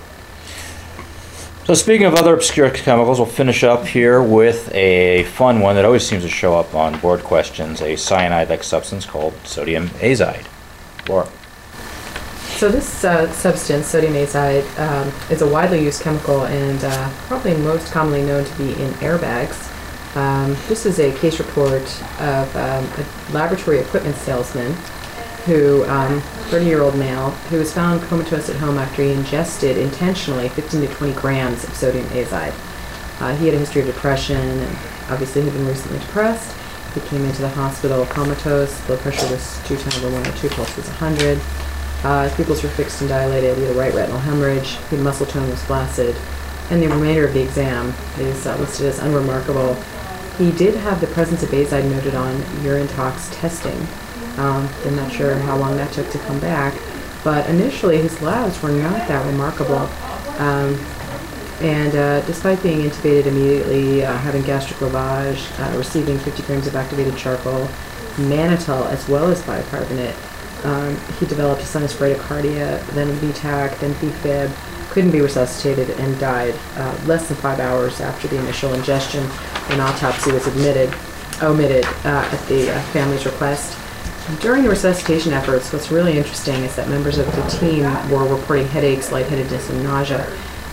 So 1.69 1.75
speaking 1.75 2.07
of 2.07 2.15
other 2.15 2.33
obscure 2.33 2.71
chemicals, 2.71 3.19
we'll 3.19 3.27
finish 3.27 3.63
up 3.63 3.85
here 3.87 4.23
with 4.23 4.75
a 4.75 5.25
fun 5.25 5.61
one 5.61 5.77
that 5.77 5.85
always 5.85 6.07
seems 6.07 6.23
to 6.23 6.29
show 6.31 6.59
up 6.59 6.75
on 6.75 6.99
board 7.01 7.23
questions, 7.23 7.83
a 7.83 7.95
cyanide-like 7.95 8.63
substance 8.63 9.05
called 9.05 9.35
sodium 9.45 9.89
azide. 10.01 10.47
Laura. 11.07 11.29
So 12.57 12.71
this 12.71 13.05
uh, 13.05 13.31
substance, 13.33 13.87
sodium 13.87 14.15
azide, 14.15 14.65
um, 14.79 15.13
is 15.31 15.43
a 15.43 15.47
widely 15.47 15.85
used 15.85 16.01
chemical 16.03 16.47
and 16.47 16.83
uh, 16.83 17.11
probably 17.27 17.55
most 17.59 17.93
commonly 17.93 18.23
known 18.23 18.47
to 18.47 18.59
be 18.59 18.73
in 18.73 18.91
airbags. 18.95 19.68
Um, 20.19 20.57
this 20.67 20.85
is 20.85 20.99
a 20.99 21.13
case 21.19 21.39
report 21.39 21.85
of 22.19 22.57
um, 22.57 22.85
a 22.85 23.33
laboratory 23.33 23.79
equipment 23.79 24.17
salesman 24.17 24.73
who, 25.47 25.85
um, 25.85 26.21
30-year-old 26.51 26.97
male, 26.97 27.31
who 27.51 27.59
was 27.59 27.73
found 27.73 28.03
comatose 28.03 28.51
at 28.51 28.57
home 28.57 28.79
after 28.79 29.05
he 29.05 29.13
ingested 29.13 29.79
intentionally 29.79 30.49
15 30.49 30.81
to 30.81 30.89
20 30.89 31.13
grams 31.13 31.63
of 31.63 31.73
sodium 31.73 32.05
azide. 32.07 32.53
Uh, 33.21 33.37
he 33.37 33.47
had 33.47 33.55
a 33.55 33.59
history 33.61 33.83
of 33.83 33.87
depression 33.87 34.37
and 34.41 34.77
obviously 35.09 35.41
had 35.43 35.53
been 35.53 35.69
recently 35.69 36.01
depressed. 36.01 36.53
He 36.95 37.01
came 37.03 37.25
into 37.25 37.43
the 37.43 37.51
hospital 37.51 38.05
comatose. 38.07 38.85
Blood 38.89 38.99
pressure 38.99 39.31
was 39.31 39.61
210 39.69 40.03
over 40.03 40.13
102, 40.17 40.49
pulse 40.49 40.77
was 40.77 40.89
100. 40.89 41.39
Uh, 42.03 42.25
his 42.25 42.35
pupils 42.35 42.65
were 42.65 42.71
fixed 42.71 43.03
and 43.03 43.09
dilated. 43.09 43.57
He 43.57 43.63
had 43.63 43.77
a 43.77 43.79
right 43.79 43.95
retinal 43.95 44.19
hemorrhage. 44.19 44.79
His 44.91 45.01
muscle 45.01 45.27
tone 45.27 45.49
was 45.49 45.63
flaccid. 45.63 46.17
And 46.71 46.83
the 46.83 46.89
remainder 46.89 47.25
of 47.25 47.35
the 47.35 47.41
exam 47.41 47.95
is 48.19 48.49
uh, 48.49 48.57
listed 48.57 48.87
as 48.87 48.99
unremarkable. 48.99 49.81
He 50.39 50.53
did 50.53 50.77
have 50.77 51.01
the 51.01 51.09
presence 51.09 51.43
of 51.43 51.51
azide 51.51 51.91
noted 51.91 52.15
on 52.15 52.41
urine 52.63 52.87
tox 52.87 53.29
testing. 53.33 53.77
Um, 54.37 54.69
I'm 54.87 54.95
not 54.95 55.11
sure 55.11 55.35
how 55.35 55.57
long 55.57 55.77
that 55.77 55.93
took 55.93 56.09
to 56.11 56.19
come 56.21 56.39
back, 56.39 56.81
but 57.25 57.51
initially 57.51 58.01
his 58.01 58.23
labs 58.23 58.63
were 58.63 58.71
not 58.71 59.09
that 59.09 59.27
remarkable. 59.27 59.91
Um, 60.39 60.79
and 61.61 61.93
uh, 61.97 62.21
despite 62.21 62.63
being 62.63 62.89
intubated 62.89 63.27
immediately, 63.27 64.05
uh, 64.05 64.17
having 64.19 64.43
gastric 64.43 64.79
lavage, 64.79 65.43
uh, 65.59 65.77
receiving 65.77 66.17
50 66.21 66.45
grams 66.45 66.69
of 66.69 66.77
activated 66.77 67.17
charcoal, 67.17 67.69
mannitol 68.15 68.89
as 68.91 69.09
well 69.09 69.29
as 69.29 69.43
bicarbonate, 69.43 70.15
um, 70.63 70.97
he 71.19 71.27
developed 71.27 71.63
sinus 71.63 71.95
bradycardia, 71.95 72.85
then 72.91 73.09
VTAC, 73.19 73.77
then 73.81 73.93
VFib, 73.95 74.53
couldn't 74.91 75.11
be 75.11 75.21
resuscitated, 75.21 75.91
and 75.99 76.19
died 76.19 76.55
uh, 76.77 76.99
less 77.07 77.29
than 77.29 77.37
five 77.39 77.59
hours 77.59 78.01
after 78.01 78.29
the 78.29 78.39
initial 78.39 78.73
ingestion. 78.75 79.29
An 79.71 79.81
autopsy 79.81 80.33
was 80.33 80.47
admitted, 80.47 80.93
omitted 81.43 81.85
uh, 82.05 82.29
at 82.33 82.49
the 82.49 82.71
uh, 82.71 82.81
family's 82.93 83.27
request. 83.27 83.79
During 84.41 84.63
the 84.63 84.69
resuscitation 84.69 85.33
efforts, 85.33 85.73
what's 85.73 85.91
really 85.91 86.19
interesting 86.19 86.63
is 86.65 86.77
that 86.77 86.89
members 86.89 87.19
of 87.19 87.27
the 87.35 87.43
team 87.49 87.85
were 88.11 88.27
reporting 88.27 88.67
headaches, 88.69 89.11
lightheadedness, 89.11 89.71
and 89.71 89.83
nausea. 89.83 90.27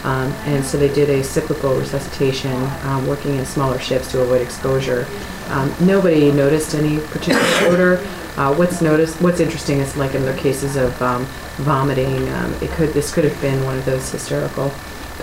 Um, 0.03 0.31
and 0.45 0.63
so 0.63 0.77
they 0.77 0.93
did 0.93 1.09
a 1.09 1.23
cyclical 1.23 1.75
resuscitation, 1.75 2.55
um, 2.83 3.07
working 3.07 3.37
in 3.37 3.45
smaller 3.45 3.79
shifts 3.79 4.11
to 4.11 4.21
avoid 4.21 4.41
exposure. 4.41 5.07
Um, 5.47 5.73
nobody 5.81 6.31
noticed 6.31 6.75
any 6.75 6.99
particular 7.07 7.41
odor. 7.61 8.07
Uh, 8.37 8.53
what's 8.53 8.81
noticed, 8.81 9.19
what's 9.21 9.39
interesting 9.39 9.79
is 9.79 9.97
like 9.97 10.13
in 10.13 10.23
their 10.23 10.37
cases 10.37 10.75
of 10.75 11.01
um, 11.01 11.25
vomiting, 11.57 12.29
um, 12.33 12.53
it 12.61 12.69
could 12.71 12.89
this 12.89 13.13
could 13.13 13.23
have 13.23 13.41
been 13.41 13.63
one 13.63 13.77
of 13.77 13.85
those 13.85 14.11
hysterical 14.11 14.71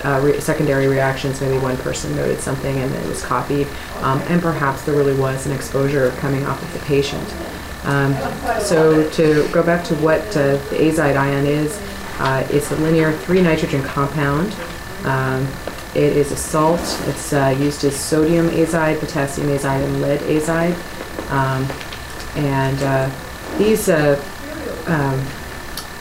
uh, 0.05 0.21
re- 0.23 0.41
secondary 0.41 0.87
reactions. 0.87 1.41
Maybe 1.41 1.59
one 1.59 1.77
person 1.79 2.15
noted 2.17 2.41
something 2.41 2.77
and 2.79 2.95
it 2.95 3.07
was 3.07 3.23
copied, 3.23 3.67
um, 4.01 4.21
and 4.23 4.41
perhaps 4.41 4.83
there 4.83 4.95
really 4.95 5.17
was 5.17 5.47
an 5.47 5.53
exposure 5.53 6.11
coming 6.19 6.45
off 6.47 6.63
of 6.63 6.73
the 6.73 6.81
patient. 6.87 7.35
Um, 7.85 8.15
so 8.61 9.09
to 9.11 9.49
go 9.53 9.63
back 9.63 9.85
to 9.87 9.95
what 9.97 10.21
uh, 10.37 10.57
the 10.71 10.77
azide 10.77 11.17
ion 11.17 11.47
is, 11.47 11.81
uh, 12.19 12.47
it's 12.51 12.71
a 12.71 12.77
linear 12.77 13.13
three 13.13 13.43
nitrogen 13.43 13.83
compound. 13.83 14.55
Um, 15.05 15.49
it 15.95 16.17
is 16.17 16.31
a 16.33 16.37
salt. 16.37 16.81
It's 17.07 17.33
uh, 17.33 17.55
used 17.59 17.85
as 17.85 17.97
sodium 17.97 18.49
azide, 18.51 19.01
potassium 19.01 19.49
azide, 19.49 19.85
and 19.85 20.01
lead 20.01 20.21
azide. 20.21 20.75
Um, 21.31 21.69
and 22.37 22.83
uh, 22.83 23.59
these 23.59 23.89
uh, 23.89 24.17
um, 24.87 25.21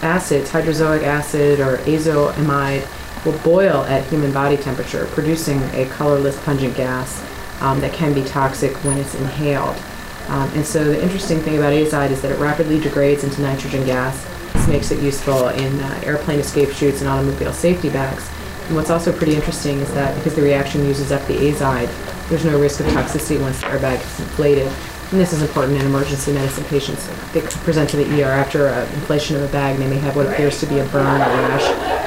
acids, 0.02 0.49
hydrozoic 0.49 1.04
acid 1.04 1.60
or 1.60 1.78
azoamide, 1.80 2.88
will 3.26 3.38
boil 3.39 3.84
at 3.84 4.05
human 4.07 4.32
body 4.32 4.57
temperature, 4.57 5.05
producing 5.11 5.61
a 5.74 5.86
colorless 5.89 6.41
pungent 6.43 6.76
gas 6.76 7.24
um, 7.61 7.80
that 7.82 7.93
can 7.93 8.13
be 8.13 8.24
toxic 8.24 8.74
when 8.84 8.97
it's 8.97 9.15
inhaled. 9.15 9.76
Um, 10.28 10.49
and 10.55 10.65
so 10.65 10.84
the 10.84 11.01
interesting 11.01 11.39
thing 11.39 11.57
about 11.57 11.74
azide 11.74 12.11
is 12.11 12.22
that 12.22 12.32
it 12.32 12.39
rapidly 12.39 12.80
degrades 12.80 13.24
into 13.24 13.41
nitrogen 13.41 13.86
gas. 13.86 14.24
This 14.53 14.67
makes 14.67 14.91
it 14.91 15.01
useful 15.01 15.49
in 15.49 15.80
uh, 15.80 16.01
airplane 16.03 16.39
escape 16.39 16.72
chutes 16.72 17.01
and 17.01 17.09
automobile 17.09 17.53
safety 17.53 17.89
bags. 17.89 18.30
And 18.67 18.76
what's 18.76 18.89
also 18.89 19.11
pretty 19.11 19.36
interesting 19.36 19.80
is 19.80 19.93
that 19.93 20.15
because 20.15 20.36
the 20.36 20.41
reaction 20.41 20.86
uses 20.86 21.11
up 21.11 21.26
the 21.28 21.36
azide, 21.36 21.89
there's 22.30 22.45
no 22.45 22.59
risk 22.59 22.80
of 22.80 22.86
toxicity 22.88 23.41
once 23.41 23.59
the 23.59 23.67
airbag 23.67 23.99
is 23.99 24.19
inflated. 24.19 24.72
And 25.12 25.20
this 25.20 25.34
is 25.34 25.41
important 25.41 25.78
in 25.78 25.86
emergency 25.86 26.32
medicine 26.32 26.64
patients. 26.66 27.05
They 27.34 27.41
present 27.41 27.89
to 27.89 27.97
the 27.97 28.24
ER 28.24 28.28
after 28.28 28.70
uh, 28.70 28.86
inflation 28.93 29.36
of 29.36 29.41
a 29.43 29.47
bag, 29.49 29.78
they 29.78 29.88
may 29.88 29.97
have 29.97 30.16
what 30.16 30.26
appears 30.26 30.59
to 30.62 30.66
be 30.66 30.80
a 30.80 30.86
burn 30.86 31.05
or 31.05 31.26
rash 31.26 31.64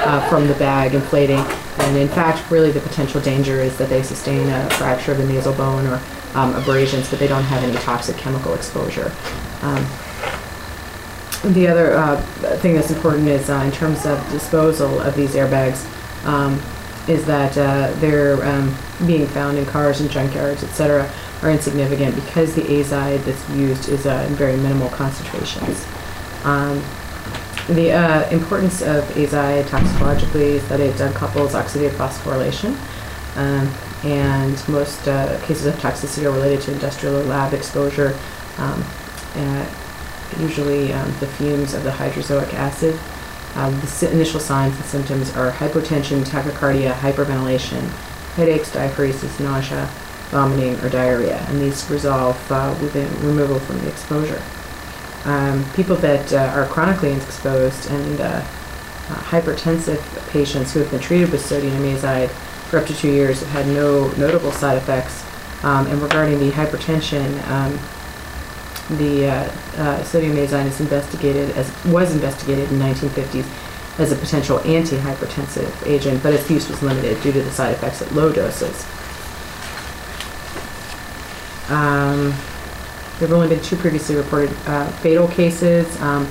uh, 0.07 0.27
from 0.31 0.49
the 0.49 0.55
bag 0.55 0.95
inflating. 0.95 1.41
And 1.79 1.99
in 1.99 2.09
fact, 2.09 2.51
really 2.51 2.71
the 2.71 2.81
potential 2.81 3.21
danger 3.21 3.61
is 3.61 3.77
that 3.77 3.91
they 3.91 4.03
sustain 4.03 4.49
a 4.49 4.71
fracture 4.71 5.13
of 5.13 5.19
the 5.19 5.27
nasal 5.27 5.53
bone 5.53 5.87
or 5.87 6.01
um, 6.35 6.55
abrasions, 6.55 7.11
but 7.11 7.19
they 7.19 7.27
don't 7.27 7.43
have 7.45 7.63
any 7.63 7.77
toxic 7.79 8.17
chemical 8.17 8.55
exposure. 8.55 9.13
Um, 9.61 9.85
the 11.53 11.69
other 11.69 11.95
uh, 11.95 12.21
thing 12.59 12.75
that's 12.75 12.91
important 12.91 13.29
is 13.29 13.51
uh, 13.51 13.63
in 13.67 13.73
terms 13.73 14.07
of 14.07 14.19
disposal 14.31 14.99
of 15.01 15.15
these 15.15 15.35
airbags, 15.35 15.85
um, 16.25 16.59
is 17.09 17.25
that 17.27 17.57
uh, 17.59 17.93
they're 18.01 18.43
um, 18.45 18.75
being 19.07 19.27
found 19.27 19.59
in 19.59 19.67
cars 19.67 20.01
and 20.01 20.11
junkyards, 20.11 20.63
et 20.63 20.73
cetera, 20.73 21.11
are 21.43 21.51
insignificant 21.51 22.15
because 22.15 22.55
the 22.55 22.63
azide 22.63 23.23
that's 23.25 23.49
used 23.51 23.89
is 23.89 24.07
uh, 24.07 24.27
in 24.29 24.35
very 24.35 24.57
minimal 24.57 24.89
concentrations. 24.91 25.87
Um, 26.45 26.83
the 27.69 27.93
uh, 27.93 28.31
importance 28.31 28.83
of 28.83 29.05
azide 29.15 29.69
toxicologically 29.69 30.53
is 30.53 30.69
that 30.69 30.81
it 30.81 30.95
uncouples 30.97 31.51
oxidative 31.51 31.91
phosphorylation, 31.91 32.77
um, 33.37 33.73
and 34.05 34.69
most 34.69 35.07
uh, 35.09 35.41
cases 35.47 35.67
of 35.67 35.75
toxicity 35.77 36.25
are 36.25 36.33
related 36.33 36.61
to 36.63 36.73
industrial 36.73 37.17
or 37.17 37.25
lab 37.25 37.55
exposure. 37.55 38.19
Um, 38.59 38.85
uh, 39.35 39.67
usually 40.41 40.93
um, 40.93 41.11
the 41.21 41.27
fumes 41.27 41.75
of 41.75 41.85
the 41.85 41.91
hydrozoic 41.91 42.53
acid. 42.55 42.99
Um, 43.57 43.79
the 43.81 44.11
initial 44.13 44.41
signs 44.41 44.75
and 44.77 44.85
symptoms 44.85 45.37
are 45.37 45.53
hypotension, 45.53 46.25
tachycardia, 46.25 46.93
hyperventilation, 46.93 47.89
headaches, 48.35 48.71
diaphoresis, 48.71 49.39
nausea, 49.39 49.89
vomiting, 50.31 50.79
or 50.81 50.89
diarrhea, 50.89 51.39
and 51.49 51.61
these 51.61 51.89
resolve 51.89 52.37
uh, 52.51 52.77
within 52.83 53.09
removal 53.25 53.61
from 53.61 53.79
the 53.81 53.89
exposure. 53.89 54.43
Um, 55.25 55.65
people 55.75 55.97
that 55.97 56.33
uh, 56.33 56.53
are 56.55 56.67
chronically 56.67 57.13
exposed 57.13 57.91
and 57.91 58.21
uh, 58.21 58.25
uh, 58.25 58.43
hypertensive 59.17 60.03
patients 60.31 60.73
who 60.73 60.81
have 60.81 60.91
been 60.91 61.01
treated 61.01 61.31
with 61.31 61.45
sodium 61.45 61.75
azide 61.83 62.31
for 62.69 62.79
up 62.79 62.87
to 62.87 62.95
two 62.95 63.11
years 63.11 63.41
have 63.41 63.49
had 63.51 63.67
no 63.69 64.09
notable 64.13 64.51
side 64.51 64.77
effects. 64.77 65.25
Um, 65.63 65.87
and 65.87 66.03
regarding 66.03 66.41
the 66.41 66.51
hypertension, 66.51 67.47
um, 67.49 67.79
the 68.91 69.27
uh, 69.27 69.33
uh, 69.77 70.05
sodium 70.05 70.37
azide 70.37 70.67
is 70.67 70.81
investigated 70.81 71.51
as 71.53 71.73
was 71.87 72.15
investigated 72.15 72.71
in 72.71 72.79
1950s 72.79 73.47
as 73.99 74.13
a 74.13 74.17
potential 74.17 74.59
antihypertensive 74.61 75.87
agent, 75.87 76.23
but 76.23 76.35
its 76.35 76.51
use 76.51 76.69
was 76.69 76.83
limited 76.83 77.21
due 77.23 77.33
to 77.33 77.43
the 77.43 77.51
side 77.51 77.73
effects 77.73 78.03
at 78.03 78.13
low 78.13 78.33
doses. 78.33 78.85
Um, 81.71 82.31
there 83.19 83.29
have 83.29 83.33
only 83.33 83.49
been 83.49 83.63
two 83.63 83.77
previously 83.77 84.17
reported 84.17 84.51
uh, 84.67 84.91
fatal 84.99 85.29
cases. 85.29 86.01
Um, 86.01 86.29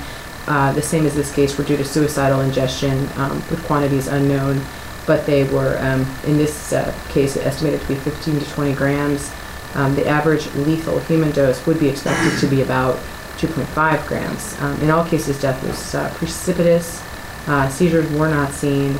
uh, 0.47 0.73
the 0.73 0.81
same 0.81 1.05
as 1.05 1.15
this 1.15 1.33
case 1.33 1.57
were 1.57 1.63
due 1.63 1.77
to 1.77 1.85
suicidal 1.85 2.41
ingestion 2.41 3.07
um, 3.15 3.37
with 3.49 3.63
quantities 3.65 4.07
unknown, 4.07 4.61
but 5.07 5.25
they 5.25 5.45
were, 5.45 5.77
um, 5.79 6.05
in 6.25 6.37
this 6.37 6.73
uh, 6.73 6.93
case, 7.09 7.37
estimated 7.37 7.79
to 7.81 7.87
be 7.87 7.95
15 7.95 8.39
to 8.41 8.45
20 8.51 8.73
grams. 8.73 9.31
Um, 9.76 9.95
the 9.95 10.07
average 10.07 10.45
lethal 10.55 10.99
human 10.99 11.32
dose 11.32 11.65
would 11.65 11.80
be 11.80 11.89
expected 11.89 12.39
to 12.39 12.47
be 12.47 12.61
about 12.61 12.95
2.5 13.38 14.07
grams. 14.07 14.59
Um, 14.61 14.80
in 14.82 14.89
all 14.89 15.05
cases, 15.05 15.41
death 15.41 15.61
was 15.63 15.95
uh, 15.95 16.11
precipitous. 16.15 17.01
Uh, 17.47 17.67
seizures 17.69 18.09
were 18.11 18.30
not 18.30 18.51
seen. 18.51 18.97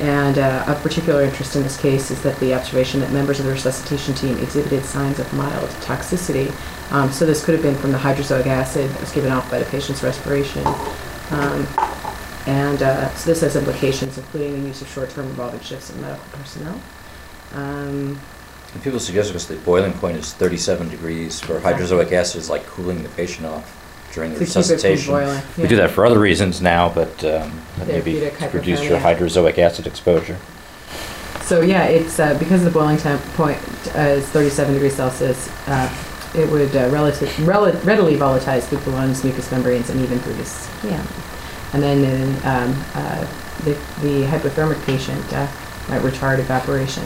And 0.00 0.38
uh, 0.38 0.64
of 0.66 0.82
particular 0.82 1.22
interest 1.22 1.56
in 1.56 1.62
this 1.62 1.78
case 1.78 2.10
is 2.10 2.22
that 2.22 2.38
the 2.40 2.54
observation 2.54 3.00
that 3.00 3.12
members 3.12 3.38
of 3.38 3.44
the 3.44 3.52
resuscitation 3.52 4.14
team 4.14 4.38
exhibited 4.38 4.84
signs 4.84 5.18
of 5.18 5.30
mild 5.34 5.68
toxicity. 5.82 6.50
Um, 6.90 7.12
so 7.12 7.26
this 7.26 7.44
could 7.44 7.54
have 7.54 7.62
been 7.62 7.76
from 7.76 7.92
the 7.92 7.98
hydrozoic 7.98 8.46
acid 8.46 8.90
that 8.90 9.00
was 9.00 9.12
given 9.12 9.30
off 9.30 9.50
by 9.50 9.58
the 9.58 9.66
patient's 9.66 10.02
respiration. 10.02 10.66
Um, 11.30 11.68
and 12.46 12.82
uh, 12.82 13.14
so 13.14 13.30
this 13.30 13.42
has 13.42 13.56
implications, 13.56 14.16
including 14.16 14.62
the 14.62 14.68
use 14.68 14.80
of 14.80 14.88
short-term 14.88 15.28
revolving 15.28 15.60
shifts 15.60 15.90
in 15.90 16.00
medical 16.00 16.24
personnel. 16.32 16.80
Um, 17.52 18.18
And 18.74 18.82
People 18.82 19.00
suggest 19.00 19.30
because 19.30 19.48
the 19.48 19.56
boiling 19.56 19.92
point 19.94 20.16
is 20.16 20.32
37 20.34 20.88
degrees 20.90 21.40
for 21.40 21.58
hydrozoic 21.60 22.12
acid 22.12 22.40
is 22.40 22.48
like 22.48 22.64
cooling 22.66 23.02
the 23.02 23.08
patient 23.10 23.46
off 23.46 23.76
during 24.14 24.32
the 24.32 24.38
To 24.38 24.44
keep 24.44 24.48
it 24.50 24.52
from 24.52 24.60
resuscitation. 24.60 25.12
boiling, 25.12 25.42
We 25.56 25.66
do 25.68 25.74
yeah. 25.76 25.82
that 25.82 25.90
for 25.90 26.06
other 26.06 26.18
reasons 26.18 26.60
now, 26.60 26.88
but 26.88 27.12
um, 27.24 27.60
that 27.78 27.88
maybe 27.88 28.20
Therapeutic 28.20 28.50
to 28.50 28.58
reduce 28.58 28.82
your 28.84 28.98
hydrozoic 28.98 29.58
acid 29.58 29.86
exposure. 29.86 30.36
So 31.42 31.62
yeah, 31.62 31.84
it's 31.84 32.20
uh, 32.20 32.38
because 32.38 32.62
the 32.62 32.70
boiling 32.70 32.96
temp 32.96 33.20
point 33.34 33.58
uh, 33.96 34.18
is 34.18 34.26
37 34.28 34.74
degrees 34.74 34.94
Celsius. 34.94 35.48
Uh, 35.66 35.92
it 36.36 36.48
would 36.48 36.74
uh, 36.76 36.88
relative, 36.90 37.46
rel- 37.46 37.72
readily 37.82 38.14
volatilize 38.16 38.62
through 38.68 38.78
the 38.78 38.90
lungs, 38.90 39.24
mucous 39.24 39.50
membranes, 39.50 39.90
and 39.90 40.00
even 40.00 40.20
through 40.20 40.34
the 40.34 40.44
skin. 40.44 41.00
And 41.72 41.82
then 41.82 42.04
in, 42.04 42.28
um, 42.46 42.84
uh, 42.94 43.26
the, 43.64 43.72
the 44.02 44.26
hypothermic 44.26 44.80
patient 44.86 45.24
uh, 45.32 45.48
might 45.88 46.02
retard 46.02 46.38
evaporation. 46.38 47.02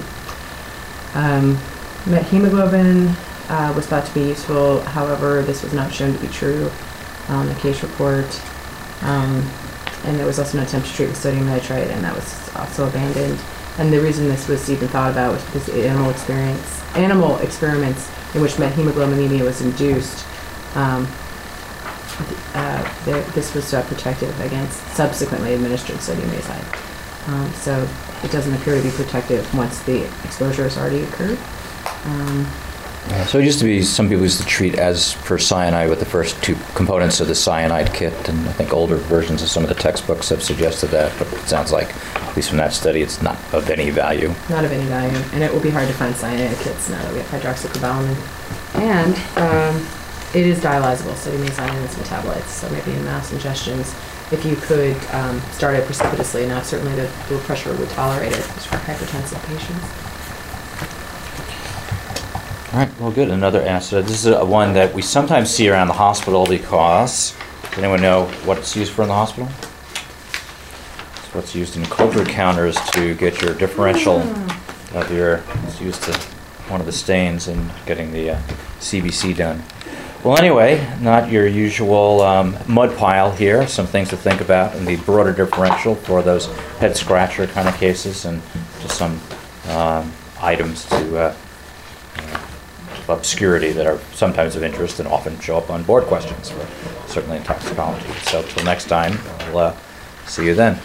Um, 1.15 1.57
methemoglobin 2.05 3.15
uh, 3.49 3.73
was 3.75 3.87
thought 3.87 4.07
to 4.07 4.15
be 4.15 4.23
useful. 4.23 4.81
However, 4.81 5.43
this 5.43 5.62
was 5.62 5.73
not 5.73 5.93
shown 5.93 6.12
to 6.12 6.19
be 6.19 6.29
true 6.29 6.71
on 7.29 7.47
the 7.47 7.55
case 7.57 7.83
report. 7.83 8.41
Um, 9.03 9.49
and 10.05 10.19
there 10.19 10.27
was 10.27 10.39
also 10.39 10.59
an 10.59 10.65
attempt 10.65 10.89
to 10.89 10.95
treat 10.95 11.09
with 11.09 11.17
sodium 11.17 11.47
nitrite, 11.47 11.89
and 11.89 12.05
that 12.05 12.15
was 12.15 12.55
also 12.57 12.87
abandoned. 12.89 13.39
And 13.79 13.93
the 13.93 14.01
reason 14.01 14.29
this 14.29 14.49
was 14.49 14.71
even 14.71 14.89
thought 14.89 15.11
about 15.11 15.33
was 15.33 15.45
because 15.47 15.69
animal 15.71 16.11
experience, 16.11 16.83
animal 16.95 17.39
experiments 17.39 18.09
in 18.35 18.41
which 18.41 18.53
methemoglobinemia 18.53 19.43
was 19.45 19.61
induced, 19.62 20.25
um, 20.75 21.09
uh, 22.55 23.33
this 23.35 23.55
was 23.55 23.75
uh, 23.75 23.83
protective 23.85 24.39
against 24.41 24.81
subsequently 24.95 25.55
administered 25.55 26.01
sodium 26.01 26.29
azide. 26.31 27.29
Um, 27.29 27.53
so 27.55 27.89
it 28.25 28.31
doesn't 28.31 28.55
appear 28.55 28.75
to 28.77 28.83
be 28.83 28.91
protective 28.91 29.55
once 29.55 29.81
the 29.83 30.05
exposure 30.25 30.64
has 30.64 30.79
already 30.79 31.03
occurred. 31.03 31.39
Um, 32.07 32.47
Yeah, 33.11 33.27
So 33.27 33.39
it 33.39 33.45
used 33.45 33.59
to 33.59 33.66
be, 33.66 33.83
some 33.83 34.09
people 34.09 34.22
used 34.22 34.41
to 34.41 34.47
treat 34.47 34.77
as 34.77 35.12
per 35.27 35.37
cyanide 35.37 35.91
with 35.91 35.99
the 35.99 36.07
first 36.07 36.43
two 36.43 36.57
components 36.75 37.20
of 37.20 37.29
the 37.29 37.35
cyanide 37.35 37.93
kit, 37.93 38.14
and 38.31 38.49
I 38.49 38.53
think 38.53 38.72
older 38.72 38.97
versions 38.97 39.43
of 39.43 39.51
some 39.51 39.62
of 39.62 39.68
the 39.68 39.75
textbooks 39.75 40.31
have 40.31 40.43
suggested 40.43 40.89
that, 40.89 41.12
but 41.18 41.31
it 41.35 41.47
sounds 41.47 41.70
like, 41.70 41.95
at 42.16 42.35
least 42.35 42.49
from 42.49 42.57
that 42.59 42.72
study, 42.72 43.03
it's 43.03 43.20
not 43.20 43.37
of 43.53 43.68
any 43.68 43.91
value. 43.91 44.33
not 44.49 44.64
of 44.64 44.72
any 44.72 44.87
value, 44.87 45.18
and 45.35 45.45
it 45.45 45.53
will 45.53 45.61
be 45.61 45.68
hard 45.68 45.87
to 45.87 45.93
find 45.95 46.16
cyanide 46.16 46.57
kits 46.64 46.89
now 46.89 47.03
that 47.03 47.12
we 47.12 47.20
have 47.20 47.29
hydroxycobalamin. 47.29 48.16
And 48.81 49.14
um, 49.37 49.87
it 50.35 50.47
is 50.47 50.59
dialyzable, 50.61 51.14
sodium 51.14 51.47
azide 51.47 51.57
cyanide 51.57 51.85
its 51.85 51.97
metabolites, 51.97 52.49
so 52.49 52.70
maybe 52.70 52.93
in 52.93 53.05
mass 53.05 53.31
ingestions, 53.33 53.93
if 54.31 54.45
you 54.45 54.57
could 54.57 54.97
um, 55.12 55.41
start 55.53 55.75
it 55.77 55.85
precipitously 55.85 56.45
enough, 56.45 56.64
certainly 56.64 56.95
the 56.95 57.11
blood 57.29 57.43
pressure 57.43 57.75
would 57.77 57.89
tolerate 57.91 58.33
it 58.33 58.43
for 58.43 58.77
hypertensive 58.79 59.43
patients. 59.47 60.05
All 62.73 62.81
right, 62.81 63.01
well, 63.01 63.12
good, 63.12 63.31
another 63.31 63.61
answer. 63.61 64.03
This 64.03 64.24
is 64.24 64.27
a 64.27 64.44
one 64.44 64.73
that 64.74 64.93
we 64.94 65.03
sometimes 65.03 65.49
see 65.51 65.69
around 65.69 65.89
the 65.89 65.94
hospital 65.94 66.47
because, 66.47 67.36
does 67.62 67.78
anyone 67.78 68.03
know 68.03 68.27
what 68.44 68.59
it's 68.59 68.74
used 68.74 68.93
for 68.93 69.03
in 69.03 69.09
the 69.09 69.15
hospital? 69.15 69.49
It's 71.16 71.35
what's 71.35 71.55
used 71.55 71.77
in 71.77 71.85
culture 71.85 72.24
counters 72.24 72.77
to 72.93 73.15
get 73.15 73.40
your 73.40 73.55
differential 73.55 74.23
of 74.94 75.11
your, 75.12 75.43
it's 75.66 75.81
used 75.81 76.03
to, 76.05 76.12
one 76.69 76.81
of 76.81 76.86
the 76.86 76.93
stains 76.93 77.47
in 77.49 77.70
getting 77.85 78.11
the 78.11 78.31
uh, 78.31 78.40
CBC 78.81 79.36
done. 79.36 79.62
Well, 80.25 80.39
anyway, 80.39 80.83
not 81.03 81.31
your 81.31 81.47
usual 81.47 82.23
um, 82.23 82.57
mud 82.67 82.97
pile 82.97 83.31
here, 83.31 83.69
some 83.69 83.87
things 83.87 84.09
to 84.09 84.17
think 84.17 84.41
about 84.41 84.75
in 84.75 84.87
the 84.87 84.97
broader 84.97 85.35
differential 85.35 85.95
for 85.95 86.23
those 86.23 86.47
head 86.79 86.97
scratcher 86.97 87.47
kind 87.47 87.69
of 87.69 87.77
cases 87.77 88.25
and 88.25 88.41
just 88.81 88.97
some 88.97 89.21
um, 89.69 90.11
items 90.41 90.87
to 90.87 91.19
uh, 91.19 91.37
obscurity 93.07 93.73
that 93.73 93.87
are 93.87 93.99
sometimes 94.15 94.57
of 94.57 94.63
interest 94.63 94.99
and 94.99 95.07
often 95.07 95.39
show 95.41 95.59
up 95.59 95.69
on 95.69 95.83
board 95.83 96.05
questions, 96.05 96.55
certainly 97.07 97.37
in 97.37 97.43
toxicology. 97.43 98.11
So 98.23 98.43
till 98.45 98.65
next 98.65 98.87
time, 98.87 99.19
we'll 99.49 99.59
uh, 99.59 99.77
see 100.25 100.47
you 100.47 100.55
then. 100.55 100.81